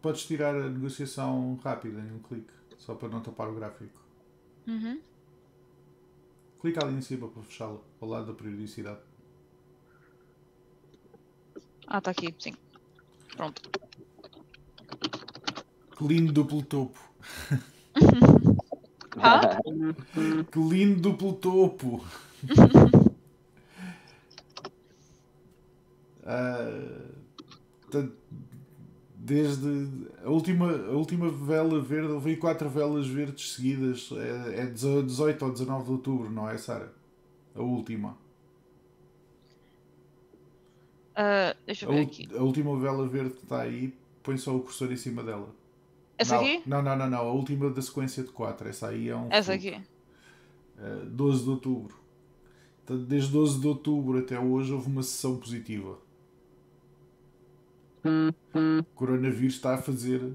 Podes 0.00 0.26
tirar 0.26 0.54
a 0.54 0.68
negociação 0.68 1.58
rápida 1.62 2.00
em 2.00 2.12
um 2.12 2.18
clique, 2.20 2.52
só 2.78 2.94
para 2.94 3.08
não 3.08 3.20
tapar 3.20 3.48
o 3.48 3.54
gráfico. 3.54 4.00
Uhum. 4.66 5.00
Clica 6.60 6.84
ali 6.84 6.94
em 6.94 7.02
cima 7.02 7.28
para 7.28 7.42
fechá-la, 7.42 7.78
ao 8.00 8.08
lado 8.08 8.26
da 8.26 8.32
periodicidade. 8.32 9.00
Ah, 11.86 11.98
está 11.98 12.12
aqui, 12.12 12.34
sim. 12.38 12.54
Pronto. 13.36 13.62
Que 15.96 16.04
lindo 16.06 16.32
duplo 16.32 16.62
topo. 16.62 16.98
Hã? 19.18 19.40
que 20.50 20.58
lindo 20.58 21.00
duplo 21.00 21.34
topo. 21.34 22.04
uh, 26.22 27.12
desde 29.14 30.10
a 30.24 30.30
última, 30.30 30.70
a 30.72 30.90
última 30.90 31.30
vela 31.30 31.80
verde, 31.80 32.18
vi 32.18 32.36
quatro 32.36 32.68
velas 32.68 33.06
verdes 33.06 33.54
seguidas, 33.54 34.10
é, 34.12 34.62
é 34.62 34.66
18 34.66 35.44
ou 35.44 35.52
19 35.52 35.84
de 35.84 35.90
outubro, 35.90 36.30
não 36.30 36.48
é, 36.48 36.58
Sara? 36.58 36.92
A 37.54 37.62
última. 37.62 38.16
Uh, 41.12 41.54
deixa 41.66 41.84
eu 41.84 41.92
ver 41.92 42.00
a 42.00 42.02
aqui. 42.02 42.28
A 42.34 42.42
última 42.42 42.78
vela 42.78 43.06
verde 43.06 43.34
que 43.34 43.42
está 43.44 43.62
aí, 43.62 43.94
põe 44.22 44.36
só 44.38 44.56
o 44.56 44.60
cursor 44.60 44.90
em 44.90 44.96
cima 44.96 45.22
dela. 45.22 45.48
Essa 46.18 46.36
não, 46.36 46.42
aqui? 46.42 46.62
Não, 46.66 46.82
não, 46.82 46.96
não, 46.96 47.10
não. 47.10 47.18
A 47.18 47.32
última 47.32 47.70
da 47.70 47.82
sequência 47.82 48.22
de 48.22 48.30
4. 48.30 48.68
Essa 48.68 48.88
aí 48.88 49.08
é 49.08 49.16
um. 49.16 49.28
Essa 49.30 49.54
aqui. 49.54 49.80
Uh, 50.78 51.06
12 51.06 51.44
de 51.44 51.50
outubro. 51.50 51.96
Desde 52.86 53.30
12 53.30 53.60
de 53.60 53.66
outubro 53.66 54.18
até 54.18 54.38
hoje 54.38 54.72
houve 54.72 54.88
uma 54.88 55.02
sessão 55.02 55.36
positiva. 55.36 55.98
O 58.04 58.84
coronavírus 58.94 59.54
está 59.54 59.74
a 59.74 59.78
fazer. 59.78 60.32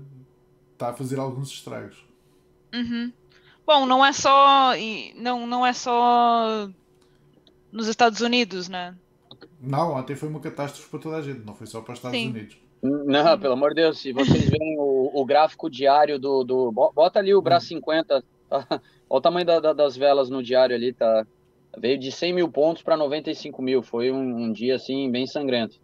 Está 0.73 0.89
a 0.89 0.93
fazer 0.93 1.19
alguns 1.19 1.49
estragos. 1.49 2.05
Uhum. 2.73 3.11
Bom, 3.65 3.85
não 3.85 4.05
é 4.05 4.13
só. 4.13 4.71
Não, 5.15 5.45
não 5.45 5.65
é 5.65 5.73
só 5.73 6.69
nos 7.71 7.87
Estados 7.87 8.21
Unidos, 8.21 8.69
né? 8.69 8.95
Não, 9.59 9.93
ontem 9.93 10.15
foi 10.15 10.29
uma 10.29 10.39
catástrofe 10.39 10.89
para 10.89 10.99
toda 10.99 11.17
a 11.17 11.21
gente, 11.21 11.39
não 11.45 11.53
foi 11.53 11.67
só 11.67 11.81
para 11.81 11.93
os 11.93 11.99
Estados 11.99 12.17
Sim. 12.17 12.29
Unidos. 12.29 12.57
Não, 13.05 13.39
pelo 13.39 13.53
amor 13.53 13.69
de 13.69 13.81
Deus, 13.81 13.99
se 13.99 14.11
vocês 14.11 14.49
verem 14.49 14.77
o, 14.79 15.11
o 15.13 15.25
gráfico 15.25 15.69
diário 15.69 16.17
do, 16.17 16.43
do. 16.43 16.71
Bota 16.71 17.19
ali 17.19 17.33
o 17.33 17.41
Brás 17.41 17.63
50, 17.63 18.23
tá? 18.49 18.65
Olha 19.09 19.19
o 19.19 19.21
tamanho 19.21 19.45
da, 19.45 19.59
da, 19.59 19.73
das 19.73 19.95
velas 19.95 20.29
no 20.29 20.43
diário 20.43 20.75
ali, 20.75 20.93
tá? 20.93 21.25
Veio 21.77 21.97
de 21.97 22.11
100 22.11 22.33
mil 22.33 22.49
pontos 22.49 22.81
para 22.81 22.97
95 22.97 23.61
mil. 23.61 23.81
Foi 23.81 24.11
um, 24.11 24.45
um 24.45 24.51
dia 24.51 24.75
assim, 24.75 25.09
bem 25.11 25.25
sangrento. 25.25 25.79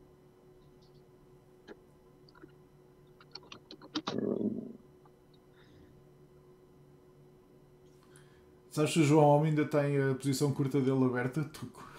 Sabes 8.69 8.91
se 8.91 8.99
o 8.99 9.03
João 9.03 9.43
ainda 9.43 9.65
tem 9.65 10.01
a 10.01 10.15
posição 10.15 10.51
curta 10.51 10.79
dele 10.81 11.05
aberta, 11.05 11.43
Tuco? 11.43 11.92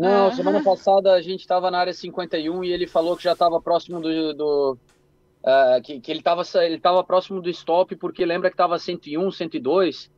Não, 0.00 0.28
ah. 0.28 0.32
semana 0.32 0.62
passada 0.62 1.12
a 1.12 1.20
gente 1.20 1.40
estava 1.40 1.70
na 1.70 1.78
área 1.78 1.92
51 1.92 2.64
e 2.64 2.72
ele 2.72 2.86
falou 2.86 3.16
que 3.16 3.22
já 3.22 3.32
estava 3.32 3.60
próximo 3.60 4.00
do. 4.00 4.32
do 4.32 4.78
uh, 5.44 5.82
que, 5.82 6.00
que 6.00 6.10
ele 6.10 6.20
estava 6.20 6.42
ele 6.64 6.80
tava 6.80 7.04
próximo 7.04 7.42
do 7.42 7.50
stop, 7.50 7.94
porque 7.96 8.24
lembra 8.24 8.48
que 8.48 8.54
estava 8.54 8.78
101, 8.78 9.30
102. 9.30 10.10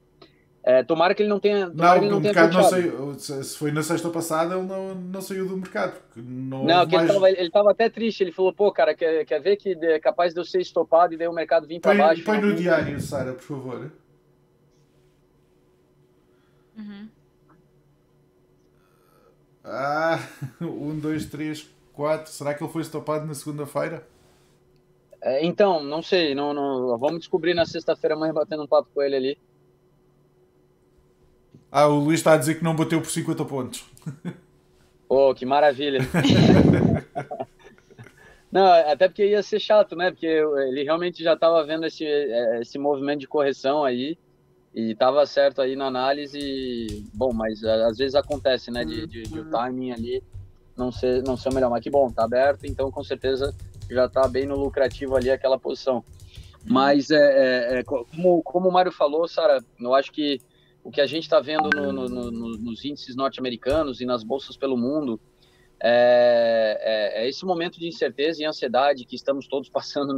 É, 0.65 0.85
tomara 0.85 1.13
que 1.13 1.23
ele 1.23 1.29
não 1.29 1.41
tenha. 1.41 1.69
Não, 1.69 1.97
ele 1.97 2.09
não 2.09 2.19
o 2.19 2.21
mercado 2.21 2.53
não 2.53 2.63
saiu. 2.63 3.19
Se 3.19 3.59
foi 3.59 3.73
na 3.73 3.83
sexta 3.83 4.09
passada, 4.09 4.55
ele 4.55 4.65
não, 4.65 4.95
não 4.95 5.21
saiu 5.21 5.49
do 5.49 5.57
mercado. 5.57 6.01
Não, 6.15 6.63
não 6.63 6.87
que 6.87 6.95
mais... 6.95 7.11
ele 7.11 7.49
estava 7.49 7.73
até 7.73 7.91
triste. 7.91 8.23
Ele 8.23 8.31
falou: 8.31 8.55
pô, 8.55 8.71
cara, 8.71 8.95
quer, 8.95 9.25
quer 9.25 9.41
ver 9.41 9.57
que 9.57 9.77
é 9.83 9.99
capaz 9.99 10.33
de 10.33 10.39
eu 10.39 10.45
ser 10.45 10.61
estopado 10.61 11.15
e 11.15 11.17
daí 11.17 11.27
o 11.27 11.33
mercado 11.33 11.67
vir 11.67 11.81
para 11.81 11.99
baixo? 11.99 12.23
Põe 12.23 12.41
no 12.41 12.55
diário, 12.55 13.01
Sara, 13.01 13.33
por 13.33 13.43
favor. 13.43 13.91
Uhum. 16.79 17.09
Ah, 19.65 20.19
um, 20.61 20.99
dois, 20.99 21.27
três, 21.27 21.69
quatro. 21.93 22.33
Será 22.33 22.55
que 22.55 22.63
ele 22.63 22.73
foi 22.73 22.83
estopado 22.83 23.27
na 23.27 23.35
segunda-feira? 23.35 24.07
É, 25.21 25.45
então, 25.45 25.83
não 25.83 26.03
sei. 26.03 26.35
Não, 26.35 26.53
não, 26.53 26.99
vamos 26.99 27.21
descobrir 27.21 27.55
na 27.55 27.65
sexta-feira 27.65 28.15
amanhã 28.15 28.35
batendo 28.35 28.65
um 28.65 28.67
papo 28.67 28.89
com 28.93 29.03
ele 29.03 29.17
ali. 29.17 29.39
Ah, 31.71 31.87
o 31.87 32.01
Luís 32.01 32.21
está 32.21 32.35
a 32.35 32.37
dizer 32.37 32.57
que 32.57 32.65
não 32.65 32.77
bateu 32.77 33.01
por 33.01 33.11
50 33.11 33.45
pontos. 33.45 33.87
Pô, 35.09 35.35
que 35.35 35.47
maravilha. 35.47 36.01
não, 38.51 38.67
até 38.67 39.09
porque 39.09 39.27
ia 39.27 39.43
ser 39.43 39.61
chato, 39.61 39.97
né? 39.97 40.11
Porque 40.11 40.27
ele 40.27 40.83
realmente 40.83 41.23
já 41.23 41.35
estava 41.35 41.65
vendo 41.65 41.87
esse, 41.87 42.05
é, 42.05 42.61
esse 42.61 42.79
movimento 42.79 43.21
de 43.21 43.29
correção 43.29 43.85
aí 43.85 44.19
e 44.75 44.93
estava 44.93 45.25
certo 45.27 45.61
aí 45.61 45.77
na 45.77 45.87
análise. 45.87 47.05
Bom, 47.13 47.33
mas 47.33 47.63
às 47.65 47.99
vezes 47.99 48.15
acontece, 48.15 48.71
né? 48.71 48.85
De, 48.85 49.07
de, 49.07 49.23
de 49.23 49.41
o 49.41 49.51
timing 49.51 49.93
ali 49.93 50.23
não 50.77 50.91
ser, 50.91 51.23
não 51.23 51.37
ser 51.37 51.51
o 51.51 51.55
melhor. 51.55 51.71
Mas 51.71 51.83
que 51.83 51.91
bom, 51.91 52.11
tá 52.11 52.25
aberto, 52.25 52.65
então 52.65 52.91
com 52.91 53.05
certeza 53.05 53.55
já 53.91 54.07
está 54.07 54.27
bem 54.27 54.47
no 54.47 54.57
lucrativo 54.57 55.17
ali 55.17 55.31
aquela 55.31 55.59
posição. 55.59 56.03
Mas 56.65 57.11
é, 57.11 57.17
é, 57.17 57.79
é 57.79 57.83
como, 57.83 58.43
como 58.43 58.69
o 58.69 58.73
Mário 58.73 58.93
falou, 58.93 59.27
Sara, 59.27 59.63
eu 59.81 59.95
acho 59.95 60.13
que 60.13 60.41
o 60.85 60.91
que 60.91 61.01
a 61.01 61.07
gente 61.07 61.25
está 61.25 61.41
vendo 61.41 61.69
no, 61.75 61.93
no, 61.93 62.31
no, 62.31 62.49
nos 62.59 62.85
índices 62.85 63.15
norte-americanos 63.15 64.01
e 64.01 64.07
nas 64.07 64.23
bolsas 64.23 64.57
pelo 64.57 64.77
mundo 64.77 65.21
é, 65.81 66.79
é, 66.81 67.25
é, 67.25 67.29
esse 67.29 67.45
momento 67.45 67.79
de 67.79 67.89
incerteza 67.89 68.43
e 68.43 68.45
ansiedade 68.47 69.05
que 69.05 69.17
estamos 69.17 69.47
todos 69.49 69.69
passando 69.71 70.15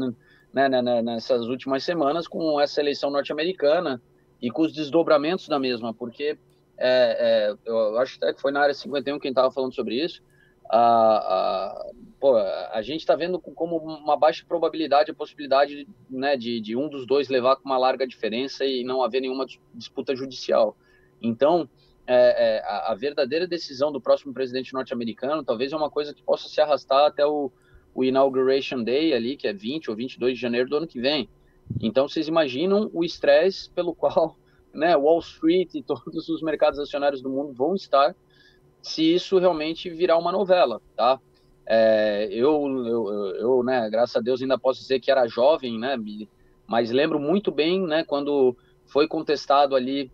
né, 0.52 0.68
né, 0.68 0.82
né, 0.82 1.02
nessas 1.02 1.46
últimas 1.46 1.82
semanas 1.82 2.28
com 2.28 2.60
essa 2.60 2.80
eleição 2.80 3.10
norte-americana 3.10 4.00
e 4.44 4.50
com 4.50 4.60
os 4.60 4.74
desdobramentos 4.74 5.48
da 5.48 5.58
mesma, 5.58 5.94
porque 5.94 6.36
é, 6.76 7.48
é, 7.48 7.54
eu 7.64 7.98
acho 7.98 8.20
que 8.20 8.34
foi 8.42 8.52
na 8.52 8.60
área 8.60 8.74
51 8.74 9.18
quem 9.18 9.30
estava 9.30 9.50
falando 9.50 9.74
sobre 9.74 9.94
isso, 10.04 10.22
a, 10.68 11.16
a, 11.16 11.86
pô, 12.20 12.36
a 12.36 12.82
gente 12.82 13.00
está 13.00 13.16
vendo 13.16 13.38
como 13.38 13.78
uma 13.78 14.18
baixa 14.18 14.44
probabilidade 14.46 15.10
a 15.10 15.14
possibilidade 15.14 15.88
né, 16.10 16.36
de, 16.36 16.60
de, 16.60 16.76
um 16.76 16.90
dos 16.90 17.06
dois 17.06 17.30
levar 17.30 17.56
com 17.56 17.64
uma 17.64 17.78
larga 17.78 18.06
diferença 18.06 18.66
e 18.66 18.84
não 18.84 19.02
haver 19.02 19.22
nenhuma 19.22 19.46
disputa 19.72 20.14
judicial. 20.14 20.76
Então, 21.22 21.66
é, 22.06 22.58
é, 22.58 22.62
a, 22.66 22.92
a, 22.92 22.94
verdadeira 22.94 23.46
decisão 23.46 23.90
do 23.90 23.98
próximo 23.98 24.34
presidente 24.34 24.74
norte-americano 24.74 25.42
talvez 25.42 25.72
é 25.72 25.76
uma 25.76 25.90
coisa 25.90 26.12
que 26.12 26.22
possa 26.22 26.50
se 26.50 26.60
arrastar 26.60 27.06
até 27.06 27.24
o, 27.24 27.50
o 27.94 28.04
Inauguration 28.04 28.84
Day 28.84 29.14
ali, 29.14 29.38
que 29.38 29.48
é 29.48 29.54
20 29.54 29.88
ou 29.88 29.96
22 29.96 30.34
de 30.34 30.40
janeiro 30.40 30.68
do 30.68 30.76
ano 30.76 30.86
que 30.86 31.00
vem. 31.00 31.30
Então, 31.80 32.08
vocês 32.08 32.28
imaginam 32.28 32.90
o 32.92 33.04
estresse 33.04 33.70
pelo 33.70 33.94
qual 33.96 34.36
né, 34.72 34.96
Wall 34.96 35.20
Street 35.20 35.74
e 35.74 35.82
todos 35.82 36.28
os 36.28 36.42
mercados 36.42 36.78
acionários 36.78 37.22
do 37.22 37.30
mundo 37.30 37.52
vão 37.52 37.74
estar 37.74 38.14
se 38.82 39.14
isso 39.14 39.38
realmente 39.38 39.88
virar 39.88 40.18
uma 40.18 40.30
novela, 40.30 40.80
tá? 40.94 41.18
É, 41.66 42.28
eu, 42.30 42.66
eu, 42.86 43.08
eu, 43.36 43.62
né, 43.62 43.88
graças 43.88 44.14
a 44.16 44.20
Deus 44.20 44.42
ainda 44.42 44.58
posso 44.58 44.80
dizer 44.80 45.00
que 45.00 45.10
era 45.10 45.26
jovem, 45.26 45.78
né, 45.78 45.96
mas 46.66 46.90
lembro 46.90 47.18
muito 47.18 47.50
bem, 47.50 47.86
né, 47.86 48.04
quando 48.04 48.54
foi 48.84 49.08
contestado 49.08 49.74
ali 49.74 50.12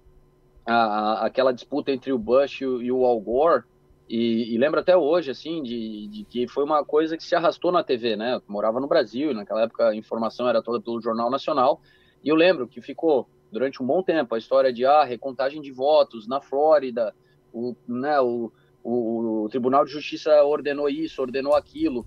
a, 0.65 0.75
a, 0.75 1.27
aquela 1.27 1.53
disputa 1.53 1.91
entre 1.91 2.13
o 2.13 2.19
Bush 2.19 2.61
e 2.61 2.67
o, 2.67 2.81
e 2.81 2.93
o 2.93 3.05
Al 3.05 3.19
Gore, 3.21 3.65
e, 4.13 4.53
e, 4.53 4.59
lembro 4.59 4.81
até 4.81 4.97
hoje, 4.97 5.31
assim, 5.31 5.63
de, 5.63 6.09
de, 6.09 6.25
que 6.25 6.49
foi 6.49 6.65
uma 6.65 6.85
coisa 6.85 7.17
que 7.17 7.23
se 7.23 7.37
arrastou 7.37 7.71
na 7.71 7.85
TV, 7.85 8.17
né, 8.17 8.35
eu 8.35 8.43
morava 8.49 8.81
no 8.81 8.89
Brasil, 8.89 9.33
naquela 9.33 9.63
época 9.63 9.91
a 9.91 9.95
informação 9.95 10.49
era 10.49 10.61
toda 10.61 10.81
pelo 10.81 11.01
Jornal 11.01 11.31
Nacional, 11.31 11.81
e 12.25 12.29
eu 12.29 12.35
lembro 12.35 12.67
que 12.67 12.81
ficou 12.81 13.29
durante 13.53 13.81
um 13.81 13.87
bom 13.87 14.03
tempo 14.03 14.35
a 14.35 14.39
história 14.39 14.73
de, 14.73 14.85
ah, 14.85 15.05
recontagem 15.05 15.63
de 15.63 15.71
votos 15.71 16.27
na 16.27 16.41
Flórida, 16.41 17.15
o, 17.53 17.77
né, 17.87 18.21
o, 18.21 18.51
o, 18.83 19.45
o, 19.45 19.49
Tribunal 19.49 19.85
de 19.85 19.93
Justiça 19.93 20.43
ordenou 20.43 20.89
isso, 20.89 21.23
ordenou 21.23 21.55
aquilo. 21.55 22.05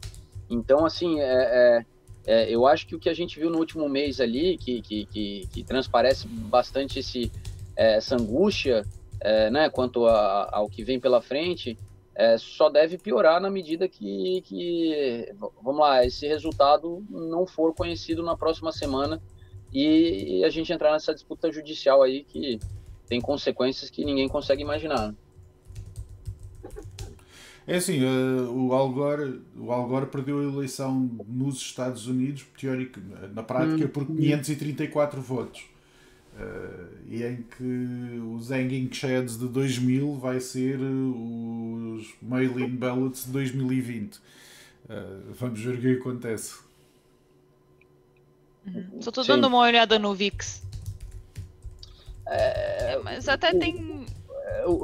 Então, 0.49 0.85
assim, 0.85 1.21
é, 1.21 1.23
é, 1.25 1.85
é, 2.27 2.53
eu 2.53 2.67
acho 2.67 2.85
que 2.85 2.97
o 2.97 2.99
que 2.99 3.07
a 3.07 3.13
gente 3.13 3.39
viu 3.39 3.49
no 3.49 3.59
último 3.59 3.87
mês 3.87 4.19
ali, 4.19 4.57
que, 4.57 4.81
que, 4.81 5.05
que, 5.05 5.47
que 5.49 5.63
transparece 5.63 6.27
bastante 6.27 6.99
esse, 6.99 7.31
essa 7.77 8.15
angústia 8.15 8.83
é, 9.21 9.49
né, 9.49 9.69
quanto 9.69 10.05
a, 10.05 10.49
ao 10.51 10.67
que 10.67 10.83
vem 10.83 10.99
pela 10.99 11.21
frente, 11.21 11.77
é, 12.15 12.37
só 12.37 12.69
deve 12.69 12.97
piorar 12.97 13.41
na 13.41 13.49
medida 13.49 13.87
que, 13.87 14.41
que, 14.45 15.33
vamos 15.61 15.81
lá, 15.81 16.05
esse 16.05 16.27
resultado 16.27 17.03
não 17.09 17.45
for 17.45 17.73
conhecido 17.73 18.21
na 18.21 18.37
próxima 18.37 18.71
semana 18.71 19.21
e, 19.73 20.39
e 20.39 20.45
a 20.45 20.49
gente 20.49 20.71
entrar 20.71 20.91
nessa 20.91 21.13
disputa 21.13 21.51
judicial 21.51 22.03
aí 22.03 22.23
que 22.23 22.59
tem 23.07 23.19
consequências 23.19 23.89
que 23.89 24.05
ninguém 24.05 24.27
consegue 24.27 24.61
imaginar. 24.61 25.13
É 27.65 27.77
assim, 27.77 28.03
uh, 28.03 28.51
o, 28.51 28.73
Al 28.73 28.91
Gore, 28.91 29.41
o 29.57 29.71
Al 29.71 29.87
Gore 29.87 30.07
perdeu 30.07 30.39
a 30.39 30.43
eleição 30.43 31.09
nos 31.25 31.57
Estados 31.57 32.07
Unidos, 32.07 32.45
teórico, 32.59 32.99
na 33.33 33.41
prática, 33.41 33.87
por 33.87 34.05
534 34.05 35.17
hum. 35.19 35.23
votos. 35.23 35.72
Uh, 36.35 36.97
e 37.07 37.23
em 37.23 37.43
que 37.43 38.21
os 38.35 38.49
hanging 38.49 38.89
chads 38.91 39.37
de 39.37 39.47
2000 39.47 40.15
vai 40.15 40.39
ser 40.39 40.79
os 40.79 42.11
mail-in 42.21 42.75
ballots 42.75 43.25
de 43.25 43.31
2020. 43.31 44.15
Uh, 44.15 44.19
eh, 44.89 45.05
vamos 45.29 45.61
ver 45.61 45.77
o 45.77 45.81
que 45.81 46.01
acontece. 46.01 46.59
Uhum. 48.65 49.01
Só 49.01 49.09
estou 49.09 49.23
dando 49.23 49.45
uma 49.47 49.59
olhada 49.59 49.99
no 49.99 50.15
VIX. 50.15 50.63
É, 52.25 52.99
mas 53.03 53.27
até 53.27 53.53
tem 53.53 54.03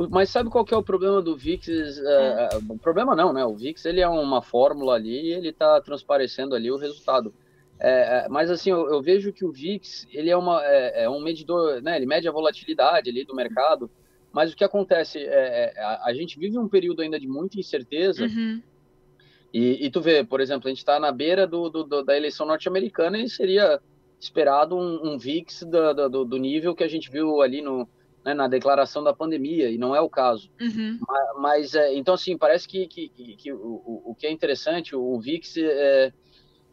mas 0.10 0.30
sabe 0.30 0.50
qual 0.50 0.66
que 0.66 0.74
é 0.74 0.78
o 0.78 0.84
problema 0.84 1.22
do 1.22 1.36
VIX? 1.36 1.68
É. 2.00 2.50
Uh, 2.54 2.78
problema 2.78 3.16
não, 3.16 3.32
né? 3.32 3.46
O 3.46 3.56
VIX 3.56 3.86
ele 3.86 4.02
é 4.02 4.08
uma 4.08 4.42
fórmula 4.42 4.96
ali 4.96 5.28
e 5.28 5.34
ele 5.34 5.50
está 5.50 5.80
transparecendo 5.82 6.56
ali 6.56 6.72
o 6.72 6.78
resultado. 6.78 7.34
É, 7.80 8.26
é, 8.26 8.30
mas 8.30 8.52
assim, 8.52 8.72
eu, 8.72 8.90
eu, 8.90 9.02
vejo 9.02 9.32
que 9.32 9.46
o 9.46 9.52
VIX 9.52 10.06
ele 10.12 10.30
é, 10.30 10.36
uma, 10.36 10.62
é, 10.66 11.04
é, 11.04 11.10
um 11.10 11.22
medidor, 11.22 11.82
né? 11.82 11.96
Ele 11.96 12.06
mede 12.06 12.28
a 12.28 12.32
volatilidade 12.32 13.10
ali 13.10 13.24
do 13.24 13.36
mercado. 13.36 13.90
Mas 14.32 14.52
o 14.52 14.56
que 14.56 14.64
acontece 14.64 15.20
é, 15.20 15.74
é 15.76 15.82
a, 15.82 16.06
a, 16.06 16.14
gente 16.14 16.38
vive 16.38 16.58
um 16.58 16.68
período 16.68 17.02
ainda 17.02 17.20
de 17.20 17.28
muita 17.28 17.60
incerteza. 17.60 18.26
Uhum. 18.26 18.62
E, 19.54 19.86
e, 19.86 19.90
tu 19.90 20.02
vê, 20.02 20.24
por 20.24 20.42
exemplo, 20.42 20.68
a 20.68 20.70
gente 20.70 20.80
está 20.80 21.00
na 21.00 21.12
beira 21.12 21.48
do, 21.48 21.70
do, 21.70 21.84
do, 21.84 22.04
da 22.04 22.16
eleição 22.16 22.46
norte-americana 22.46 23.18
e 23.18 23.28
seria 23.30 23.82
esperado 24.20 24.76
um, 24.76 25.14
um 25.14 25.18
VIX 25.18 25.64
do, 25.64 26.10
do, 26.10 26.26
do 26.26 26.38
nível 26.38 26.76
que 26.76 26.84
a 26.84 26.88
gente 26.88 27.10
viu 27.10 27.42
ali 27.42 27.62
no, 27.62 27.88
né, 28.24 28.34
na 28.34 28.48
declaração 28.48 29.04
da 29.04 29.14
pandemia, 29.14 29.70
e 29.70 29.78
não 29.78 29.96
é 29.96 30.02
o 30.02 30.10
caso. 30.10 30.50
Uhum. 30.60 31.00
Mas, 31.08 31.42
mas 31.42 31.76
é, 31.76 31.96
então, 31.96 32.14
assim, 32.14 32.38
parece 32.38 32.68
que, 32.68 32.88
que, 32.88 33.10
que, 33.10 33.36
que 33.36 33.54
o, 33.54 34.02
o, 34.06 34.16
que 34.16 34.28
é 34.28 34.32
interessante, 34.32 34.96
o 34.96 35.20
VIX, 35.20 35.58
é, 35.58 36.14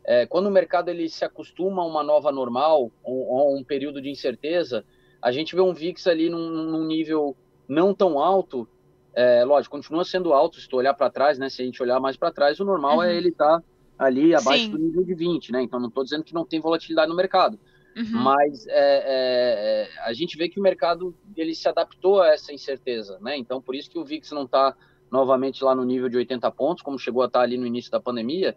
é, 0.06 0.24
quando 0.24 0.46
o 0.46 0.50
mercado 0.50 0.88
ele 0.88 1.08
se 1.08 1.24
acostuma 1.24 1.82
a 1.82 1.86
uma 1.86 2.02
nova 2.02 2.30
normal, 2.30 2.92
ou 3.02 3.40
a 3.40 3.58
um 3.58 3.64
período 3.64 4.00
de 4.00 4.08
incerteza, 4.08 4.84
a 5.20 5.32
gente 5.32 5.54
vê 5.54 5.60
um 5.60 5.74
VIX 5.74 6.06
ali 6.06 6.30
num, 6.30 6.48
num 6.48 6.86
nível 6.86 7.36
não 7.68 7.92
tão 7.92 8.20
alto, 8.20 8.68
é, 9.12 9.44
lógico, 9.44 9.76
continua 9.76 10.04
sendo 10.04 10.32
alto 10.32 10.60
se 10.60 10.68
tu 10.68 10.76
olhar 10.76 10.94
para 10.94 11.10
trás, 11.10 11.38
né? 11.38 11.48
Se 11.48 11.60
a 11.60 11.64
gente 11.64 11.82
olhar 11.82 11.98
mais 11.98 12.16
para 12.16 12.30
trás, 12.30 12.60
o 12.60 12.64
normal 12.64 13.02
é 13.02 13.06
uhum. 13.06 13.12
é 13.12 13.16
ele 13.16 13.30
estar 13.30 13.58
tá 13.58 13.64
ali 13.98 14.32
abaixo 14.34 14.66
Sim. 14.66 14.70
do 14.70 14.78
nível 14.78 15.02
de 15.02 15.14
20, 15.14 15.50
né? 15.50 15.62
Então 15.62 15.80
não 15.80 15.88
estou 15.88 16.04
dizendo 16.04 16.22
que 16.22 16.34
não 16.34 16.44
tem 16.44 16.60
volatilidade 16.60 17.08
no 17.08 17.16
mercado. 17.16 17.58
Uhum. 17.96 18.22
Mas 18.22 18.66
é, 18.68 18.72
é, 18.72 19.88
é, 19.88 19.88
a 20.04 20.12
gente 20.12 20.36
vê 20.36 20.48
que 20.48 20.60
o 20.60 20.62
mercado 20.62 21.16
ele 21.34 21.54
se 21.54 21.66
adaptou 21.66 22.20
a 22.20 22.28
essa 22.28 22.52
incerteza, 22.52 23.18
né? 23.20 23.36
Então, 23.36 23.60
por 23.60 23.74
isso 23.74 23.90
que 23.90 23.98
o 23.98 24.04
VIX 24.04 24.30
não 24.32 24.44
está 24.44 24.76
novamente 25.10 25.64
lá 25.64 25.74
no 25.74 25.82
nível 25.82 26.08
de 26.08 26.18
80 26.18 26.50
pontos, 26.52 26.82
como 26.82 26.98
chegou 26.98 27.22
a 27.22 27.26
estar 27.26 27.38
tá 27.38 27.42
ali 27.42 27.56
no 27.56 27.66
início 27.66 27.90
da 27.90 27.98
pandemia, 27.98 28.54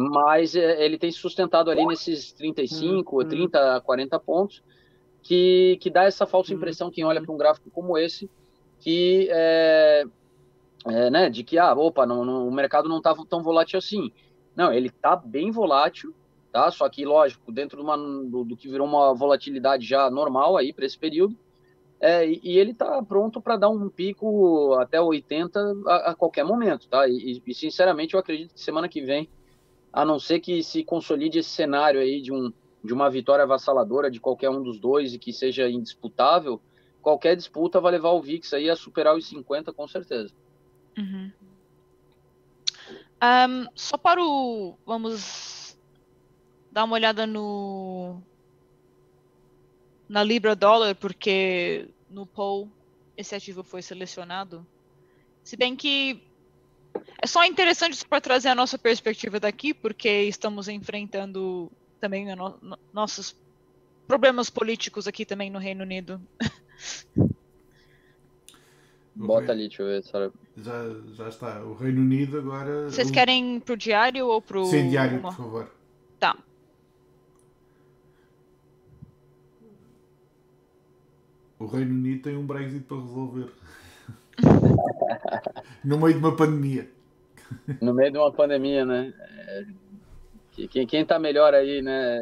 mas 0.00 0.54
é, 0.54 0.84
ele 0.84 0.98
tem 0.98 1.10
se 1.10 1.18
sustentado 1.18 1.70
ali 1.70 1.84
nesses 1.86 2.32
35, 2.32 3.16
uhum. 3.16 3.28
30, 3.28 3.80
40 3.82 4.18
pontos, 4.18 4.62
que, 5.22 5.78
que 5.80 5.90
dá 5.90 6.04
essa 6.04 6.26
falsa 6.26 6.52
uhum. 6.52 6.56
impressão, 6.56 6.90
quem 6.90 7.04
olha 7.04 7.20
para 7.20 7.32
um 7.32 7.36
gráfico 7.36 7.70
como 7.70 7.98
esse, 7.98 8.30
que 8.78 9.28
é, 9.30 10.04
é, 10.86 11.10
né, 11.10 11.28
de 11.28 11.44
que, 11.44 11.58
ah, 11.58 11.74
opa, 11.74 12.06
não, 12.06 12.24
não, 12.24 12.48
o 12.48 12.52
mercado 12.52 12.88
não 12.88 12.98
estava 12.98 13.24
tão 13.26 13.42
volátil 13.42 13.78
assim. 13.78 14.10
Não, 14.56 14.72
ele 14.72 14.88
está 14.88 15.14
bem 15.14 15.50
volátil, 15.50 16.14
tá? 16.50 16.70
Só 16.70 16.88
que, 16.88 17.04
lógico, 17.04 17.52
dentro 17.52 17.76
de 17.76 17.82
uma, 17.82 17.96
do, 17.96 18.44
do 18.44 18.56
que 18.56 18.68
virou 18.68 18.86
uma 18.86 19.14
volatilidade 19.14 19.86
já 19.86 20.10
normal 20.10 20.56
aí 20.56 20.72
para 20.72 20.86
esse 20.86 20.98
período, 20.98 21.36
é, 22.00 22.26
e, 22.26 22.40
e, 22.42 22.58
ele 22.58 22.70
está 22.70 23.02
pronto 23.02 23.42
para 23.42 23.58
dar 23.58 23.68
um 23.68 23.90
pico 23.90 24.74
até 24.80 24.98
80 24.98 25.60
a, 25.86 25.96
a 26.10 26.14
qualquer 26.14 26.44
momento, 26.44 26.88
tá? 26.88 27.06
E, 27.06 27.42
e, 27.46 27.54
sinceramente, 27.54 28.14
eu 28.14 28.20
acredito 28.20 28.54
que 28.54 28.60
semana 28.60 28.88
que 28.88 29.02
vem, 29.02 29.28
a 29.92 30.04
não 30.04 30.18
ser 30.18 30.40
que 30.40 30.62
se 30.62 30.84
consolide 30.84 31.38
esse 31.38 31.50
cenário 31.50 32.00
aí 32.00 32.20
de, 32.20 32.32
um, 32.32 32.52
de 32.82 32.92
uma 32.92 33.10
vitória 33.10 33.42
avassaladora 33.42 34.10
de 34.10 34.20
qualquer 34.20 34.50
um 34.50 34.62
dos 34.62 34.78
dois 34.78 35.14
e 35.14 35.18
que 35.18 35.32
seja 35.32 35.68
indisputável, 35.68 36.60
qualquer 37.02 37.36
disputa 37.36 37.80
vai 37.80 37.92
levar 37.92 38.10
o 38.10 38.22
VIX 38.22 38.52
aí 38.52 38.70
a 38.70 38.76
superar 38.76 39.16
os 39.16 39.26
50 39.26 39.72
com 39.72 39.88
certeza. 39.88 40.32
Uhum. 40.96 41.30
Um, 43.22 43.66
só 43.74 43.98
para 43.98 44.22
o. 44.22 44.78
Vamos 44.86 45.76
dar 46.72 46.84
uma 46.84 46.94
olhada 46.94 47.26
no. 47.26 48.20
Na 50.08 50.24
Libra 50.24 50.56
dólar, 50.56 50.94
porque 50.94 51.88
no 52.08 52.26
poll 52.26 52.68
esse 53.16 53.34
ativo 53.34 53.62
foi 53.62 53.82
selecionado. 53.82 54.66
Se 55.44 55.56
bem 55.56 55.76
que 55.76 56.22
é 57.22 57.26
só 57.26 57.44
interessante 57.44 58.04
para 58.06 58.20
trazer 58.20 58.48
a 58.48 58.54
nossa 58.54 58.78
perspectiva 58.78 59.38
daqui, 59.38 59.74
porque 59.74 60.08
estamos 60.08 60.68
enfrentando 60.68 61.70
também 62.00 62.34
no, 62.34 62.58
no, 62.62 62.78
nossos 62.92 63.36
problemas 64.06 64.48
políticos 64.50 65.06
aqui 65.06 65.24
também 65.24 65.50
no 65.50 65.58
Reino 65.58 65.82
Unido. 65.82 66.20
Bota 69.14 69.52
ali, 69.52 69.68
deixa 69.68 69.82
eu 69.82 69.86
ver. 69.86 70.02
Já, 70.56 70.72
já 71.14 71.28
está. 71.28 71.62
O 71.62 71.74
Reino 71.74 72.00
Unido 72.00 72.38
agora. 72.38 72.90
Vocês 72.90 73.10
o... 73.10 73.12
querem 73.12 73.60
pro 73.60 73.76
diário 73.76 74.26
ou 74.26 74.40
pro. 74.40 74.64
Sim, 74.64 74.88
diário, 74.88 75.18
Uma... 75.18 75.28
por 75.28 75.36
favor. 75.36 75.70
Tá. 76.18 76.36
O 81.58 81.66
Reino 81.66 81.90
Unido 81.90 82.22
tem 82.22 82.36
um 82.36 82.46
Brexit 82.46 82.84
para 82.84 82.96
resolver. 82.96 83.50
no 85.84 85.98
meio 85.98 86.14
de 86.14 86.18
uma 86.20 86.36
pandemia. 86.36 86.88
No 87.80 87.94
meio 87.94 88.12
de 88.12 88.18
uma 88.18 88.32
pandemia, 88.32 88.84
né? 88.84 89.12
É, 89.18 89.66
quem, 90.68 90.86
quem 90.86 91.04
tá 91.04 91.18
melhor 91.18 91.54
aí, 91.54 91.82
né? 91.82 92.20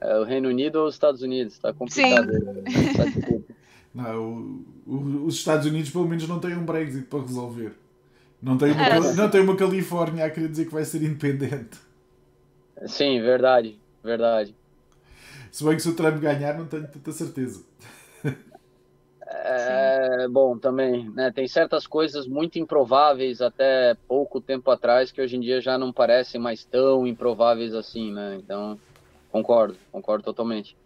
É 0.00 0.18
o 0.18 0.24
Reino 0.24 0.48
Unido 0.48 0.76
ou 0.76 0.86
os 0.86 0.94
Estados 0.94 1.22
Unidos? 1.22 1.54
Está 1.54 1.72
complicado. 1.72 2.30
Sim. 2.32 3.44
Não, 3.94 4.64
o, 4.86 4.92
o, 4.92 5.24
os 5.24 5.36
Estados 5.36 5.66
Unidos 5.66 5.88
pelo 5.88 6.06
menos 6.06 6.28
não 6.28 6.38
têm 6.38 6.54
um 6.54 6.66
Brexit 6.66 7.06
para 7.06 7.22
resolver. 7.22 7.72
Não 8.42 8.58
tem, 8.58 8.70
uma, 8.72 9.14
não 9.14 9.30
tem 9.30 9.40
uma 9.40 9.56
Califórnia 9.56 10.26
a 10.26 10.30
querer 10.30 10.48
dizer 10.48 10.66
que 10.66 10.74
vai 10.74 10.84
ser 10.84 11.02
independente. 11.02 11.78
Sim, 12.86 13.22
verdade, 13.22 13.78
verdade. 14.04 14.54
Se 15.50 15.64
bem 15.64 15.74
que 15.74 15.80
se 15.80 15.88
o 15.88 15.94
Trump 15.94 16.18
ganhar, 16.18 16.58
não 16.58 16.66
tenho 16.66 16.86
tanta 16.86 17.10
certeza. 17.12 17.64
É, 20.26 20.28
bom, 20.28 20.58
também, 20.58 21.08
né, 21.10 21.30
tem 21.30 21.46
certas 21.46 21.86
coisas 21.86 22.26
muito 22.26 22.58
improváveis 22.58 23.40
até 23.40 23.94
pouco 24.08 24.40
tempo 24.40 24.70
atrás 24.70 25.12
que 25.12 25.22
hoje 25.22 25.36
em 25.36 25.40
dia 25.40 25.60
já 25.60 25.78
não 25.78 25.92
parecem 25.92 26.40
mais 26.40 26.64
tão 26.64 27.06
improváveis 27.06 27.72
assim, 27.74 28.12
né? 28.12 28.36
Então, 28.42 28.78
concordo, 29.30 29.76
concordo 29.92 30.24
totalmente. 30.24 30.76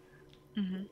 Uhum. 0.57 0.85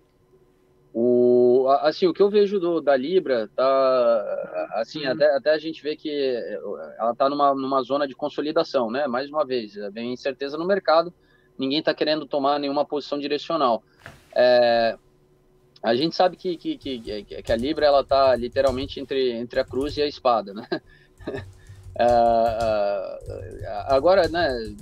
O, 0.95 1.69
assim, 1.83 2.07
o 2.07 2.15
que 2.15 2.23
eu 2.23 2.31
vejo 2.31 2.59
do, 2.59 2.81
da 2.81 2.97
Libra, 2.97 3.49
tá, 3.55 4.71
assim, 4.73 5.05
uhum. 5.05 5.13
até, 5.13 5.37
até 5.37 5.51
a 5.51 5.59
gente 5.59 5.83
vê 5.83 5.95
que 5.95 6.11
ela 6.99 7.13
está 7.13 7.29
numa, 7.29 7.55
numa 7.55 7.83
zona 7.83 8.09
de 8.09 8.15
consolidação, 8.15 8.91
né? 8.91 9.07
Mais 9.07 9.29
uma 9.29 9.45
vez, 9.45 9.75
vem 9.93 10.15
incerteza 10.15 10.57
no 10.57 10.67
mercado, 10.67 11.13
ninguém 11.59 11.81
está 11.81 11.93
querendo 11.93 12.27
tomar 12.27 12.59
nenhuma 12.59 12.85
posição 12.85 13.19
direcional. 13.19 13.83
É, 14.35 14.97
a 15.83 15.95
gente 15.95 16.15
sabe 16.15 16.37
que, 16.37 16.57
que, 16.57 16.77
que, 16.77 17.25
que 17.43 17.53
a 17.53 17.57
Libra 17.57 17.87
ela 17.87 18.01
está 18.01 18.35
literalmente 18.35 19.01
entre, 19.01 19.33
entre 19.33 19.61
a 19.61 19.65
cruz 19.65 19.97
e 19.97 20.03
a 20.03 20.07
espada, 20.07 20.53
né? 20.53 20.67
Uh, 21.97 23.65
agora, 23.89 24.29
né, 24.29 24.75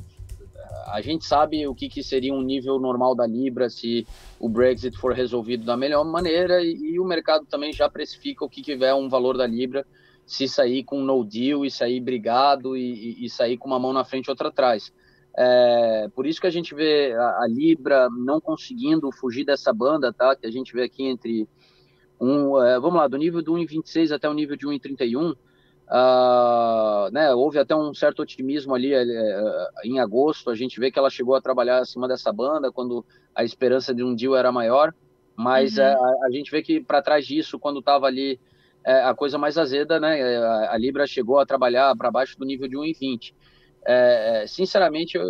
a 0.87 1.01
gente 1.01 1.25
sabe 1.25 1.67
o 1.67 1.75
que, 1.75 1.89
que, 1.89 2.03
seria 2.03 2.33
um 2.33 2.43
nível 2.43 2.79
normal 2.79 3.15
da 3.15 3.27
Libra 3.27 3.69
se 3.69 4.07
o 4.39 4.49
Brexit 4.49 4.97
for 4.97 5.13
resolvido 5.13 5.65
da 5.65 5.77
melhor 5.77 6.05
maneira 6.05 6.63
e, 6.63 6.75
e 6.75 7.01
o 7.01 7.05
mercado 7.05 7.45
também 7.47 7.73
já 7.73 7.89
precifica 7.89 8.45
o 8.45 8.49
que, 8.49 8.73
é 8.73 8.95
um 8.95 9.09
valor 9.09 9.37
da 9.37 9.47
Libra 9.47 9.87
se 10.27 10.49
sair 10.49 10.83
com 10.85 11.01
no 11.01 11.25
deal 11.25 11.65
e 11.65 11.71
sair 11.71 12.01
brigado 12.01 12.77
e, 12.77 13.21
e, 13.21 13.25
e 13.27 13.31
sair 13.31 13.57
com 13.57 13.69
uma 13.69 13.79
mão 13.79 13.93
na 13.93 14.05
frente 14.05 14.27
e 14.27 14.31
outra 14.31 14.49
atrás. 14.49 14.93
É, 15.39 16.09
por 16.15 16.27
isso 16.27 16.41
que 16.41 16.47
a 16.47 16.51
gente 16.51 16.75
vê 16.75 17.13
a, 17.13 17.43
a, 17.43 17.47
Libra 17.49 18.09
não 18.11 18.41
conseguindo 18.41 19.13
fugir 19.13 19.45
dessa 19.45 19.73
banda, 19.73 20.13
tá? 20.13 20.35
Que 20.35 20.47
a 20.47 20.51
gente 20.51 20.73
vê 20.73 20.85
aqui 20.85 21.05
entre 21.05 21.47
um, 22.19 22.63
é, 22.63 22.81
vamos 22.81 22.97
lá, 22.97 23.07
do 23.07 23.19
nível 23.19 23.43
do 23.43 23.53
1,26 23.53 24.15
até 24.15 24.29
o 24.29 24.33
nível 24.33 24.57
de 24.57 24.67
1,31 24.67 25.37
Uh, 25.89 27.13
né, 27.13 27.33
houve 27.33 27.61
até 27.61 27.73
um 27.77 27.95
certo 27.95 28.21
otimismo 28.21 28.75
ali 28.75 28.93
uh, 28.93 29.69
em 29.85 30.01
agosto. 30.01 30.51
A 30.51 30.55
gente 30.55 30.81
vê 30.81 30.91
que 30.91 30.99
ela 30.99 31.09
chegou 31.09 31.35
a 31.37 31.41
trabalhar 31.41 31.79
acima 31.79 32.09
dessa 32.09 32.33
banda 32.33 32.73
quando 32.73 33.05
a 33.35 33.45
esperança 33.45 33.95
de 33.95 34.03
um 34.03 34.15
deal 34.15 34.35
era 34.35 34.51
maior, 34.51 34.93
mas 35.37 35.79
uhum. 35.79 35.85
uh, 35.85 36.25
a, 36.25 36.31
gente 36.33 36.51
vê 36.51 36.61
que 36.61 36.81
para 36.81 37.03
trás 37.03 37.25
disso, 37.25 37.59
quando 37.59 37.79
estava 37.79 38.07
ali 38.07 38.41
a 38.85 39.13
coisa 39.15 39.37
mais 39.37 39.59
azeda, 39.59 39.99
né, 39.99 40.23
a, 40.39 40.75
a 40.75 40.79
Libra 40.79 41.09
chegou 41.09 41.41
a 41.41 41.47
trabalhar 41.47 41.95
para 41.97 42.09
baixo 42.09 42.39
do 42.39 42.45
nível 42.45 42.69
de 42.69 42.77
1,20. 42.77 43.35
É, 43.89 44.45
sinceramente, 44.49 45.17
eu 45.17 45.25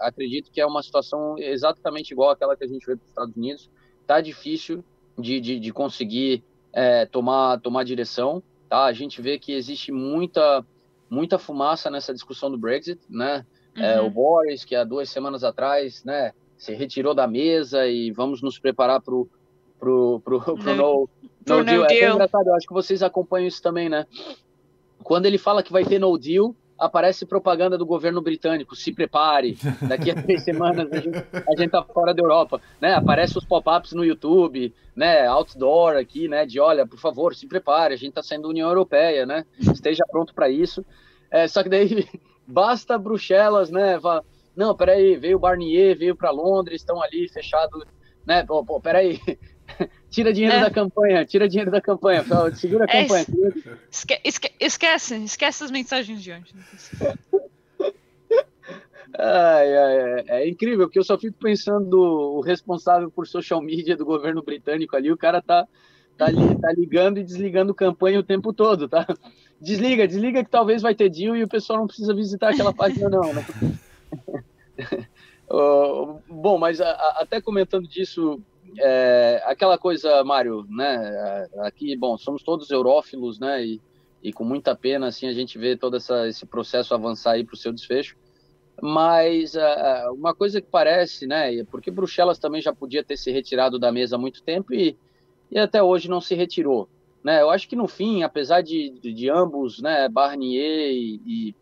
acredito 0.00 0.50
que 0.50 0.60
é 0.60 0.66
uma 0.66 0.82
situação 0.82 1.36
exatamente 1.38 2.10
igual 2.10 2.30
àquela 2.30 2.56
que 2.56 2.64
a 2.64 2.68
gente 2.68 2.84
vê 2.84 2.96
para 2.96 3.04
os 3.04 3.08
Estados 3.08 3.36
Unidos. 3.36 3.70
Tá 4.06 4.20
difícil 4.20 4.84
de, 5.18 5.40
de, 5.40 5.60
de 5.60 5.72
conseguir 5.72 6.42
tomar, 7.12 7.60
tomar 7.60 7.84
direção. 7.84 8.42
Tá? 8.68 8.84
A 8.84 8.92
gente 8.92 9.22
vê 9.22 9.38
que 9.38 9.52
existe 9.52 9.92
muita, 9.92 10.64
muita 11.08 11.38
fumaça 11.38 11.88
nessa 11.88 12.12
discussão 12.12 12.50
do 12.50 12.58
Brexit, 12.58 13.00
né? 13.08 13.46
Uhum. 13.76 13.84
É, 13.84 14.00
o 14.00 14.10
Boris, 14.10 14.64
que 14.64 14.74
há 14.74 14.84
duas 14.84 15.08
semanas 15.10 15.42
atrás, 15.42 16.04
né, 16.04 16.32
se 16.56 16.72
retirou 16.74 17.14
da 17.14 17.26
mesa 17.26 17.86
e 17.86 18.10
vamos 18.12 18.40
nos 18.40 18.58
preparar 18.58 19.00
para 19.00 19.14
o 19.14 19.28
pro, 19.78 20.20
pro, 20.20 20.40
pro, 20.40 20.54
pro 20.56 20.74
no, 20.74 21.08
no, 21.46 21.58
no 21.58 21.64
deal. 21.64 21.86
deal. 21.86 22.10
É 22.10 22.14
engraçado, 22.14 22.46
eu 22.48 22.54
acho 22.54 22.66
que 22.66 22.72
vocês 22.72 23.02
acompanham 23.02 23.46
isso 23.46 23.62
também, 23.62 23.88
né? 23.88 24.06
Quando 25.02 25.26
ele 25.26 25.36
fala 25.36 25.62
que 25.62 25.72
vai 25.72 25.84
ter 25.84 25.98
no 25.98 26.16
deal, 26.16 26.54
aparece 26.78 27.24
propaganda 27.24 27.78
do 27.78 27.86
governo 27.86 28.20
britânico, 28.20 28.74
se 28.74 28.92
prepare, 28.92 29.56
daqui 29.88 30.10
a 30.10 30.14
três 30.14 30.42
semanas 30.42 30.90
a 30.92 30.96
gente, 30.98 31.16
a 31.16 31.56
gente 31.56 31.70
tá 31.70 31.82
fora 31.82 32.12
da 32.12 32.22
Europa, 32.22 32.60
né? 32.80 32.94
Aparece 32.94 33.38
os 33.38 33.44
pop-ups 33.44 33.92
no 33.92 34.04
YouTube, 34.04 34.74
né? 34.94 35.26
Outdoor 35.26 35.96
aqui, 35.96 36.28
né? 36.28 36.44
De 36.44 36.60
olha, 36.60 36.86
por 36.86 36.98
favor, 36.98 37.34
se 37.34 37.46
prepare, 37.46 37.94
a 37.94 37.96
gente 37.96 38.14
tá 38.14 38.22
saindo 38.22 38.42
da 38.42 38.48
União 38.48 38.68
Europeia, 38.68 39.24
né? 39.24 39.44
Esteja 39.58 40.04
pronto 40.10 40.34
para 40.34 40.48
isso. 40.48 40.84
É, 41.30 41.46
só 41.48 41.62
que 41.62 41.68
daí 41.68 42.08
basta 42.46 42.98
Bruxelas, 42.98 43.70
né? 43.70 43.98
Não, 44.56 44.74
peraí, 44.76 45.16
veio 45.16 45.38
Barnier, 45.38 45.96
veio 45.96 46.16
para 46.16 46.30
Londres, 46.30 46.80
estão 46.80 47.02
ali 47.02 47.28
fechados, 47.28 47.84
né? 48.26 48.44
Pô, 48.44 48.64
pô, 48.64 48.80
peraí, 48.80 49.20
tira 50.10 50.32
dinheiro 50.32 50.56
é. 50.56 50.60
da 50.60 50.70
campanha, 50.70 51.24
tira 51.24 51.48
dinheiro 51.48 51.70
da 51.70 51.80
campanha, 51.80 52.24
segura 52.54 52.86
a 52.88 52.96
é, 52.96 53.02
campanha. 53.02 53.26
Esque, 53.90 54.20
esque, 54.24 54.52
esquece, 54.60 55.16
esquece 55.16 55.64
as 55.64 55.70
mensagens 55.70 56.22
de 56.22 56.32
antes. 56.32 56.54
Ai, 59.16 59.76
ai, 59.76 59.96
é, 59.96 60.24
é, 60.28 60.48
incrível, 60.48 60.86
porque 60.86 60.98
eu 60.98 61.04
só 61.04 61.16
fico 61.16 61.36
pensando 61.38 61.94
o 62.00 62.40
responsável 62.40 63.10
por 63.10 63.26
social 63.28 63.62
media 63.62 63.96
do 63.96 64.04
governo 64.04 64.42
britânico 64.42 64.96
ali, 64.96 65.12
o 65.12 65.16
cara 65.16 65.40
tá, 65.40 65.68
tá, 66.18 66.28
li, 66.28 66.58
tá 66.60 66.72
ligando 66.72 67.18
e 67.18 67.24
desligando 67.24 67.72
campanha 67.72 68.18
o 68.18 68.24
tempo 68.24 68.52
todo, 68.52 68.88
tá? 68.88 69.06
Desliga, 69.60 70.08
desliga 70.08 70.42
que 70.42 70.50
talvez 70.50 70.82
vai 70.82 70.96
ter 70.96 71.08
deal 71.08 71.36
e 71.36 71.44
o 71.44 71.48
pessoal 71.48 71.78
não 71.78 71.86
precisa 71.86 72.12
visitar 72.12 72.50
aquela 72.50 72.74
página 72.74 73.08
não. 73.08 73.32
Né? 73.32 73.46
uh, 75.48 76.18
bom, 76.28 76.58
mas 76.58 76.80
a, 76.80 76.90
a, 76.90 77.18
até 77.22 77.40
comentando 77.40 77.86
disso, 77.86 78.42
é, 78.78 79.42
aquela 79.44 79.78
coisa, 79.78 80.22
Mário, 80.24 80.66
né? 80.68 81.48
Aqui, 81.60 81.96
bom, 81.96 82.16
somos 82.16 82.42
todos 82.42 82.70
eurófilos, 82.70 83.38
né? 83.38 83.64
E, 83.64 83.80
e 84.22 84.32
com 84.32 84.44
muita 84.44 84.74
pena, 84.74 85.08
assim, 85.08 85.26
a 85.26 85.32
gente 85.32 85.58
vê 85.58 85.76
todo 85.76 85.96
essa, 85.96 86.26
esse 86.28 86.46
processo 86.46 86.94
avançar 86.94 87.32
aí 87.32 87.44
para 87.44 87.54
o 87.54 87.58
seu 87.58 87.72
desfecho. 87.72 88.16
Mas 88.80 89.54
uh, 89.54 90.12
uma 90.12 90.34
coisa 90.34 90.60
que 90.60 90.66
parece, 90.68 91.26
né? 91.26 91.62
Porque 91.64 91.90
Bruxelas 91.90 92.38
também 92.38 92.60
já 92.60 92.72
podia 92.72 93.04
ter 93.04 93.16
se 93.16 93.30
retirado 93.30 93.78
da 93.78 93.92
mesa 93.92 94.16
há 94.16 94.18
muito 94.18 94.42
tempo 94.42 94.74
e, 94.74 94.96
e 95.50 95.58
até 95.58 95.82
hoje 95.82 96.08
não 96.08 96.20
se 96.20 96.34
retirou. 96.34 96.88
Né? 97.22 97.40
Eu 97.40 97.50
acho 97.50 97.68
que 97.68 97.74
no 97.74 97.88
fim, 97.88 98.22
apesar 98.22 98.60
de, 98.60 98.90
de, 99.00 99.12
de 99.12 99.30
ambos, 99.30 99.80
né, 99.80 100.08
Barnier 100.10 100.90
e, 100.92 101.20
e, 101.24 101.54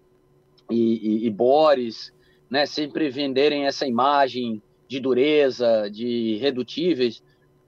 e, 0.71 1.27
e 1.27 1.31
Boris, 1.31 2.13
né, 2.51 2.67
sempre 2.67 3.09
venderem 3.09 3.67
essa 3.67 3.87
imagem 3.87 4.61
de 4.93 5.01
dureza, 5.01 5.88
de 5.90 6.36
redutíveis. 6.36 7.22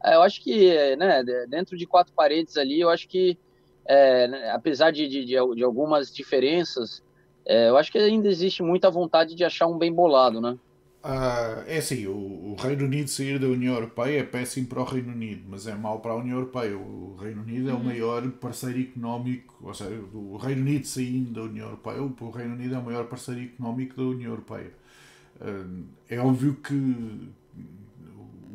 É, 0.04 0.14
eu 0.14 0.22
acho 0.22 0.42
que, 0.42 0.94
né, 0.96 1.24
dentro 1.48 1.76
de 1.76 1.86
quatro 1.86 2.12
paredes 2.12 2.58
ali, 2.58 2.80
eu 2.80 2.90
acho 2.90 3.08
que, 3.08 3.38
é, 3.86 4.28
né, 4.28 4.50
apesar 4.50 4.90
de, 4.90 5.08
de, 5.08 5.24
de, 5.24 5.64
algumas 5.64 6.12
diferenças, 6.14 7.02
é, 7.46 7.70
eu 7.70 7.78
acho 7.78 7.90
que 7.90 7.98
ainda 7.98 8.28
existe 8.28 8.62
muita 8.62 8.90
vontade 8.90 9.34
de 9.34 9.42
achar 9.42 9.66
um 9.66 9.78
bem 9.78 9.92
bolado, 9.92 10.40
né? 10.40 10.58
Uh, 11.04 11.60
é 11.66 11.76
assim, 11.78 12.06
o, 12.06 12.14
o, 12.14 12.56
Reino 12.58 12.86
Unido 12.86 13.08
sair 13.08 13.38
da 13.38 13.46
União 13.46 13.74
Europeia 13.74 14.20
é 14.20 14.22
péssimo 14.22 14.66
para 14.68 14.80
o 14.80 14.84
Reino 14.84 15.12
Unido, 15.12 15.42
mas 15.46 15.66
é 15.66 15.74
mau 15.74 16.00
para 16.00 16.12
a 16.12 16.16
União 16.16 16.38
Europeia. 16.38 16.74
O 16.78 17.14
Reino 17.20 17.42
Unido 17.42 17.68
é 17.68 17.74
o 17.74 17.76
uhum. 17.76 17.84
maior 17.84 18.26
parceiro 18.32 18.80
económico, 18.80 19.54
ou 19.62 19.74
seja, 19.74 20.00
o 20.14 20.38
Reino 20.38 20.62
Unido 20.62 20.86
saindo 20.86 21.30
da 21.30 21.42
União 21.42 21.66
Europeia, 21.66 22.00
o 22.00 22.30
Reino 22.30 22.54
Unido 22.54 22.74
é 22.74 22.78
o 22.78 22.82
maior 22.82 23.04
parceiro 23.04 23.42
económico 23.42 23.94
da 23.96 24.02
União 24.02 24.30
Europeia. 24.30 24.72
É 26.08 26.18
óbvio 26.18 26.54
que 26.54 26.74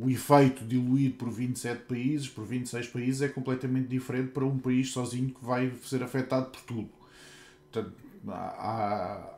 o 0.02 0.10
efeito 0.10 0.64
diluído 0.64 1.16
por 1.16 1.30
27 1.30 1.84
países, 1.84 2.28
por 2.28 2.46
26 2.46 2.88
países, 2.88 3.22
é 3.22 3.28
completamente 3.28 3.88
diferente 3.90 4.32
para 4.32 4.46
um 4.46 4.58
país 4.58 4.92
sozinho 4.92 5.30
que 5.30 5.44
vai 5.44 5.72
ser 5.84 6.02
afetado 6.02 6.50
por 6.52 6.62
tudo. 6.62 6.90
Portanto, 7.70 7.94
há, 8.30 9.34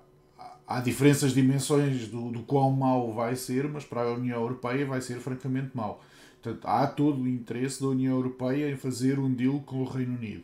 há 0.68 0.80
diferenças 0.82 1.34
de 1.34 1.42
dimensões 1.42 2.08
do, 2.08 2.32
do 2.32 2.44
quão 2.44 2.72
mau 2.72 3.12
vai 3.14 3.36
ser, 3.36 3.68
mas 3.68 3.84
para 3.84 4.02
a 4.04 4.14
União 4.14 4.39
Europeia 4.39 4.86
vai 4.86 5.02
ser 5.02 5.20
francamente 5.20 5.72
mau. 5.74 6.04
Portanto, 6.42 6.66
há 6.68 6.86
todo 6.86 7.22
o 7.22 7.28
interesse 7.28 7.82
da 7.82 7.88
União 7.88 8.16
Europeia 8.16 8.72
em 8.72 8.76
fazer 8.76 9.18
um 9.18 9.34
deal 9.34 9.60
com 9.62 9.78
o 9.78 9.86
Reino 9.86 10.16
Unido. 10.16 10.44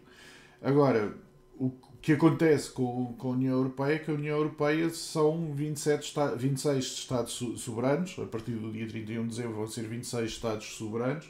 Agora, 0.61 1.15
o 1.59 1.69
que 1.69 1.86
acontece 2.13 2.71
com, 2.71 3.13
com 3.17 3.29
a 3.29 3.31
União 3.31 3.57
Europeia 3.57 3.95
é 3.95 3.99
que 3.99 4.11
a 4.11 4.13
União 4.13 4.37
Europeia 4.37 4.89
são 4.89 5.51
27 5.53 6.13
26 6.37 6.85
Estados 6.85 7.33
soberanos, 7.57 8.15
a 8.19 8.25
partir 8.25 8.51
do 8.51 8.71
dia 8.71 8.87
31 8.87 9.23
de 9.23 9.29
dezembro 9.29 9.55
vão 9.55 9.67
ser 9.67 9.87
26 9.87 10.31
Estados 10.31 10.65
soberanos, 10.77 11.29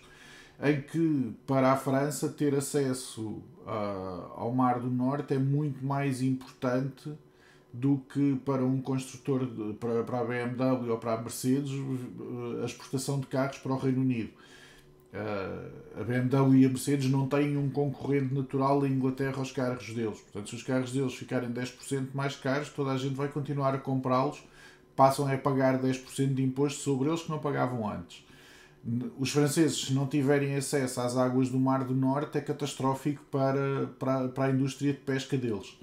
em 0.62 0.82
que 0.82 1.34
para 1.46 1.72
a 1.72 1.78
França 1.78 2.30
ter 2.30 2.56
acesso 2.56 3.22
uh, 3.66 4.34
ao 4.36 4.52
Mar 4.52 4.80
do 4.80 4.90
Norte 4.90 5.34
é 5.34 5.40
muito 5.40 5.86
mais 5.86 6.22
importante 6.22 7.12
do 7.72 8.02
que 8.12 8.36
para 8.46 8.64
um 8.64 8.82
construtor, 8.82 9.46
de, 9.46 9.74
para, 9.74 10.04
para 10.04 10.20
a 10.20 10.24
BMW 10.24 10.92
ou 10.92 10.98
para 10.98 11.14
a 11.14 11.22
Mercedes, 11.22 11.72
a 12.62 12.66
exportação 12.66 13.20
de 13.20 13.28
carros 13.28 13.58
para 13.60 13.74
o 13.74 13.78
Reino 13.78 14.02
Unido. 14.02 14.32
Uh, 15.14 16.02
a 16.02 16.04
BMW 16.04 16.58
e 16.58 16.66
a 16.66 16.70
Mercedes 16.70 17.10
não 17.10 17.28
têm 17.28 17.58
um 17.58 17.70
concorrente 17.70 18.34
natural 18.34 18.86
em 18.86 18.92
Inglaterra 18.92 19.38
aos 19.38 19.52
carros 19.52 19.94
deles. 19.94 20.20
Portanto, 20.20 20.50
se 20.50 20.56
os 20.56 20.64
carros 20.64 20.92
deles 20.92 21.14
ficarem 21.14 21.50
10% 21.50 22.10
mais 22.14 22.36
caros, 22.36 22.70
toda 22.70 22.92
a 22.92 22.98
gente 22.98 23.16
vai 23.16 23.28
continuar 23.28 23.74
a 23.74 23.78
comprá-los, 23.78 24.44
passam 24.96 25.28
a 25.28 25.38
pagar 25.38 25.82
10% 25.82 26.34
de 26.34 26.44
imposto 26.44 26.82
sobre 26.82 27.10
eles 27.10 27.24
que 27.24 27.30
não 27.30 27.40
pagavam 27.40 27.90
antes. 27.90 28.26
Os 29.18 29.32
franceses, 29.32 29.86
se 29.86 29.94
não 29.94 30.08
tiverem 30.08 30.56
acesso 30.56 31.02
às 31.02 31.18
águas 31.18 31.50
do 31.50 31.60
Mar 31.60 31.84
do 31.84 31.96
Norte, 31.96 32.38
é 32.38 32.42
catastrófico 32.42 33.24
para, 33.32 33.88
para, 34.00 34.28
para 34.30 34.46
a 34.46 34.52
indústria 34.52 34.94
de 34.94 35.00
pesca 35.00 35.38
deles 35.38 35.78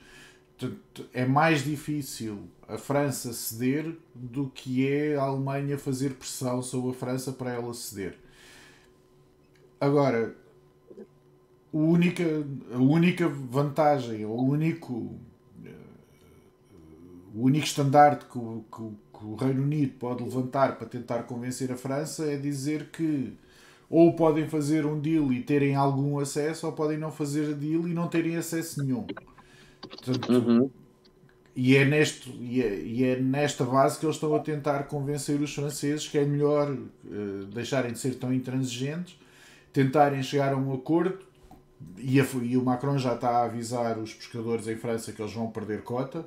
é 1.13 1.25
mais 1.27 1.65
difícil 1.65 2.49
a 2.69 2.79
França 2.79 3.33
ceder 3.33 3.97
do 4.15 4.49
que 4.49 4.89
é 4.89 5.17
a 5.17 5.23
Alemanha 5.23 5.77
fazer 5.77 6.15
pressão 6.15 6.63
sobre 6.63 6.91
a 6.91 6.95
França 6.95 7.33
para 7.33 7.53
ela 7.53 7.75
ceder. 7.75 8.17
Agora, 9.85 10.35
a 11.73 11.77
única, 11.77 12.25
a 12.73 12.79
única 12.79 13.29
vantagem, 13.29 14.25
o 14.25 14.35
único, 14.35 15.15
o 17.35 17.43
único 17.43 17.67
estandarte 17.67 18.25
que 18.25 18.39
o, 18.39 18.65
que, 18.73 19.19
que 19.19 19.25
o 19.27 19.35
Reino 19.35 19.63
Unido 19.63 19.93
pode 19.99 20.23
levantar 20.23 20.79
para 20.79 20.87
tentar 20.87 21.25
convencer 21.25 21.71
a 21.71 21.77
França 21.77 22.25
é 22.25 22.39
dizer 22.39 22.91
que 22.91 23.37
ou 23.91 24.17
podem 24.17 24.49
fazer 24.49 24.87
um 24.87 24.99
deal 24.99 25.31
e 25.31 25.43
terem 25.43 25.75
algum 25.75 26.19
acesso, 26.19 26.67
ou 26.67 26.73
podem 26.73 26.97
não 26.97 27.13
fazer 27.13 27.55
deal 27.55 27.87
e 27.87 27.93
não 27.93 28.09
terem 28.09 28.37
acesso 28.37 28.83
nenhum. 28.83 29.07
Portanto, 29.83 30.33
uhum. 30.33 30.71
e, 31.55 31.77
é 31.77 31.85
neste, 31.85 32.31
e, 32.31 32.63
é, 32.63 32.81
e 32.81 33.05
é 33.05 33.21
nesta 33.21 33.65
base 33.65 33.99
que 33.99 34.07
eles 34.07 34.17
estão 34.17 34.35
a 34.35 34.39
tentar 34.39 34.85
convencer 34.85 35.39
os 35.41 35.55
franceses 35.55 36.09
que 36.09 36.17
é 36.17 36.25
melhor 36.25 36.73
uh, 36.73 37.45
deixarem 37.53 37.93
de 37.93 37.99
ser 37.99 38.15
tão 38.15 38.33
intransigentes, 38.33 39.19
tentarem 39.75 40.23
chegar 40.23 40.55
a 40.55 40.57
um 40.57 40.73
acordo. 40.73 41.19
E, 41.99 42.19
a, 42.19 42.27
e, 42.43 42.57
o 42.57 42.65
Macron 42.65 42.97
já 42.97 43.15
está 43.15 43.29
a 43.29 43.45
avisar 43.45 43.99
os 43.99 44.15
pescadores 44.15 44.67
em 44.67 44.77
França 44.77 45.13
que 45.13 45.21
eles 45.21 45.35
vão 45.35 45.51
perder 45.51 45.83
cota. 45.83 46.27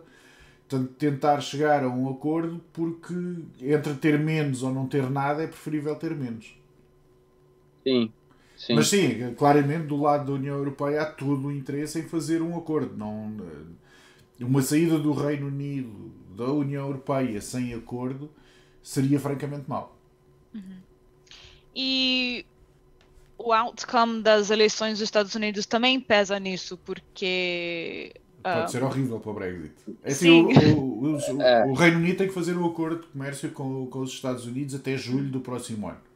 Portanto, 0.67 0.93
tentar 0.99 1.41
chegar 1.41 1.83
a 1.83 1.89
um 1.89 2.09
acordo 2.09 2.61
porque 2.71 3.15
entre 3.61 3.95
ter 3.95 4.19
menos 4.19 4.61
ou 4.61 4.71
não 4.71 4.85
ter 4.85 5.09
nada 5.09 5.41
é 5.41 5.47
preferível 5.47 5.95
ter 5.95 6.13
menos. 6.13 6.55
Sim, 7.83 8.11
Sim. 8.57 8.73
Mas 8.73 8.87
sim, 8.87 9.33
claramente 9.35 9.85
do 9.85 10.01
lado 10.01 10.25
da 10.25 10.33
União 10.33 10.57
Europeia 10.57 11.03
há 11.03 11.05
todo 11.05 11.47
o 11.47 11.51
interesse 11.51 11.99
em 11.99 12.03
fazer 12.03 12.41
um 12.41 12.57
acordo. 12.57 12.97
Não, 12.97 13.31
eh, 13.39 14.43
uma 14.43 14.63
saída 14.63 14.97
do 14.97 15.13
Reino 15.13 15.47
Unido 15.47 16.11
da 16.35 16.51
União 16.51 16.87
Europeia 16.87 17.39
sem 17.39 17.73
acordo 17.75 18.31
seria 18.81 19.19
francamente 19.19 19.69
mau. 19.69 19.95
Uhum. 20.55 20.77
E 21.75 22.45
o 23.38 23.53
outcome 23.53 24.21
das 24.21 24.49
eleições 24.49 24.93
dos 24.93 25.01
Estados 25.01 25.35
Unidos 25.35 25.65
também 25.65 25.99
pesa 25.99 26.39
nisso, 26.39 26.77
porque. 26.77 28.13
Pode 28.41 28.65
uh... 28.65 28.69
ser 28.69 28.83
horrível 28.83 29.19
para 29.19 29.31
o 29.31 29.33
Brexit. 29.33 29.73
É 30.03 30.11
assim, 30.11 30.41
o, 30.41 30.77
o, 30.77 31.17
o, 31.17 31.41
é. 31.41 31.65
o, 31.65 31.73
Reino 31.73 31.97
Unido 31.97 32.17
tem 32.17 32.27
que 32.27 32.33
fazer 32.33 32.57
um 32.57 32.65
acordo 32.65 33.01
de 33.01 33.07
comércio 33.07 33.51
com, 33.51 33.88
com 33.88 33.99
os 33.99 34.11
Estados 34.11 34.45
Unidos 34.45 34.75
até 34.75 34.97
julho 34.97 35.29
do 35.29 35.39
próximo 35.39 35.88
ano. 35.88 36.07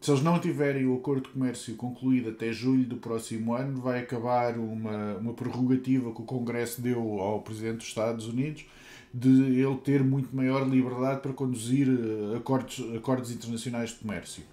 Se 0.00 0.12
eles 0.12 0.22
não 0.22 0.38
tiverem 0.38 0.86
o 0.86 0.94
acordo 0.94 1.22
de 1.22 1.30
comércio 1.30 1.74
concluído 1.74 2.30
até 2.30 2.52
julho 2.52 2.84
do 2.84 2.96
próximo 2.96 3.54
ano, 3.54 3.80
vai 3.80 4.00
acabar 4.00 4.56
uma, 4.56 5.14
uma 5.16 5.32
prerrogativa 5.32 6.12
que 6.14 6.22
o 6.22 6.24
Congresso 6.24 6.80
deu 6.80 7.20
ao 7.20 7.40
Presidente 7.42 7.78
dos 7.78 7.88
Estados 7.88 8.28
Unidos 8.28 8.64
de 9.12 9.60
ele 9.60 9.76
ter 9.78 10.04
muito 10.04 10.34
maior 10.34 10.68
liberdade 10.68 11.20
para 11.20 11.32
conduzir 11.32 11.88
eh, 11.88 12.36
acordos, 12.36 12.84
acordos 12.94 13.32
internacionais 13.32 13.90
de 13.90 13.96
comércio. 13.96 14.44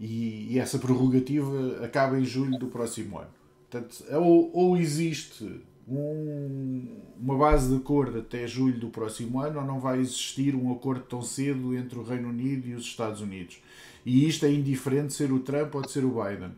E, 0.00 0.54
e 0.54 0.58
essa 0.58 0.78
prerrogativa 0.78 1.84
acaba 1.84 2.18
em 2.18 2.24
julho 2.24 2.58
do 2.58 2.68
próximo 2.68 3.18
ano. 3.18 3.28
Portanto, 3.68 4.02
ou, 4.16 4.50
ou 4.52 4.76
existe 4.76 5.62
um, 5.86 6.86
uma 7.20 7.36
base 7.36 7.68
de 7.68 7.76
acordo 7.76 8.18
até 8.18 8.46
julho 8.46 8.78
do 8.78 8.88
próximo 8.88 9.40
ano, 9.40 9.60
ou 9.60 9.66
não 9.66 9.78
vai 9.78 10.00
existir 10.00 10.54
um 10.54 10.72
acordo 10.72 11.02
tão 11.02 11.20
cedo 11.20 11.74
entre 11.74 11.98
o 11.98 12.02
Reino 12.02 12.30
Unido 12.30 12.66
e 12.66 12.74
os 12.74 12.84
Estados 12.84 13.20
Unidos. 13.20 13.60
E 14.06 14.26
isto 14.26 14.46
é 14.46 14.52
indiferente 14.52 15.12
ser 15.12 15.30
o 15.30 15.40
Trump 15.40 15.74
ou 15.74 15.82
de 15.82 15.90
ser 15.90 16.04
o 16.04 16.10
Biden. 16.22 16.52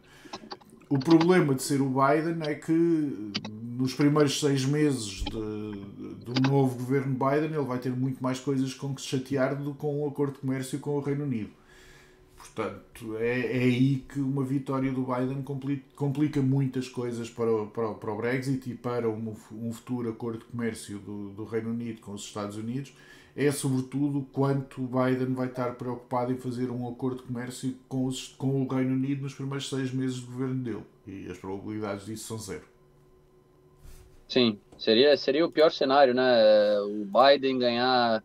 O 0.88 0.98
problema 0.98 1.54
de 1.54 1.62
ser 1.62 1.80
o 1.80 1.88
Biden 1.88 2.46
é 2.46 2.54
que 2.54 3.32
nos 3.52 3.94
primeiros 3.94 4.38
seis 4.38 4.64
meses 4.64 5.24
do 5.24 6.48
novo 6.48 6.76
governo 6.76 7.14
Biden 7.14 7.56
ele 7.56 7.66
vai 7.66 7.78
ter 7.78 7.90
muito 7.90 8.22
mais 8.22 8.38
coisas 8.38 8.74
com 8.74 8.94
que 8.94 9.00
se 9.00 9.08
chatear 9.08 9.56
do 9.56 9.72
que 9.72 9.78
com 9.78 10.02
o 10.02 10.06
acordo 10.06 10.34
de 10.34 10.40
comércio 10.40 10.78
com 10.78 10.96
o 10.96 11.00
Reino 11.00 11.24
Unido. 11.24 11.50
Portanto, 12.54 13.16
é, 13.16 13.40
é 13.40 13.62
aí 13.62 14.04
que 14.08 14.20
uma 14.20 14.44
vitória 14.44 14.92
do 14.92 15.06
Biden 15.06 15.42
complica, 15.96 16.42
muitas 16.42 16.88
coisas 16.88 17.30
para 17.30 17.50
o, 17.50 17.66
para, 17.68 17.88
o, 17.88 17.94
para 17.94 18.12
o 18.12 18.16
Brexit 18.16 18.70
e 18.70 18.74
para 18.74 19.08
um, 19.08 19.34
um 19.52 19.72
futuro 19.72 20.10
acordo 20.10 20.40
de 20.40 20.44
comércio 20.44 20.98
do, 20.98 21.30
do 21.30 21.44
Reino 21.44 21.70
Unido 21.70 22.00
com 22.02 22.12
os 22.12 22.22
Estados 22.24 22.56
Unidos 22.56 22.92
é 23.34 23.50
sobretudo 23.50 24.26
quanto 24.32 24.82
Biden 24.82 25.34
vai 25.34 25.46
estar 25.46 25.74
preocupado 25.74 26.32
em 26.32 26.36
fazer 26.36 26.70
um 26.70 26.86
acordo 26.88 27.18
de 27.18 27.22
comércio 27.22 27.74
com, 27.88 28.04
os, 28.04 28.28
com 28.28 28.62
o 28.62 28.68
Reino 28.68 28.94
Unido 28.94 29.22
nos 29.22 29.34
primeiros 29.34 29.68
seis 29.68 29.92
meses 29.92 30.16
de 30.16 30.26
governo 30.26 30.62
dele. 30.62 30.84
E 31.06 31.30
as 31.30 31.38
probabilidades 31.38 32.06
disso 32.06 32.26
são 32.26 32.38
zero. 32.38 32.64
Sim, 34.28 34.58
seria, 34.78 35.16
seria 35.16 35.44
o 35.44 35.50
pior 35.50 35.70
cenário, 35.70 36.14
né? 36.14 36.80
O 36.80 37.06
Biden 37.06 37.58
ganhar 37.58 38.22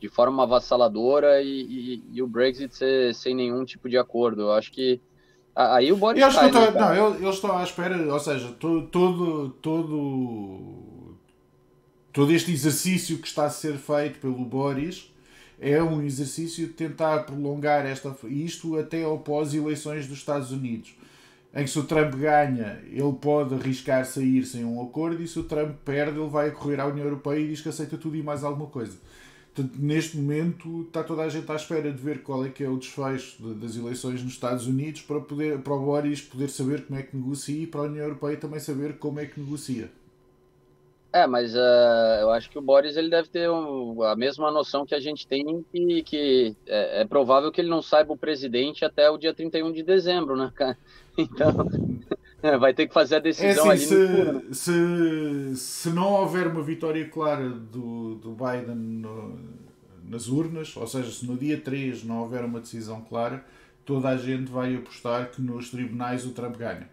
de 0.00 0.08
forma 0.08 0.42
avassaladora 0.42 1.42
e, 1.42 1.60
e, 1.62 2.04
e 2.14 2.22
o 2.22 2.26
Brexit 2.26 2.74
ser, 2.74 3.14
sem 3.14 3.34
nenhum 3.34 3.64
tipo 3.64 3.88
de 3.88 3.98
acordo. 3.98 4.42
Eu 4.42 4.52
acho 4.52 4.72
que 4.72 5.00
aí 5.54 5.92
o 5.92 5.96
Boris. 5.96 6.20
Eu 6.20 6.28
acho 6.28 6.40
que 6.40 6.50
tô, 6.50 6.70
não, 6.70 6.94
eu, 6.94 7.14
eu 7.20 7.30
estou 7.30 7.52
à 7.52 7.62
espera, 7.62 8.12
ou 8.12 8.18
seja, 8.18 8.48
todo, 8.58 8.86
todo, 8.86 9.50
todo 9.60 10.90
todo 12.12 12.32
este 12.32 12.52
exercício 12.52 13.18
que 13.18 13.28
está 13.28 13.44
a 13.44 13.50
ser 13.50 13.76
feito 13.76 14.18
pelo 14.20 14.44
Boris 14.44 15.12
é 15.60 15.82
um 15.82 16.02
exercício 16.02 16.66
de 16.66 16.72
tentar 16.72 17.24
prolongar 17.24 17.84
esta, 17.84 18.16
isto 18.24 18.78
até 18.78 19.04
ao 19.04 19.18
pós-eleições 19.18 20.08
dos 20.08 20.18
Estados 20.18 20.50
Unidos. 20.50 20.94
Em 21.54 21.64
que 21.64 21.70
se 21.70 21.78
o 21.78 21.84
Trump 21.84 22.14
ganha, 22.14 22.80
ele 22.86 23.12
pode 23.20 23.54
arriscar 23.54 24.06
sair 24.06 24.44
sem 24.44 24.64
um 24.64 24.80
acordo, 24.80 25.22
e 25.22 25.28
se 25.28 25.38
o 25.38 25.42
Trump 25.44 25.76
perde, 25.84 26.18
ele 26.18 26.28
vai 26.28 26.50
correr 26.52 26.80
à 26.80 26.86
União 26.86 27.04
Europeia 27.04 27.40
e 27.40 27.48
diz 27.48 27.60
que 27.60 27.68
aceita 27.68 27.98
tudo 27.98 28.16
e 28.16 28.22
mais 28.22 28.44
alguma 28.44 28.68
coisa. 28.68 28.96
Portanto, 29.60 29.78
neste 29.78 30.16
momento 30.16 30.82
está 30.82 31.04
toda 31.04 31.22
a 31.22 31.28
gente 31.28 31.50
à 31.52 31.54
espera 31.54 31.92
de 31.92 32.02
ver 32.02 32.22
qual 32.22 32.44
é 32.46 32.48
que 32.48 32.64
é 32.64 32.68
o 32.68 32.78
desfecho 32.78 33.36
de, 33.42 33.54
das 33.54 33.76
eleições 33.76 34.22
nos 34.22 34.32
Estados 34.32 34.66
Unidos 34.66 35.02
para, 35.02 35.20
poder, 35.20 35.58
para 35.58 35.74
o 35.74 35.78
Boris 35.78 36.22
poder 36.22 36.48
saber 36.48 36.86
como 36.86 36.98
é 36.98 37.02
que 37.02 37.14
negocia 37.14 37.62
e 37.62 37.66
para 37.66 37.80
a 37.80 37.84
União 37.84 38.04
Europeia 38.04 38.38
também 38.38 38.58
saber 38.58 38.96
como 38.96 39.20
é 39.20 39.26
que 39.26 39.38
negocia. 39.38 39.90
É, 41.12 41.26
mas 41.26 41.54
uh, 41.54 42.20
eu 42.20 42.30
acho 42.30 42.48
que 42.48 42.58
o 42.58 42.62
Boris 42.62 42.96
ele 42.96 43.10
deve 43.10 43.28
ter 43.28 43.50
um, 43.50 44.02
a 44.02 44.16
mesma 44.16 44.50
noção 44.50 44.86
que 44.86 44.94
a 44.94 45.00
gente 45.00 45.26
tem 45.26 45.62
que, 45.70 46.02
que 46.04 46.56
é, 46.66 47.02
é, 47.02 47.04
provável 47.04 47.50
que 47.52 47.60
ele 47.60 47.68
não 47.68 47.82
saiba 47.82 48.12
o 48.14 48.16
presidente 48.16 48.84
até 48.84 49.10
o 49.10 49.18
dia 49.18 49.34
31 49.34 49.72
de 49.72 49.82
dezembro, 49.82 50.36
né, 50.36 50.50
cara? 50.54 50.78
Então, 51.18 51.50
vai 52.58 52.72
ter 52.72 52.86
que 52.86 52.94
fazer 52.94 53.16
a 53.16 53.20
decisão 53.20 53.70
é 53.70 53.74
assim, 53.74 53.94
ali. 53.94 54.54
Se, 54.54 55.54
se, 55.54 55.56
se 55.56 55.90
não 55.90 56.12
houver 56.12 56.46
uma 56.46 56.62
vitória 56.62 57.06
clara 57.08 57.48
do, 57.48 58.14
do 58.16 58.30
Biden 58.30 58.76
no, 58.76 59.38
nas 60.04 60.28
urnas, 60.28 60.76
ou 60.76 60.86
seja, 60.86 61.10
se 61.10 61.26
no 61.26 61.36
dia 61.36 61.60
3 61.60 62.04
não 62.04 62.20
houver 62.20 62.44
uma 62.44 62.60
decisão 62.60 63.00
clara, 63.02 63.44
toda 63.84 64.08
a 64.08 64.16
gente 64.16 64.50
vai 64.50 64.74
apostar 64.74 65.30
que 65.30 65.42
nos 65.42 65.70
tribunais 65.70 66.26
o 66.26 66.30
Trump 66.30 66.56
ganha. 66.56 66.88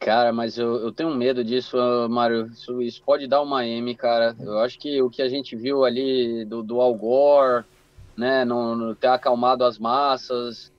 Cara, 0.00 0.32
mas 0.32 0.56
eu, 0.56 0.76
eu 0.76 0.92
tenho 0.92 1.14
medo 1.14 1.44
disso, 1.44 1.76
Mário. 2.08 2.46
Isso, 2.46 2.80
isso, 2.80 3.02
pode 3.04 3.26
dar 3.26 3.42
uma 3.42 3.66
M, 3.66 3.94
cara. 3.94 4.34
Eu 4.40 4.58
acho 4.60 4.78
que 4.78 5.02
o 5.02 5.10
que 5.10 5.20
a 5.20 5.28
gente 5.28 5.56
viu 5.56 5.84
ali 5.84 6.44
do, 6.44 6.62
do 6.62 6.80
Al 6.80 6.94
Gore, 6.94 7.64
né, 8.16 8.44
no 8.44 8.94
ter 8.94 9.08
acalmado 9.08 9.64
as 9.64 9.78
massas, 9.78 10.72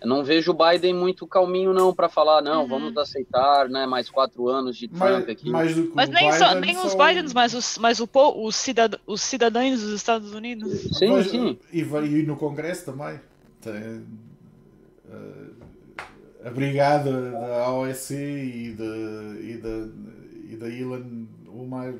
eu 0.00 0.08
não 0.08 0.24
vejo 0.24 0.52
o 0.52 0.54
Biden 0.54 0.94
muito 0.94 1.26
calminho, 1.26 1.74
não, 1.74 1.94
para 1.94 2.08
falar, 2.08 2.40
não, 2.40 2.62
uhum. 2.62 2.68
vamos 2.68 2.96
aceitar, 2.96 3.68
né, 3.68 3.86
mais 3.86 4.08
quatro 4.08 4.48
anos 4.48 4.76
de 4.76 4.88
Trump 4.88 5.28
aqui. 5.28 5.50
mas 5.50 6.08
nem, 6.08 6.32
só, 6.32 6.54
nem 6.54 6.76
os 6.78 6.94
Bidens, 6.94 7.34
mas 7.34 7.52
os, 7.52 7.76
mas 7.78 8.00
o, 8.00 8.08
os, 8.36 8.56
cidad, 8.56 8.98
os 9.06 9.20
cidadãos 9.20 9.80
dos 9.80 9.92
Estados 9.92 10.32
Unidos. 10.32 10.80
Sim, 10.96 11.08
mas, 11.08 11.30
sim. 11.30 11.58
E, 11.72 11.80
e 11.80 12.22
no 12.22 12.36
Congresso 12.36 12.86
também. 12.86 13.20
Tem, 13.60 14.06
uh, 15.04 15.60
a 16.42 16.50
brigada 16.50 17.32
da 17.32 17.70
OSC 17.70 18.14
e 18.14 18.72
da, 18.72 18.84
e 19.38 19.58
da, 19.58 19.88
e 20.50 20.56
da 20.56 20.68
Elon 20.68 21.26
Umar 21.46 21.92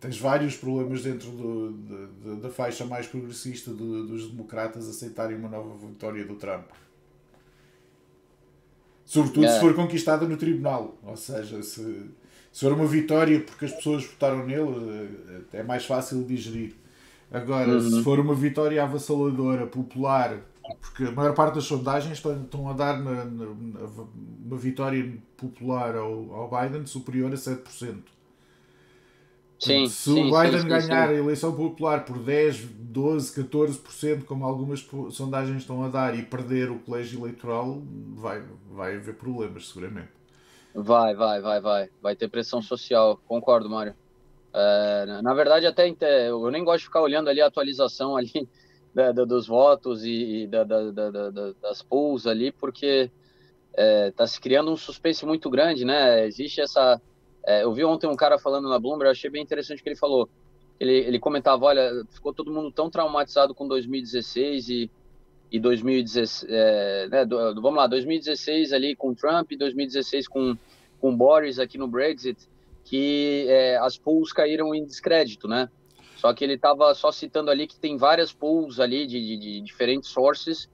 tens 0.00 0.18
vários 0.18 0.56
problemas 0.56 1.02
dentro 1.02 1.30
do, 1.30 1.72
de, 1.72 2.40
da 2.40 2.50
faixa 2.50 2.84
mais 2.84 3.06
progressista 3.06 3.70
do, 3.70 4.06
dos 4.06 4.30
democratas 4.30 4.88
aceitarem 4.88 5.36
uma 5.36 5.48
nova 5.48 5.86
vitória 5.86 6.24
do 6.24 6.34
Trump. 6.34 6.64
Sobretudo 9.08 9.44
yeah. 9.44 9.58
se 9.58 9.66
for 9.66 9.74
conquistada 9.74 10.28
no 10.28 10.36
tribunal. 10.36 10.98
Ou 11.02 11.16
seja, 11.16 11.62
se, 11.62 12.10
se 12.52 12.60
for 12.60 12.74
uma 12.74 12.86
vitória 12.86 13.40
porque 13.40 13.64
as 13.64 13.72
pessoas 13.72 14.04
votaram 14.04 14.46
nele, 14.46 15.08
é 15.50 15.62
mais 15.62 15.86
fácil 15.86 16.18
de 16.18 16.36
digerir. 16.36 16.74
Agora, 17.32 17.70
uhum. 17.70 17.80
se 17.80 18.02
for 18.04 18.20
uma 18.20 18.34
vitória 18.34 18.82
avassaladora, 18.82 19.66
popular, 19.66 20.38
porque 20.82 21.04
a 21.04 21.12
maior 21.12 21.34
parte 21.34 21.54
das 21.54 21.64
sondagens 21.64 22.18
estão, 22.18 22.38
estão 22.42 22.68
a 22.68 22.74
dar 22.74 23.02
na, 23.02 23.24
na, 23.24 23.46
na, 23.46 24.04
uma 24.44 24.56
vitória 24.58 25.10
popular 25.38 25.96
ao, 25.96 26.30
ao 26.30 26.50
Biden 26.50 26.84
superior 26.84 27.32
a 27.32 27.36
7%. 27.36 27.96
Sim, 29.58 29.88
se 29.88 30.10
sim, 30.12 30.30
o 30.30 30.40
Biden 30.40 30.60
sim, 30.60 30.68
ganhar 30.68 31.08
a 31.08 31.14
eleição 31.14 31.54
popular 31.54 32.04
por 32.04 32.18
10, 32.18 32.64
12, 32.64 33.32
14%, 33.32 34.24
como 34.24 34.44
algumas 34.44 34.80
sondagens 35.10 35.58
estão 35.58 35.82
a 35.82 35.88
dar, 35.88 36.16
e 36.16 36.22
perder 36.22 36.70
o 36.70 36.78
colégio 36.78 37.20
eleitoral, 37.20 37.82
vai, 38.14 38.42
vai 38.70 38.96
haver 38.96 39.16
problemas, 39.16 39.68
seguramente. 39.68 40.10
Vai, 40.74 41.14
vai, 41.14 41.40
vai, 41.40 41.60
vai. 41.60 41.90
Vai 42.00 42.16
ter 42.16 42.28
pressão 42.28 42.62
social, 42.62 43.20
concordo, 43.26 43.68
Mário. 43.68 43.94
É, 44.54 45.20
na 45.22 45.34
verdade, 45.34 45.66
até 45.66 45.88
eu 46.28 46.50
nem 46.50 46.64
gosto 46.64 46.80
de 46.80 46.84
ficar 46.86 47.02
olhando 47.02 47.28
ali 47.28 47.40
a 47.40 47.46
atualização 47.46 48.16
ali 48.16 48.30
da, 48.94 49.12
da, 49.12 49.24
dos 49.24 49.46
votos 49.46 50.04
e, 50.04 50.44
e 50.44 50.46
da, 50.46 50.64
das 51.60 51.82
polls 51.82 52.28
ali, 52.28 52.52
porque 52.52 53.10
está 53.72 54.24
é, 54.24 54.26
se 54.26 54.40
criando 54.40 54.70
um 54.72 54.76
suspense 54.76 55.24
muito 55.26 55.50
grande, 55.50 55.84
né? 55.84 56.26
Existe 56.26 56.60
essa. 56.60 57.00
É, 57.48 57.62
eu 57.62 57.72
vi 57.72 57.82
ontem 57.82 58.06
um 58.06 58.14
cara 58.14 58.38
falando 58.38 58.68
na 58.68 58.78
Bloomberg, 58.78 59.10
achei 59.10 59.30
bem 59.30 59.42
interessante 59.42 59.80
o 59.80 59.82
que 59.82 59.88
ele 59.88 59.96
falou. 59.96 60.28
Ele, 60.78 60.92
ele 60.92 61.18
comentava: 61.18 61.64
olha, 61.64 62.04
ficou 62.10 62.30
todo 62.30 62.52
mundo 62.52 62.70
tão 62.70 62.90
traumatizado 62.90 63.54
com 63.54 63.66
2016 63.66 64.68
e, 64.68 64.90
e 65.50 65.58
2016, 65.58 66.46
é, 66.46 67.08
né, 67.08 67.24
do, 67.24 67.54
vamos 67.54 67.76
lá, 67.78 67.86
2016 67.86 68.74
ali 68.74 68.94
com 68.94 69.14
Trump, 69.14 69.50
2016 69.58 70.28
com, 70.28 70.58
com 71.00 71.16
Boris 71.16 71.58
aqui 71.58 71.78
no 71.78 71.88
Brexit, 71.88 72.38
que 72.84 73.46
é, 73.48 73.78
as 73.78 73.96
polls 73.96 74.30
caíram 74.34 74.74
em 74.74 74.84
descrédito, 74.84 75.48
né? 75.48 75.70
Só 76.16 76.34
que 76.34 76.44
ele 76.44 76.54
estava 76.54 76.94
só 76.94 77.10
citando 77.10 77.50
ali 77.50 77.66
que 77.66 77.80
tem 77.80 77.96
várias 77.96 78.30
pools 78.30 78.78
ali 78.78 79.06
de, 79.06 79.18
de, 79.18 79.38
de 79.38 79.60
diferentes 79.62 80.10
sources 80.10 80.68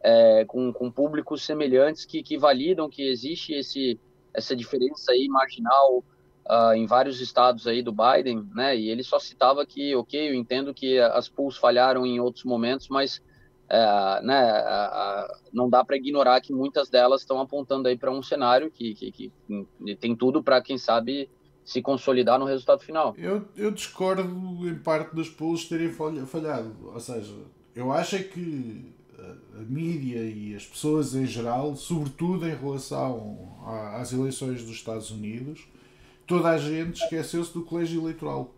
é, 0.00 0.44
com, 0.44 0.72
com 0.72 0.92
públicos 0.92 1.42
semelhantes 1.42 2.04
que, 2.04 2.22
que 2.22 2.38
validam 2.38 2.88
que 2.88 3.02
existe 3.02 3.52
esse, 3.52 3.98
essa 4.32 4.54
diferença 4.54 5.10
aí 5.10 5.26
marginal 5.26 6.04
uh, 6.48 6.72
em 6.74 6.86
vários 6.86 7.20
estados 7.20 7.66
aí 7.66 7.82
do 7.82 7.92
Biden, 7.92 8.48
né? 8.54 8.76
E 8.76 8.88
ele 8.88 9.02
só 9.02 9.18
citava 9.18 9.64
que, 9.66 9.94
ok, 9.94 10.30
eu 10.30 10.34
entendo 10.34 10.74
que 10.74 10.98
as 10.98 11.28
pools 11.28 11.56
falharam 11.56 12.06
em 12.06 12.20
outros 12.20 12.44
momentos, 12.44 12.88
mas 12.88 13.22
uh, 13.70 14.24
né, 14.24 15.26
não 15.52 15.68
dá 15.68 15.84
para 15.84 15.96
ignorar 15.96 16.40
que 16.40 16.52
muitas 16.52 16.88
delas 16.88 17.22
estão 17.22 17.40
apontando 17.40 17.88
aí 17.88 17.96
para 17.96 18.10
um 18.10 18.22
cenário 18.22 18.70
que, 18.70 18.94
que, 18.94 19.12
que 19.12 19.32
tem 20.00 20.14
tudo 20.16 20.42
para, 20.42 20.60
quem 20.60 20.76
sabe, 20.78 21.28
se 21.64 21.80
consolidar 21.80 22.38
no 22.38 22.44
resultado 22.44 22.82
final. 22.82 23.14
Eu, 23.16 23.48
eu 23.56 23.70
discordo 23.70 24.22
em 24.68 24.74
parte 24.76 25.14
dos 25.14 25.28
polls 25.28 25.68
terem 25.68 25.92
falhado. 26.26 26.74
Ou 26.92 27.00
seja, 27.00 27.32
eu 27.74 27.92
acho 27.92 28.16
é 28.16 28.22
que 28.22 28.92
a, 29.18 29.58
a 29.60 29.62
mídia 29.62 30.18
e 30.18 30.54
as 30.54 30.66
pessoas 30.66 31.14
em 31.14 31.26
geral, 31.26 31.76
sobretudo 31.76 32.46
em 32.48 32.54
relação 32.54 33.56
às 33.94 34.12
eleições 34.12 34.64
dos 34.64 34.72
Estados 34.72 35.10
Unidos, 35.10 35.68
toda 36.30 36.50
a 36.50 36.58
gente 36.58 37.02
esqueceu-se 37.02 37.52
do 37.52 37.62
colégio 37.62 38.00
eleitoral. 38.00 38.54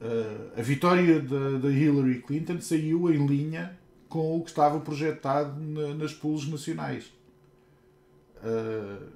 Uh, 0.00 0.56
a 0.56 0.62
vitória 0.62 1.20
da, 1.20 1.68
Hillary 1.68 2.22
Clinton 2.22 2.60
saiu 2.60 3.12
em 3.12 3.26
linha 3.26 3.76
com 4.08 4.38
o 4.38 4.44
que 4.44 4.50
estava 4.50 4.78
projetado 4.78 5.60
na, 5.60 5.92
nas 5.94 6.14
polls 6.14 6.48
nacionais. 6.48 7.12
Uh, 8.36 9.06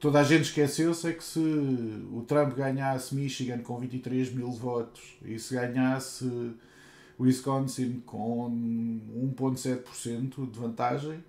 toda 0.00 0.18
a 0.18 0.24
gente 0.24 0.46
esqueceu-se 0.46 1.06
é 1.06 1.12
que 1.12 1.22
se 1.22 1.38
o 1.38 2.24
Trump 2.26 2.56
ganhasse 2.56 3.14
Michigan 3.14 3.58
com 3.58 3.78
23 3.78 4.34
mil 4.34 4.50
votos 4.50 5.16
e 5.24 5.38
se 5.38 5.54
ganhasse 5.54 6.52
Wisconsin 7.20 8.02
com 8.04 8.50
1,7% 9.38 10.50
de 10.50 10.58
vantagem, 10.58 11.22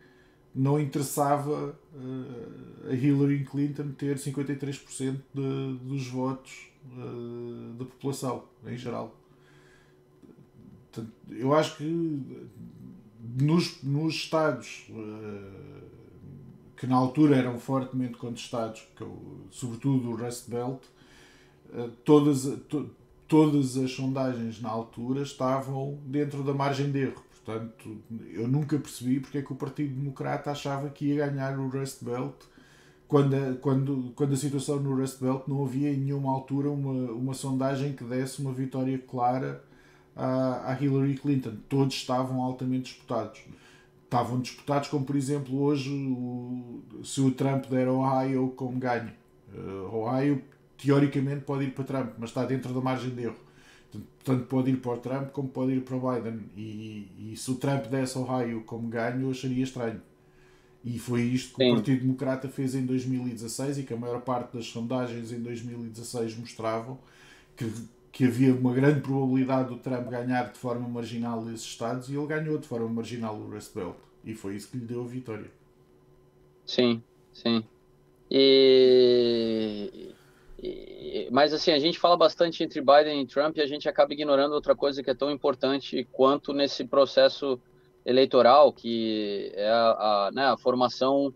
não 0.54 0.80
interessava 0.80 1.76
uh, 1.94 2.90
a 2.90 2.94
Hillary 2.94 3.46
Clinton 3.46 3.92
ter 3.98 4.18
53% 4.18 5.22
de, 5.34 5.78
dos 5.84 6.08
votos 6.08 6.72
uh, 6.86 7.74
da 7.74 7.86
população 7.86 8.44
em 8.66 8.78
geral. 8.78 9.16
Portanto, 10.92 11.14
eu 11.30 11.54
acho 11.54 11.78
que 11.78 12.22
nos, 13.40 13.82
nos 13.82 14.16
Estados 14.16 14.88
uh, 14.90 15.82
que 16.82 16.88
na 16.88 16.96
altura 16.96 17.36
eram 17.36 17.60
fortemente 17.60 18.18
contestados, 18.18 18.82
que, 18.96 19.06
sobretudo 19.52 20.10
o 20.10 20.16
Rust 20.16 20.50
Belt, 20.50 20.82
eh, 21.72 21.90
todas, 22.04 22.44
to, 22.68 22.90
todas 23.28 23.78
as 23.78 23.92
sondagens 23.92 24.60
na 24.60 24.70
altura 24.70 25.22
estavam 25.22 26.00
dentro 26.08 26.42
da 26.44 26.56
margem 26.56 26.92
de 26.92 27.04
erro. 27.04 27.24
Portanto, 27.44 27.98
eu 28.34 28.48
nunca 28.48 28.78
percebi 28.78 29.20
porque 29.20 29.40
é 29.40 29.42
que 29.42 29.52
o 29.52 29.56
Partido 29.56 29.96
Democrata 29.96 30.52
achava 30.52 30.90
que 30.90 31.06
ia 31.06 31.28
ganhar 31.28 31.58
o 31.58 31.70
Rust 31.70 32.04
Belt 32.04 32.36
quando 33.08 33.36
a, 33.36 33.56
quando, 33.56 34.14
quando 34.16 34.34
a 34.34 34.38
situação 34.38 34.80
no 34.80 34.96
Rust 34.96 35.20
Belt 35.20 35.48
não 35.48 35.66
havia 35.66 35.92
em 35.92 35.98
nenhuma 35.98 36.32
altura 36.32 36.70
uma, 36.70 37.12
uma 37.12 37.34
sondagem 37.34 37.94
que 37.94 38.04
desse 38.04 38.42
uma 38.42 38.54
vitória 38.54 38.98
clara 39.00 39.64
à, 40.16 40.72
à 40.72 40.82
Hillary 40.82 41.16
Clinton. 41.16 41.56
Todos 41.68 41.96
estavam 41.96 42.42
altamente 42.42 42.94
disputados 42.94 43.42
estavam 44.12 44.42
disputados, 44.42 44.90
como 44.90 45.06
por 45.06 45.16
exemplo 45.16 45.58
hoje 45.62 45.90
o, 45.90 46.82
se 47.02 47.22
o 47.22 47.32
Trump 47.32 47.66
der 47.68 47.88
Ohio 47.88 48.54
como 48.58 48.78
ganho. 48.78 49.12
Uh, 49.54 49.96
Ohio 49.96 50.42
teoricamente 50.78 51.46
pode 51.46 51.64
ir 51.64 51.74
para 51.74 51.86
Trump, 51.86 52.12
mas 52.18 52.30
está 52.30 52.44
dentro 52.44 52.74
da 52.74 52.82
margem 52.82 53.12
de 53.12 53.24
erro. 53.24 53.38
Portanto, 53.92 54.48
pode 54.48 54.72
ir 54.72 54.78
para 54.78 54.92
o 54.92 54.98
Trump 54.98 55.30
como 55.32 55.50
pode 55.50 55.74
ir 55.74 55.82
para 55.82 55.96
o 55.96 56.00
Biden. 56.00 56.40
E, 56.56 57.08
e 57.32 57.38
se 57.38 57.52
o 57.52 57.56
Trump 57.56 57.86
desse 57.86 58.18
Ohio 58.18 58.64
como 58.64 58.88
ganho, 58.88 59.22
eu 59.22 59.32
acharia 59.32 59.64
estranho. 59.64 60.02
E 60.84 60.98
foi 60.98 61.22
isto 61.22 61.56
que 61.56 61.64
Sim. 61.64 61.72
o 61.72 61.76
Partido 61.76 62.02
Democrata 62.02 62.50
fez 62.50 62.74
em 62.74 62.86
2016 62.86 63.80
e 63.80 63.84
que 63.84 63.94
a 63.94 63.98
maior 63.98 64.22
parte 64.22 64.58
das 64.58 64.66
sondagens 64.66 65.32
em 65.32 65.40
2016 65.40 66.38
mostravam 66.38 66.98
que, 67.56 67.72
que 68.12 68.26
havia 68.26 68.54
uma 68.54 68.74
grande 68.74 69.02
probabilidade 69.02 69.70
do 69.70 69.78
Trump 69.78 70.10
ganhar 70.10 70.52
de 70.52 70.58
forma 70.58 70.88
marginal 70.88 71.48
esses 71.50 71.66
estados 71.66 72.10
e 72.10 72.16
ele 72.16 72.26
ganhou 72.26 72.58
de 72.58 72.68
forma 72.68 72.90
marginal 72.90 73.36
o 73.36 73.52
Rust 73.52 73.74
Belt. 73.76 73.96
E 74.24 74.34
foi 74.34 74.56
isso 74.56 74.70
que 74.70 74.78
lhe 74.78 74.86
deu 74.86 75.04
a 75.04 75.08
vitória. 75.08 75.52
Sim, 76.66 77.04
sim. 77.34 77.64
E, 78.30 80.11
mas 81.32 81.54
assim, 81.54 81.72
a 81.72 81.80
gente 81.80 82.00
fala 82.00 82.16
bastante 82.16 82.64
entre 82.64 82.82
Biden 82.82 83.22
e 83.22 83.28
Trump 83.28 83.58
e 83.58 83.62
a 83.62 83.66
gente 83.66 83.90
acaba 83.90 84.14
ignorando 84.14 84.54
outra 84.54 84.76
coisa 84.76 85.02
que 85.02 85.10
é 85.10 85.16
tão 85.16 85.32
importante 85.32 86.08
quanto 86.12 86.54
nesse 86.54 86.86
processo 86.86 87.60
eleitoral, 88.06 88.72
que 88.72 89.52
é 89.56 89.70
a, 89.70 90.28
a, 90.28 90.32
né, 90.32 90.46
a 90.46 90.58
formação 90.58 91.34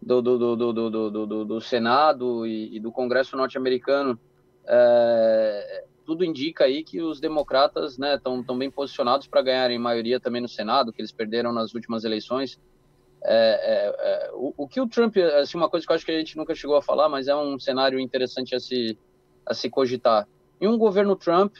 do, 0.00 0.20
do, 0.20 0.56
do, 0.56 1.44
do 1.44 1.60
Senado 1.60 2.46
e, 2.46 2.76
e, 2.76 2.80
do 2.80 2.90
Congresso 2.90 3.36
norte-americano, 3.36 4.18
é, 4.66 5.84
tudo 6.04 6.24
indica 6.24 6.64
aí 6.64 6.82
que 6.82 7.00
os 7.00 7.20
democratas 7.20 7.92
estão 7.92 8.36
né, 8.36 8.42
tão 8.46 8.58
bem 8.58 8.70
posicionados 8.70 9.26
para 9.26 9.42
ganharem 9.42 9.78
maioria 9.78 10.18
também 10.18 10.42
no 10.42 10.48
Senado, 10.48 10.92
que 10.92 11.00
eles 11.00 11.12
perderam 11.12 11.52
nas 11.52 11.74
últimas 11.74 12.04
eleições. 12.04 12.58
É, 13.24 13.34
é, 13.62 14.26
é, 14.26 14.30
o, 14.32 14.52
o, 14.56 14.68
que 14.68 14.80
o 14.80 14.88
Trump, 14.88 15.16
assim, 15.40 15.56
uma 15.56 15.68
coisa 15.68 15.86
que 15.86 15.92
eu 15.92 15.96
acho 15.96 16.04
que 16.04 16.12
a 16.12 16.18
gente 16.18 16.36
nunca 16.36 16.54
chegou 16.54 16.76
a 16.76 16.82
falar, 16.82 17.08
mas 17.08 17.28
é 17.28 17.36
um 17.36 17.58
cenário 17.58 18.00
interessante 18.00 18.54
a 18.54 18.60
se, 18.60 18.98
a 19.46 19.54
se 19.54 19.70
cogitar. 19.70 20.26
Em 20.60 20.66
um 20.66 20.76
governo 20.76 21.14
Trump 21.14 21.54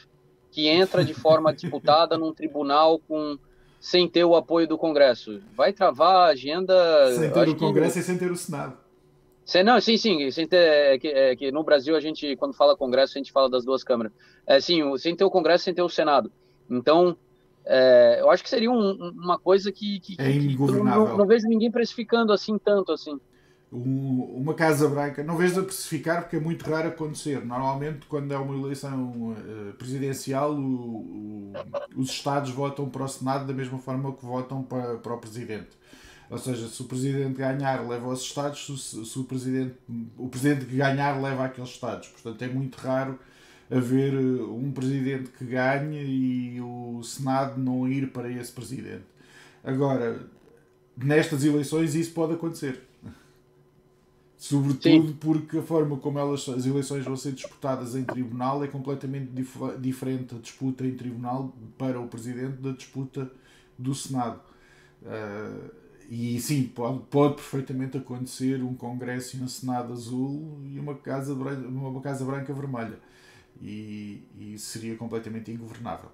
que 0.51 0.69
entra 0.69 1.05
de 1.05 1.15
forma 1.15 1.53
disputada 1.55 2.19
num 2.19 2.33
tribunal 2.33 2.99
com 2.99 3.39
sem 3.81 4.09
ter 4.09 4.25
o 4.25 4.37
apoio 4.37 4.69
do 4.69 4.79
Congresso, 4.79 5.43
vai 5.57 5.73
travar 5.73 6.15
a 6.15 6.27
agenda. 6.27 6.75
Sem 7.17 7.33
ter 7.33 7.49
o 7.49 7.57
Congresso 7.57 7.95
que... 7.95 7.99
e 7.99 8.03
sem 8.03 8.17
ter 8.17 8.31
o 8.31 8.37
Senado. 8.37 8.77
Sem, 9.45 9.65
não, 9.65 9.81
sim, 9.81 9.97
sim, 9.97 10.31
sem 10.31 10.47
ter, 10.47 10.57
é 10.57 10.99
que, 10.99 11.09
é 11.09 11.35
que 11.35 11.51
no 11.51 11.65
Brasil 11.65 11.97
a 11.97 12.01
gente, 12.01 12.37
quando 12.37 12.55
fala 12.55 12.77
Congresso, 12.77 13.15
a 13.17 13.19
gente 13.19 13.33
fala 13.33 13.51
das 13.51 13.65
duas 13.65 13.83
câmaras. 13.83 14.13
É, 14.47 14.61
sim, 14.61 14.97
sem 14.99 15.17
ter 15.17 15.25
o 15.25 15.31
Congresso, 15.31 15.65
sem 15.65 15.75
ter 15.75 15.83
o 15.83 15.89
Senado. 15.89 16.31
Então, 16.71 17.17
é, 17.65 18.19
eu 18.21 18.31
acho 18.31 18.43
que 18.43 18.49
seria 18.49 18.71
um, 18.71 19.11
uma 19.11 19.39
coisa 19.39 19.71
que, 19.71 20.01
que, 20.01 20.17
é 20.19 20.33
que 20.33 20.57
não, 20.57 21.17
não, 21.17 21.27
vejo 21.27 21.47
ninguém 21.47 21.71
precificando 21.71 22.33
assim 22.33 22.59
tanto 22.59 22.93
assim. 22.93 23.21
Um, 23.73 24.25
uma 24.37 24.53
Casa 24.53 24.87
Branca, 24.89 25.23
não 25.23 25.37
vejo 25.37 25.61
a 25.61 25.65
precificar 25.65 26.23
porque 26.23 26.37
é 26.37 26.41
muito 26.41 26.69
raro 26.69 26.89
acontecer. 26.89 27.45
Normalmente, 27.45 28.07
quando 28.07 28.33
é 28.33 28.37
uma 28.37 28.55
eleição 28.55 29.33
uh, 29.33 29.73
presidencial, 29.79 30.53
o, 30.53 30.61
o, 30.61 31.53
os 31.97 32.11
Estados 32.11 32.51
votam 32.51 32.89
para 32.89 33.05
o 33.05 33.09
Senado 33.09 33.47
da 33.47 33.55
mesma 33.55 33.79
forma 33.79 34.13
que 34.13 34.25
votam 34.25 34.63
para, 34.63 34.99
para 34.99 35.15
o 35.15 35.19
Presidente. 35.19 35.71
Ou 36.29 36.39
seja, 36.39 36.67
se 36.67 36.83
o 36.83 36.85
Presidente 36.87 37.35
ganhar, 37.35 37.87
leva 37.89 38.07
aos 38.07 38.23
Estados, 38.23 38.67
se, 38.67 39.07
se 39.07 39.19
o, 39.19 39.25
presidente, 39.25 39.75
o 40.19 40.29
Presidente 40.29 40.67
que 40.67 40.77
ganhar, 40.77 41.21
leva 41.21 41.45
àqueles 41.45 41.71
Estados. 41.71 42.09
Portanto, 42.09 42.43
é 42.43 42.49
muito 42.49 42.77
raro 42.77 43.19
haver 43.73 44.13
eh, 44.13 44.43
um 44.43 44.71
presidente 44.71 45.31
que 45.31 45.45
ganhe 45.45 46.05
e 46.05 46.61
o 46.61 47.03
Senado 47.03 47.59
não 47.59 47.89
ir 47.89 48.13
para 48.13 48.31
esse 48.31 48.53
presidente. 48.53 49.05
Agora, 49.65 50.27
nestas 50.97 51.43
eleições 51.45 51.95
isso 51.95 52.13
pode 52.13 52.35
acontecer. 52.35 52.83
Sobretudo 54.37 55.09
Sim. 55.09 55.17
porque 55.21 55.59
a 55.59 55.63
forma 55.63 55.97
como 55.97 56.19
elas, 56.19 56.49
as 56.49 56.67
eleições 56.67 57.05
vão 57.05 57.17
ser 57.17 57.33
disputadas 57.33 57.95
em 57.95 58.03
tribunal 58.03 58.63
é 58.63 58.67
completamente 58.67 59.31
dif 59.31 59.57
diferente 59.79 60.35
a 60.35 60.39
disputa 60.39 60.85
em 60.85 60.95
tribunal 60.97 61.55
para 61.79 62.01
o 62.01 62.09
presidente 62.09 62.61
da 62.61 62.73
disputa 62.73 63.31
do 63.79 63.95
Senado. 63.95 64.41
Uh, 65.03 65.71
e 66.11 66.41
sim, 66.41 66.65
pode, 66.65 67.05
pode 67.09 67.37
perfeitamente 67.37 67.97
acontecer 67.97 68.61
um 68.63 68.75
Congresso 68.75 69.37
e 69.37 69.41
um 69.41 69.49
Senado 69.49 69.93
azul 69.93 70.61
e 70.65 70.79
uma 70.79 70.97
Casa 70.97 71.35
Branca, 71.37 71.69
uma 71.69 72.01
casa 72.01 72.25
branca 72.25 72.53
vermelha 72.53 72.99
e, 73.61 74.23
e 74.39 74.59
seria 74.59 74.97
completamente 74.97 75.51
ingovernável. 75.51 76.11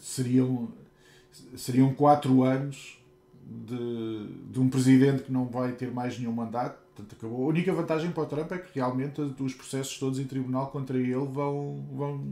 Seriam, 0.00 0.68
seriam 1.56 1.92
quatro 1.94 2.42
anos 2.42 2.98
de, 3.50 4.26
de 4.50 4.60
um 4.60 4.68
presidente 4.68 5.24
que 5.24 5.32
não 5.32 5.46
vai 5.46 5.72
ter 5.72 5.90
mais 5.90 6.18
nenhum 6.18 6.32
mandato. 6.32 6.78
Portanto, 6.94 7.16
acabou. 7.18 7.44
A 7.44 7.48
única 7.48 7.72
vantagem 7.72 8.12
para 8.12 8.22
o 8.22 8.26
Trump 8.26 8.52
é 8.52 8.58
que 8.58 8.74
realmente 8.74 9.20
os 9.20 9.54
processos 9.54 9.98
todos 9.98 10.18
em 10.18 10.24
tribunal 10.24 10.68
contra 10.70 10.96
ele 10.96 11.26
vão, 11.26 11.84
vão, 11.92 12.24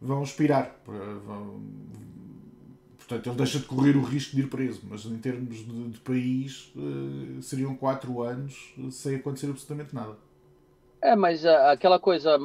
vão 0.00 0.22
expirar. 0.22 0.74
Vão, 0.86 1.62
portanto, 2.96 3.28
ele 3.28 3.36
deixa 3.36 3.58
de 3.58 3.66
correr 3.66 3.96
o 3.96 4.02
risco 4.02 4.34
de 4.36 4.42
ir 4.42 4.48
preso. 4.48 4.80
Mas 4.88 5.04
em 5.04 5.18
termos 5.18 5.58
de, 5.58 5.88
de 5.90 6.00
país, 6.00 6.72
eh, 6.76 7.42
seriam 7.42 7.74
quatro 7.74 8.22
anos 8.22 8.74
sem 8.90 9.16
acontecer 9.16 9.46
absolutamente 9.46 9.94
nada. 9.94 10.16
É, 11.02 11.16
mas 11.16 11.44
aquela 11.44 11.98
coisa, 11.98 12.38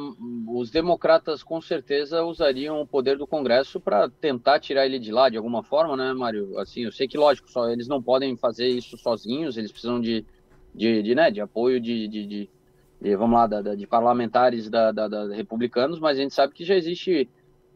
os 0.48 0.72
democratas 0.72 1.44
com 1.44 1.62
certeza 1.62 2.24
usariam 2.24 2.82
o 2.82 2.88
poder 2.88 3.16
do 3.16 3.28
Congresso 3.28 3.80
para 3.80 4.10
tentar 4.10 4.60
tirar 4.60 4.88
ele 4.88 4.98
de 4.98 5.12
lá 5.12 5.30
de 5.30 5.38
alguma 5.38 5.62
forma, 5.62 5.96
né, 5.96 6.12
Mário? 6.12 6.58
Assim, 6.58 6.82
eu 6.82 6.92
sei 6.92 7.08
que, 7.08 7.20
lógico, 7.20 7.52
só 7.52 7.70
eles 7.70 7.88
não 7.88 8.02
podem 8.02 8.36
fazer 8.36 8.68
isso 8.68 8.98
sozinhos, 8.98 9.58
eles 9.58 9.72
precisam 9.72 10.02
de, 10.02 10.26
de, 10.74 11.04
de, 11.04 11.14
né, 11.14 11.30
de 11.30 11.40
apoio 11.40 11.80
de, 11.80 12.08
de, 12.08 12.26
de, 12.26 12.50
de 13.00 13.16
vamos 13.16 13.36
lá, 13.36 13.46
da, 13.46 13.76
de 13.76 13.86
parlamentares 13.86 14.72
da, 14.72 14.92
da, 14.92 15.08
da, 15.08 15.36
republicanos, 15.36 16.00
mas 16.00 16.18
a 16.18 16.22
gente 16.22 16.34
sabe 16.34 16.52
que 16.56 16.66
já 16.66 16.74
existe 16.74 17.30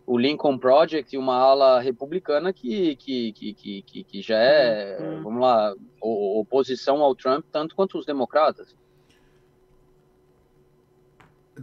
o 0.07 0.17
Lincoln 0.17 0.57
Project 0.57 1.15
e 1.15 1.19
uma 1.19 1.35
ala 1.35 1.79
republicana 1.79 2.51
que, 2.51 2.95
que, 2.95 3.31
que, 3.33 3.83
que, 3.83 4.03
que 4.03 4.21
já 4.23 4.39
é, 4.39 4.97
uhum. 4.99 5.21
vamos 5.21 5.41
lá, 5.41 5.75
oposição 6.01 7.03
ao 7.03 7.13
Trump, 7.13 7.45
tanto 7.51 7.75
quanto 7.75 7.99
os 7.99 8.05
democratas 8.05 8.75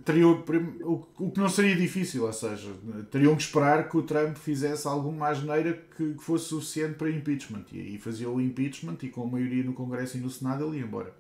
teriam, 0.04 0.44
o 0.84 1.30
que 1.30 1.40
não 1.40 1.48
seria 1.48 1.74
difícil, 1.74 2.24
ou 2.24 2.32
seja, 2.32 2.70
teriam 3.10 3.34
que 3.34 3.42
esperar 3.42 3.88
que 3.88 3.96
o 3.96 4.02
Trump 4.02 4.36
fizesse 4.36 4.86
alguma 4.86 5.28
asneira 5.28 5.72
que, 5.96 6.14
que 6.14 6.22
fosse 6.22 6.46
suficiente 6.46 6.94
para 6.94 7.10
impeachment. 7.10 7.64
E 7.72 7.80
aí 7.80 7.98
fazia 7.98 8.28
o 8.28 8.40
impeachment 8.40 8.98
e 9.02 9.08
com 9.08 9.22
a 9.22 9.26
maioria 9.26 9.64
no 9.64 9.72
Congresso 9.72 10.16
e 10.16 10.20
no 10.20 10.30
Senado 10.30 10.66
ele 10.66 10.78
ia 10.78 10.84
embora. 10.84 11.14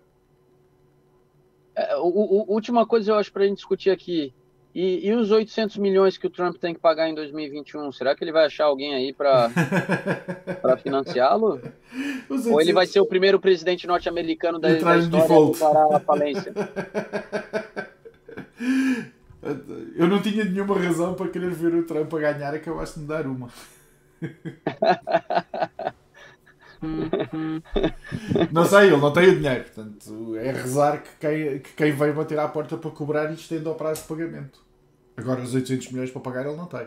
É, 1.74 1.96
o, 1.96 2.08
o, 2.08 2.52
última 2.52 2.86
coisa 2.86 3.12
eu 3.12 3.14
acho 3.16 3.32
para 3.32 3.44
a 3.44 3.46
gente 3.46 3.56
discutir 3.56 3.90
aqui. 3.90 4.32
E, 4.74 5.08
e, 5.08 5.14
os 5.14 5.30
800 5.30 5.78
milhões 5.78 6.18
que 6.18 6.26
o 6.26 6.30
Trump 6.30 6.56
tem 6.56 6.74
que 6.74 6.80
pagar 6.80 7.08
em 7.08 7.14
2021? 7.14 7.90
Será 7.90 8.14
que 8.14 8.22
ele 8.22 8.30
vai 8.30 8.44
achar 8.44 8.66
alguém 8.66 8.94
aí 8.94 9.12
para 9.14 9.50
financiá-lo? 10.82 11.60
Ou 12.28 12.60
ele 12.60 12.72
vai 12.72 12.86
ser 12.86 13.00
o 13.00 13.06
primeiro 13.06 13.40
presidente 13.40 13.86
norte-americano 13.86 14.58
da, 14.58 14.68
da 14.68 14.98
história 14.98 15.06
a 15.06 15.58
parar 15.58 15.96
a 15.96 16.00
falência? 16.00 16.52
Eu 19.94 20.08
não 20.08 20.20
tinha 20.20 20.44
nenhuma 20.44 20.78
razão 20.78 21.14
para 21.14 21.28
querer 21.28 21.50
ver 21.50 21.74
o 21.74 21.84
Trump 21.84 22.12
a 22.14 22.18
ganhar, 22.18 22.54
acabaste 22.54 22.96
de 22.96 23.02
me 23.02 23.08
dar 23.08 23.26
uma. 23.26 23.48
não 28.52 28.64
sei, 28.64 28.88
ele 28.88 28.96
não 28.96 29.12
tem 29.12 29.28
o 29.28 29.36
dinheiro, 29.36 29.64
portanto 29.64 30.36
é 30.36 30.52
rezar 30.52 31.02
que 31.02 31.10
quem, 31.20 31.58
que 31.60 31.72
quem 31.74 31.92
veio 31.92 32.14
bater 32.14 32.38
à 32.38 32.48
porta 32.48 32.76
para 32.76 32.90
cobrar 32.90 33.24
lhe 33.24 33.34
estenda 33.34 33.68
ao 33.68 33.76
prazo 33.76 34.02
de 34.02 34.08
pagamento. 34.08 34.60
Agora 35.16 35.40
os 35.40 35.54
800 35.54 35.92
milhões 35.92 36.10
para 36.10 36.20
pagar 36.20 36.46
ele 36.46 36.56
não 36.56 36.66
tem. 36.66 36.86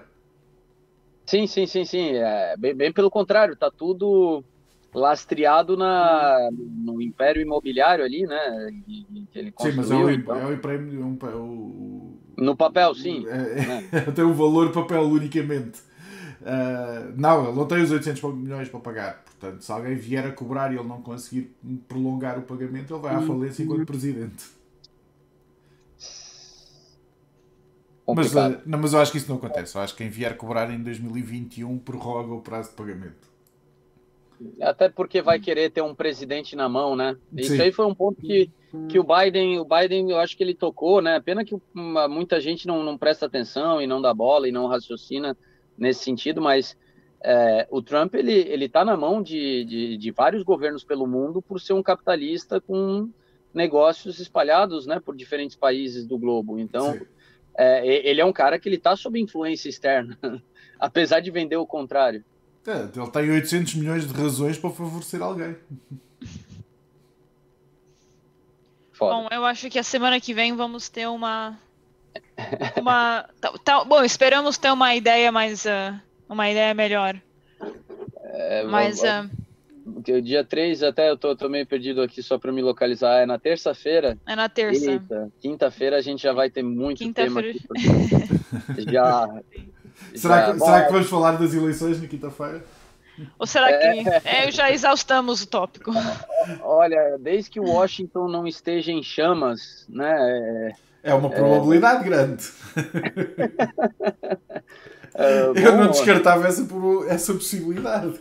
Sim, 1.26 1.48
sim, 1.48 1.66
sim, 1.66 1.86
sim. 1.86 2.16
É, 2.16 2.56
bem, 2.58 2.76
bem 2.76 2.92
pelo 2.92 3.10
contrário, 3.10 3.54
está 3.54 3.72
tudo 3.72 4.44
lastreado 4.94 5.78
na, 5.78 6.50
no 6.52 7.02
império 7.02 7.42
imobiliário 7.42 8.04
ali, 8.04 8.26
né? 8.26 8.72
Que, 8.86 9.26
que 9.32 9.40
ele 9.40 9.54
sim, 9.60 9.72
mas 9.76 9.92
é 9.92 9.96
o, 9.96 10.10
então. 10.10 10.36
é 10.36 10.46
o 10.46 10.54
império. 10.54 11.02
É 11.02 11.06
um, 11.06 11.18
é 11.22 11.36
o, 11.36 12.20
no 12.38 12.56
papel, 12.56 12.94
sim. 12.96 13.26
É, 13.28 13.38
né? 13.38 13.90
tem 14.16 14.26
um 14.26 14.34
valor 14.34 14.72
papel 14.72 15.04
unicamente. 15.04 15.80
Uh, 16.42 17.14
não, 17.16 17.48
ele 17.48 17.56
não 17.56 17.68
tem 17.68 17.84
os 17.84 17.92
800 17.92 18.34
milhões 18.36 18.68
para 18.68 18.80
pagar. 18.80 19.24
Portanto, 19.24 19.62
se 19.62 19.72
alguém 19.72 19.96
vier 19.96 20.26
a 20.26 20.32
cobrar 20.32 20.72
e 20.72 20.78
ele 20.78 20.88
não 20.88 21.02
conseguir 21.02 21.56
prolongar 21.88 22.40
o 22.40 22.42
pagamento, 22.42 22.94
ele 22.94 23.02
vai 23.02 23.14
à 23.14 23.20
uhum. 23.20 23.28
falência 23.28 23.64
enquanto 23.64 23.86
presidente. 23.86 24.46
Mas, 28.14 28.34
uh, 28.36 28.60
não, 28.66 28.80
mas 28.80 28.94
eu 28.94 29.00
acho 29.00 29.12
que 29.12 29.20
isso 29.20 29.30
não 29.30 29.38
acontece. 29.38 29.76
Eu 29.76 29.82
acho 29.82 29.94
que 29.96 30.04
quem 30.04 30.10
vier 30.10 30.36
cobrar 30.36 30.70
em 30.72 30.82
2021 30.82 31.78
prorroga 31.78 32.34
o 32.34 32.42
prazo 32.42 32.72
de 32.72 32.76
pagamento. 32.76 33.31
Até 34.62 34.90
porque 34.90 35.22
vai 35.22 35.40
querer 35.40 35.70
ter 35.72 35.82
um 35.82 35.94
presidente 35.94 36.56
na 36.56 36.68
mão, 36.68 36.96
né? 36.96 37.16
Isso 37.36 37.56
Sim. 37.56 37.62
aí 37.62 37.72
foi 37.72 37.86
um 37.86 37.94
ponto 37.94 38.22
que, 38.22 38.50
que 38.90 39.00
o 39.00 39.04
Biden, 39.04 39.60
o 39.60 39.66
Biden, 39.66 40.12
eu 40.12 40.20
acho 40.20 40.36
que 40.36 40.44
ele 40.44 40.54
tocou, 40.54 41.02
né? 41.02 41.20
Pena 41.20 41.46
que 41.46 41.56
muita 41.74 42.40
gente 42.40 42.68
não, 42.68 42.84
não 42.84 42.98
presta 42.98 43.26
atenção 43.26 43.82
e 43.82 43.88
não 43.88 44.02
dá 44.02 44.14
bola 44.14 44.48
e 44.48 44.52
não 44.52 44.68
raciocina 44.68 45.38
nesse 45.78 46.04
sentido, 46.04 46.42
mas 46.42 46.78
é, 47.24 47.68
o 47.70 47.82
Trump 47.82 48.16
ele 48.16 48.34
ele 48.34 48.66
está 48.66 48.84
na 48.84 48.98
mão 48.98 49.22
de, 49.22 49.64
de, 49.66 49.98
de, 49.98 50.12
vários 50.12 50.44
governos 50.44 50.84
pelo 50.84 51.06
mundo 51.06 51.42
por 51.42 51.62
ser 51.62 51.74
um 51.74 51.84
capitalista 51.84 52.60
com 52.60 53.10
negócios 53.54 54.20
espalhados, 54.20 54.88
né, 54.88 55.00
por 55.00 55.16
diferentes 55.16 55.56
países 55.56 56.06
do 56.06 56.18
globo. 56.18 56.58
Então 56.58 57.00
é, 57.56 57.88
ele 58.08 58.22
é 58.22 58.26
um 58.26 58.34
cara 58.34 58.58
que 58.58 58.68
ele 58.68 58.78
está 58.78 58.96
sob 58.96 59.20
influência 59.20 59.70
externa, 59.70 60.18
apesar 60.80 61.20
de 61.20 61.30
vender 61.30 61.58
o 61.58 61.68
contrário. 61.68 62.24
É, 62.68 62.82
ele 62.96 63.12
tem 63.12 63.32
800 63.32 63.76
milhões 63.76 64.08
de 64.08 64.14
razões 64.14 64.58
para 64.58 64.70
favorecer 64.70 65.22
alguém. 65.22 65.56
Foda. 68.92 69.16
Bom, 69.16 69.28
eu 69.32 69.44
acho 69.46 69.70
que 69.70 69.80
a 69.80 69.84
semana 69.84 70.20
que 70.20 70.34
vem 70.34 70.56
vamos 70.56 70.88
ter 70.88 71.08
uma. 71.08 71.58
uma 72.80 73.28
tá, 73.40 73.52
tá, 73.64 73.84
bom, 73.84 74.04
esperamos 74.04 74.58
ter 74.58 74.72
uma 74.72 74.94
ideia 74.96 75.32
mais. 75.32 75.66
Uh, 75.66 76.00
uma 76.30 76.50
ideia 76.50 76.74
melhor. 76.74 77.20
É, 78.24 78.64
Mas. 78.64 79.02
Uh, 79.02 79.30
o 79.84 80.22
dia 80.22 80.44
3, 80.44 80.84
até 80.84 81.10
eu 81.10 81.18
tô, 81.18 81.36
tô 81.36 81.50
meio 81.50 81.66
perdido 81.66 82.02
aqui 82.02 82.22
só 82.22 82.38
para 82.38 82.52
me 82.52 82.62
localizar. 82.62 83.22
É 83.22 83.26
na 83.26 83.40
terça-feira? 83.40 84.18
É 84.28 84.36
na 84.36 84.48
terça. 84.48 85.02
Quinta-feira 85.40 85.98
a 85.98 86.02
gente 86.02 86.22
já 86.22 86.32
vai 86.32 86.50
ter 86.50 86.64
muito 86.64 87.12
tema 87.14 87.40
aqui. 87.40 87.60
Já, 88.92 89.28
será, 90.16 90.54
que, 90.54 90.60
será 90.60 90.86
que 90.86 90.92
vamos 90.92 91.10
falar 91.10 91.32
das 91.34 91.54
eleições 91.54 92.02
na 92.02 92.08
quinta-feira? 92.08 92.64
Ou 93.38 93.46
será 93.46 93.68
que 93.78 94.10
é, 94.26 94.52
já 94.52 94.72
exaustamos 94.72 95.42
o 95.44 95.48
tópico? 95.48 95.92
Olha, 96.64 97.18
desde 97.20 97.50
que 97.52 97.60
Washington 97.60 98.28
não 98.28 98.48
esteja 98.48 98.92
em 98.92 99.04
chamas, 99.04 99.86
né? 99.90 100.74
É, 101.04 101.12
é 101.12 101.14
uma 101.14 101.30
probabilidade 101.30 102.04
é... 102.04 102.06
grande. 102.06 102.52
Eu 105.14 105.54
bom, 105.54 105.78
não 105.78 105.92
descartava 105.92 106.48
essa, 106.48 106.66
essa 107.10 107.34
possibilidade. 107.34 108.20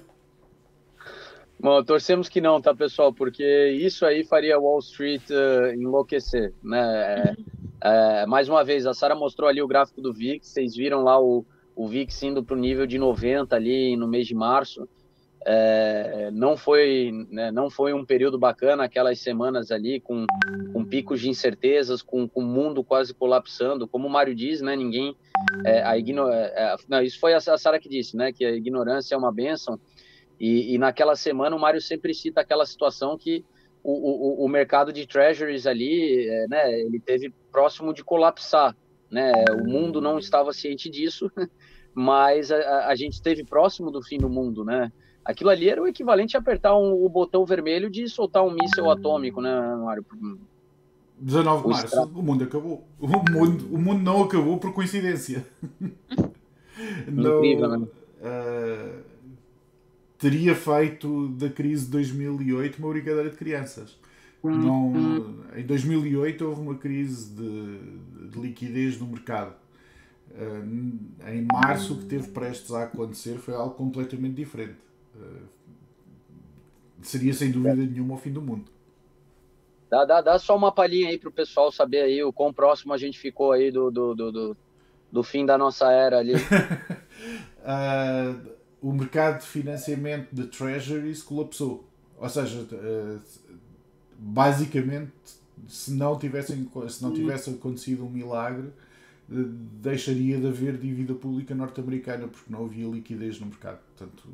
Bom, 1.58 1.84
torcemos 1.84 2.28
que 2.28 2.40
não, 2.40 2.60
tá, 2.60 2.74
pessoal? 2.74 3.12
Porque 3.12 3.68
isso 3.68 4.04
aí 4.04 4.24
faria 4.24 4.58
Wall 4.58 4.80
Street 4.80 5.22
uh, 5.30 5.72
enlouquecer, 5.74 6.52
né? 6.62 7.36
É, 7.82 8.26
mais 8.26 8.48
uma 8.48 8.64
vez, 8.64 8.86
a 8.86 8.94
Sara 8.94 9.14
mostrou 9.14 9.48
ali 9.48 9.62
o 9.62 9.68
gráfico 9.68 10.00
do 10.00 10.12
VIX, 10.12 10.46
vocês 10.46 10.74
viram 10.74 11.02
lá 11.02 11.20
o, 11.20 11.44
o 11.74 11.86
VIX 11.88 12.22
indo 12.22 12.44
para 12.44 12.56
o 12.56 12.58
nível 12.58 12.86
de 12.86 12.98
90 12.98 13.54
ali 13.54 13.96
no 13.96 14.06
mês 14.06 14.26
de 14.26 14.34
março. 14.34 14.88
É, 15.46 16.28
não 16.34 16.54
foi 16.54 17.10
né, 17.30 17.50
não 17.50 17.70
foi 17.70 17.94
um 17.94 18.04
período 18.04 18.38
bacana 18.38 18.84
aquelas 18.84 19.20
semanas 19.20 19.70
ali 19.70 19.98
com, 19.98 20.26
com 20.70 20.84
picos 20.84 21.18
de 21.18 21.30
incertezas 21.30 22.02
com, 22.02 22.28
com 22.28 22.42
o 22.42 22.46
mundo 22.46 22.84
quase 22.84 23.14
colapsando 23.14 23.88
como 23.88 24.06
o 24.06 24.10
Mário 24.10 24.34
diz 24.34 24.60
né 24.60 24.76
ninguém 24.76 25.16
é, 25.64 25.82
a 25.82 25.96
igno, 25.96 26.28
é, 26.28 26.52
é 26.54 26.76
não, 26.86 27.00
isso 27.00 27.18
foi 27.18 27.32
a, 27.32 27.40
Sara 27.40 27.80
que 27.80 27.88
disse 27.88 28.18
né 28.18 28.34
que 28.34 28.44
a 28.44 28.50
ignorância 28.50 29.14
é 29.14 29.18
uma 29.18 29.32
benção 29.32 29.80
e, 30.38 30.74
e 30.74 30.76
naquela 30.76 31.16
semana 31.16 31.56
o 31.56 31.58
Mário 31.58 31.80
sempre 31.80 32.12
cita 32.12 32.42
aquela 32.42 32.66
situação 32.66 33.16
que 33.16 33.42
o, 33.82 34.42
o, 34.42 34.44
o 34.44 34.48
mercado 34.48 34.92
de 34.92 35.06
treasuries 35.06 35.66
ali 35.66 36.28
é, 36.28 36.48
né 36.48 36.80
ele 36.80 37.00
teve 37.00 37.32
próximo 37.50 37.94
de 37.94 38.04
colapsar 38.04 38.76
né 39.11 39.32
o 39.52 39.64
mundo 39.64 40.00
não 40.00 40.18
estava 40.18 40.52
ciente 40.52 40.88
disso 40.88 41.30
mas 41.94 42.50
a, 42.50 42.86
a 42.86 42.94
gente 42.94 43.14
esteve 43.14 43.44
próximo 43.44 43.90
do 43.90 44.02
fim 44.02 44.18
do 44.18 44.28
mundo 44.28 44.64
né 44.64 44.92
Aquilo 45.24 45.50
ali 45.50 45.68
era 45.68 45.82
o 45.82 45.86
equivalente 45.86 46.36
a 46.36 46.40
apertar 46.40 46.76
um, 46.76 47.04
o 47.04 47.08
botão 47.08 47.44
vermelho 47.44 47.90
de 47.90 48.08
soltar 48.08 48.42
um 48.42 48.50
míssil 48.50 48.90
atômico, 48.90 49.40
né, 49.40 49.76
Mário? 49.76 50.04
19 51.18 51.62
de 51.62 51.68
março, 51.68 52.02
o 52.02 52.22
mundo 52.22 52.44
acabou. 52.44 52.84
O 52.98 53.06
mundo, 53.06 53.74
o 53.74 53.78
mundo 53.78 54.02
não 54.02 54.22
acabou 54.22 54.56
por 54.58 54.72
coincidência. 54.72 55.46
Incrível, 57.06 57.68
não, 57.68 57.78
né? 57.80 57.86
Uh, 58.22 59.02
teria 60.18 60.54
feito 60.54 61.28
da 61.28 61.50
crise 61.50 61.84
de 61.84 61.90
2008 61.92 62.78
uma 62.78 62.88
brincadeira 62.88 63.28
de 63.28 63.36
crianças. 63.36 63.98
Não, 64.43 64.93
em 65.57 65.64
2008 65.64 66.47
houve 66.47 66.61
uma 66.61 66.74
crise 66.76 67.30
de, 67.34 68.28
de 68.28 68.41
liquidez 68.41 68.99
no 68.99 69.07
mercado. 69.07 69.55
Uh, 70.30 71.28
em 71.28 71.43
março, 71.43 71.95
o 71.95 71.99
que 71.99 72.07
teve 72.07 72.28
prestes 72.28 72.72
a 72.72 72.84
acontecer 72.84 73.38
foi 73.38 73.55
algo 73.55 73.74
completamente 73.74 74.34
diferente. 74.34 74.78
Eh, 75.16 75.43
seria 77.03 77.32
sem 77.32 77.51
dúvida 77.51 77.74
nenhuma 77.74 78.14
o 78.14 78.18
fim 78.18 78.32
do 78.32 78.41
mundo. 78.41 78.70
Dá, 79.91 80.05
dá, 80.05 80.20
dá 80.20 80.38
só 80.38 80.57
uma 80.57 80.70
palhinha 80.70 81.09
aí 81.09 81.18
para 81.18 81.28
o 81.28 81.32
pessoal 81.32 81.72
saber 81.72 82.03
aí 82.03 82.22
o 82.22 82.32
quão 82.32 82.53
próximo 82.53 82.93
a 82.93 82.97
gente 82.97 83.18
ficou 83.18 83.51
aí 83.53 83.72
do, 83.72 83.91
do, 83.91 84.14
do, 84.14 84.32
do, 84.32 84.57
do 85.11 85.22
fim 85.22 85.45
da 85.45 85.59
nossa 85.59 85.91
era 85.91 86.18
ali. 86.18 86.34
uh, 87.66 88.51
o 88.80 88.93
mercado 88.93 89.41
de 89.41 89.47
financiamento 89.47 90.28
de 90.32 90.47
treasuries 90.47 91.22
colapsou. 91.22 91.84
Ou 92.16 92.28
seja, 92.28 92.61
uh, 92.61 93.20
basicamente, 94.20 95.10
se 95.66 95.92
não, 95.92 96.18
tivessem, 96.18 96.68
se 96.88 97.02
não 97.02 97.12
tivesse 97.12 97.50
acontecido 97.50 98.04
um 98.04 98.10
milagre, 98.10 98.70
deixaria 99.28 100.38
de 100.38 100.46
haver 100.46 100.76
dívida 100.76 101.14
pública 101.14 101.54
norte-americana 101.54 102.28
porque 102.28 102.52
não 102.52 102.64
havia 102.64 102.86
liquidez 102.86 103.40
no 103.40 103.46
mercado. 103.46 103.78
Portanto, 103.96 104.28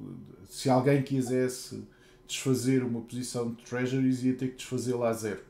se 0.48 0.68
alguém 0.68 1.02
quisesse 1.02 1.84
desfazer 2.26 2.82
uma 2.82 3.00
posição 3.00 3.52
de 3.52 3.62
treasuries, 3.64 4.24
ia 4.24 4.34
ter 4.34 4.48
que 4.48 4.56
desfazê-la 4.56 5.10
a 5.10 5.12
zero. 5.12 5.40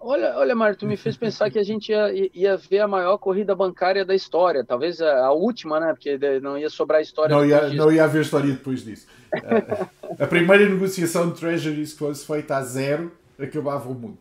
Olha, 0.00 0.36
olha, 0.36 0.54
Mário, 0.54 0.76
tu 0.76 0.86
me 0.86 0.96
fez 0.96 1.16
pensar 1.16 1.50
que 1.50 1.58
a 1.58 1.62
gente 1.62 1.90
ia, 1.90 2.30
ia 2.32 2.56
ver 2.56 2.80
a 2.80 2.88
maior 2.88 3.18
corrida 3.18 3.54
bancária 3.54 4.04
da 4.04 4.14
história, 4.14 4.64
talvez 4.64 5.00
a, 5.00 5.26
a 5.26 5.32
última, 5.32 5.80
né? 5.80 5.92
Porque 5.92 6.16
não 6.40 6.56
ia 6.56 6.70
sobrar 6.70 7.02
história. 7.02 7.34
Não 7.34 7.44
ia, 7.44 7.68
não 7.70 7.90
ia 7.90 8.04
haver 8.04 8.22
história 8.22 8.50
depois 8.50 8.84
disso. 8.84 9.06
a, 9.32 10.24
a 10.24 10.26
primeira 10.26 10.68
negociação 10.68 11.30
de 11.30 11.38
treasuries 11.38 11.92
que 11.92 11.98
fosse 11.98 12.26
feita 12.26 12.56
a 12.56 12.62
zero 12.62 13.12
acabava 13.38 13.88
o 13.88 13.94
mundo. 13.94 14.18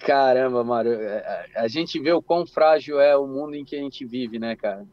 Caramba, 0.00 0.64
Mário, 0.64 0.92
é, 0.92 1.48
a, 1.56 1.68
gente 1.68 1.98
vê 1.98 2.12
o 2.12 2.22
quão 2.22 2.46
frágil 2.46 3.00
é 3.00 3.16
o 3.16 3.26
mundo 3.26 3.54
em 3.54 3.64
que 3.64 3.76
a 3.76 3.80
gente 3.80 4.04
vive, 4.04 4.38
né, 4.38 4.56
cara? 4.56 4.86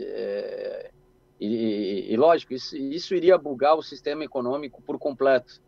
É, 0.00 0.90
e, 1.40 2.12
e, 2.12 2.16
lógico, 2.16 2.52
isso, 2.52 2.76
isso, 2.76 3.14
iria 3.14 3.38
bugar 3.38 3.76
o 3.76 3.82
sistema 3.82 4.24
econômico 4.24 4.82
por 4.82 4.98
completo. 4.98 5.60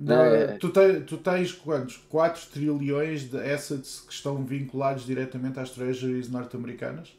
Né? 0.00 0.56
Tu, 0.58 0.70
te, 0.70 1.00
tu 1.00 1.18
tens 1.18 1.52
quantos? 1.52 1.98
4 2.08 2.46
trilhões 2.50 3.28
de 3.28 3.36
assets 3.36 4.00
que 4.00 4.12
estão 4.14 4.42
vinculados 4.42 5.04
diretamente 5.04 5.60
às 5.60 5.70
treasuries 5.70 6.30
norte-americanas? 6.30 7.14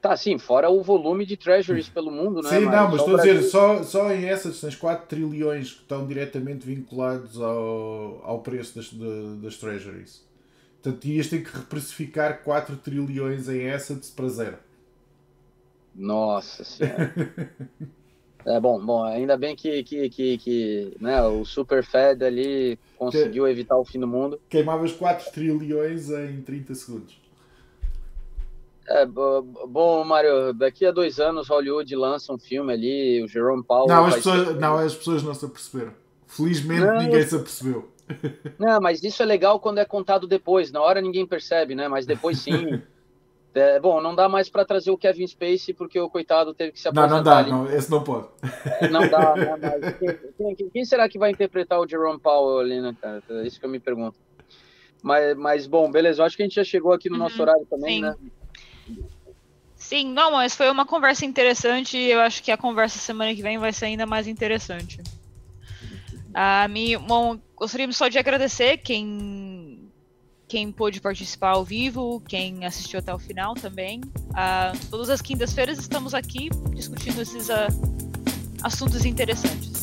Tá, 0.00 0.16
sim, 0.16 0.38
fora 0.38 0.70
o 0.70 0.80
volume 0.80 1.26
de 1.26 1.36
treasuries 1.36 1.88
pelo 1.88 2.12
mundo, 2.12 2.40
né? 2.40 2.50
Sim, 2.50 2.66
não, 2.66 2.90
mas 2.90 3.00
estou 3.00 3.14
a 3.14 3.18
dizer, 3.18 3.42
só, 3.42 3.82
só 3.82 4.12
em 4.12 4.26
essas 4.26 4.60
tens 4.60 4.76
4 4.76 5.08
trilhões 5.08 5.72
que 5.72 5.80
estão 5.80 6.06
diretamente 6.06 6.64
vinculados 6.64 7.40
ao, 7.40 8.22
ao 8.24 8.40
preço 8.42 8.76
das, 8.76 8.84
de, 8.84 9.36
das 9.42 9.56
treasuries. 9.56 10.24
Portanto, 10.80 11.04
ias 11.06 11.26
ter 11.26 11.42
que 11.42 11.56
reprecificar 11.56 12.44
4 12.44 12.76
trilhões 12.76 13.48
em 13.48 13.68
assets 13.68 14.08
para 14.08 14.28
zero. 14.28 14.58
Nossa 15.92 16.62
senhora. 16.62 17.12
é 18.46 18.60
bom, 18.60 18.78
bom, 18.78 19.02
ainda 19.02 19.36
bem 19.36 19.56
que, 19.56 19.82
que, 19.82 20.08
que, 20.08 20.38
que 20.38 20.96
né, 21.00 21.20
o 21.22 21.44
Super 21.44 21.84
Fed 21.84 22.24
ali 22.24 22.78
conseguiu 22.96 23.44
que, 23.44 23.50
evitar 23.50 23.76
o 23.76 23.84
fim 23.84 23.98
do 23.98 24.06
mundo. 24.06 24.40
Queimavas 24.48 24.92
4 24.92 25.32
trilhões 25.32 26.10
em 26.10 26.40
30 26.42 26.74
segundos. 26.76 27.20
É, 28.88 29.04
bom, 29.04 30.04
Mário, 30.04 30.54
daqui 30.54 30.86
a 30.86 30.92
dois 30.92 31.18
anos 31.18 31.48
Hollywood 31.48 31.92
lança 31.96 32.32
um 32.32 32.38
filme 32.38 32.72
ali, 32.72 33.20
o 33.20 33.26
Jerome 33.26 33.64
Powell. 33.64 33.88
Não, 33.88 34.04
as, 34.04 34.14
pessoas, 34.14 34.56
não, 34.60 34.78
as 34.78 34.94
pessoas 34.94 35.22
não 35.24 35.34
se 35.34 35.44
aperceberam. 35.44 35.92
Felizmente 36.28 36.82
não, 36.82 36.98
ninguém 36.98 37.22
se 37.22 37.34
apercebeu. 37.34 37.88
Não, 38.56 38.80
mas 38.80 39.02
isso 39.02 39.20
é 39.20 39.26
legal 39.26 39.58
quando 39.58 39.78
é 39.78 39.84
contado 39.84 40.28
depois. 40.28 40.70
Na 40.70 40.80
hora 40.80 41.00
ninguém 41.00 41.26
percebe, 41.26 41.74
né? 41.74 41.88
Mas 41.88 42.06
depois 42.06 42.38
sim. 42.38 42.80
É, 43.56 43.80
bom, 43.80 44.02
não 44.02 44.14
dá 44.14 44.28
mais 44.28 44.50
para 44.50 44.66
trazer 44.66 44.90
o 44.90 44.98
Kevin 44.98 45.26
Spacey 45.26 45.72
porque 45.72 45.98
o 45.98 46.10
coitado 46.10 46.52
teve 46.52 46.72
que 46.72 46.80
se 46.80 46.88
aposentar. 46.88 47.08
Não, 47.08 47.16
não 47.16 47.24
dá, 47.24 47.38
ali. 47.38 47.50
não, 47.50 47.72
esse 47.72 47.90
não 47.90 48.04
pode. 48.04 48.28
É, 48.82 48.88
não 48.88 49.08
dá, 49.08 49.32
não 49.34 49.58
dá. 49.58 49.92
Quem, 49.92 50.54
quem, 50.54 50.68
quem, 50.68 50.84
será 50.84 51.08
que 51.08 51.18
vai 51.18 51.30
interpretar 51.30 51.80
o 51.80 51.88
Jerome 51.88 52.20
Powell 52.20 52.58
ali, 52.58 52.82
né, 52.82 52.94
cara? 53.00 53.22
É 53.30 53.46
isso 53.46 53.58
que 53.58 53.64
eu 53.64 53.70
me 53.70 53.80
pergunto. 53.80 54.18
Mas, 55.02 55.34
mas 55.38 55.66
bom, 55.66 55.90
beleza, 55.90 56.20
eu 56.20 56.26
acho 56.26 56.36
que 56.36 56.42
a 56.42 56.46
gente 56.46 56.56
já 56.56 56.64
chegou 56.64 56.92
aqui 56.92 57.08
no 57.08 57.14
uhum, 57.14 57.22
nosso 57.22 57.40
horário 57.40 57.64
também, 57.64 57.94
sim. 57.94 58.00
né? 58.02 58.14
Sim, 59.74 60.12
não, 60.12 60.32
mas 60.32 60.54
foi 60.54 60.70
uma 60.70 60.84
conversa 60.84 61.24
interessante 61.24 61.96
e 61.96 62.10
eu 62.10 62.20
acho 62.20 62.42
que 62.42 62.50
a 62.50 62.58
conversa 62.58 62.98
semana 62.98 63.34
que 63.34 63.42
vem 63.42 63.56
vai 63.56 63.72
ser 63.72 63.86
ainda 63.86 64.04
mais 64.04 64.26
interessante. 64.26 65.00
A 66.34 66.68
mim, 66.68 66.98
bom, 66.98 67.38
gostaríamos 67.56 67.96
só 67.96 68.08
de 68.08 68.18
agradecer 68.18 68.76
quem 68.78 69.55
quem 70.48 70.70
pôde 70.70 71.00
participar 71.00 71.50
ao 71.50 71.64
vivo, 71.64 72.22
quem 72.28 72.64
assistiu 72.64 72.98
até 72.98 73.12
o 73.12 73.18
final 73.18 73.54
também. 73.54 74.00
Uh, 74.00 74.86
todas 74.90 75.10
as 75.10 75.20
quintas-feiras 75.20 75.78
estamos 75.78 76.14
aqui 76.14 76.48
discutindo 76.74 77.20
esses 77.20 77.48
uh, 77.48 77.66
assuntos 78.62 79.04
interessantes. 79.04 79.75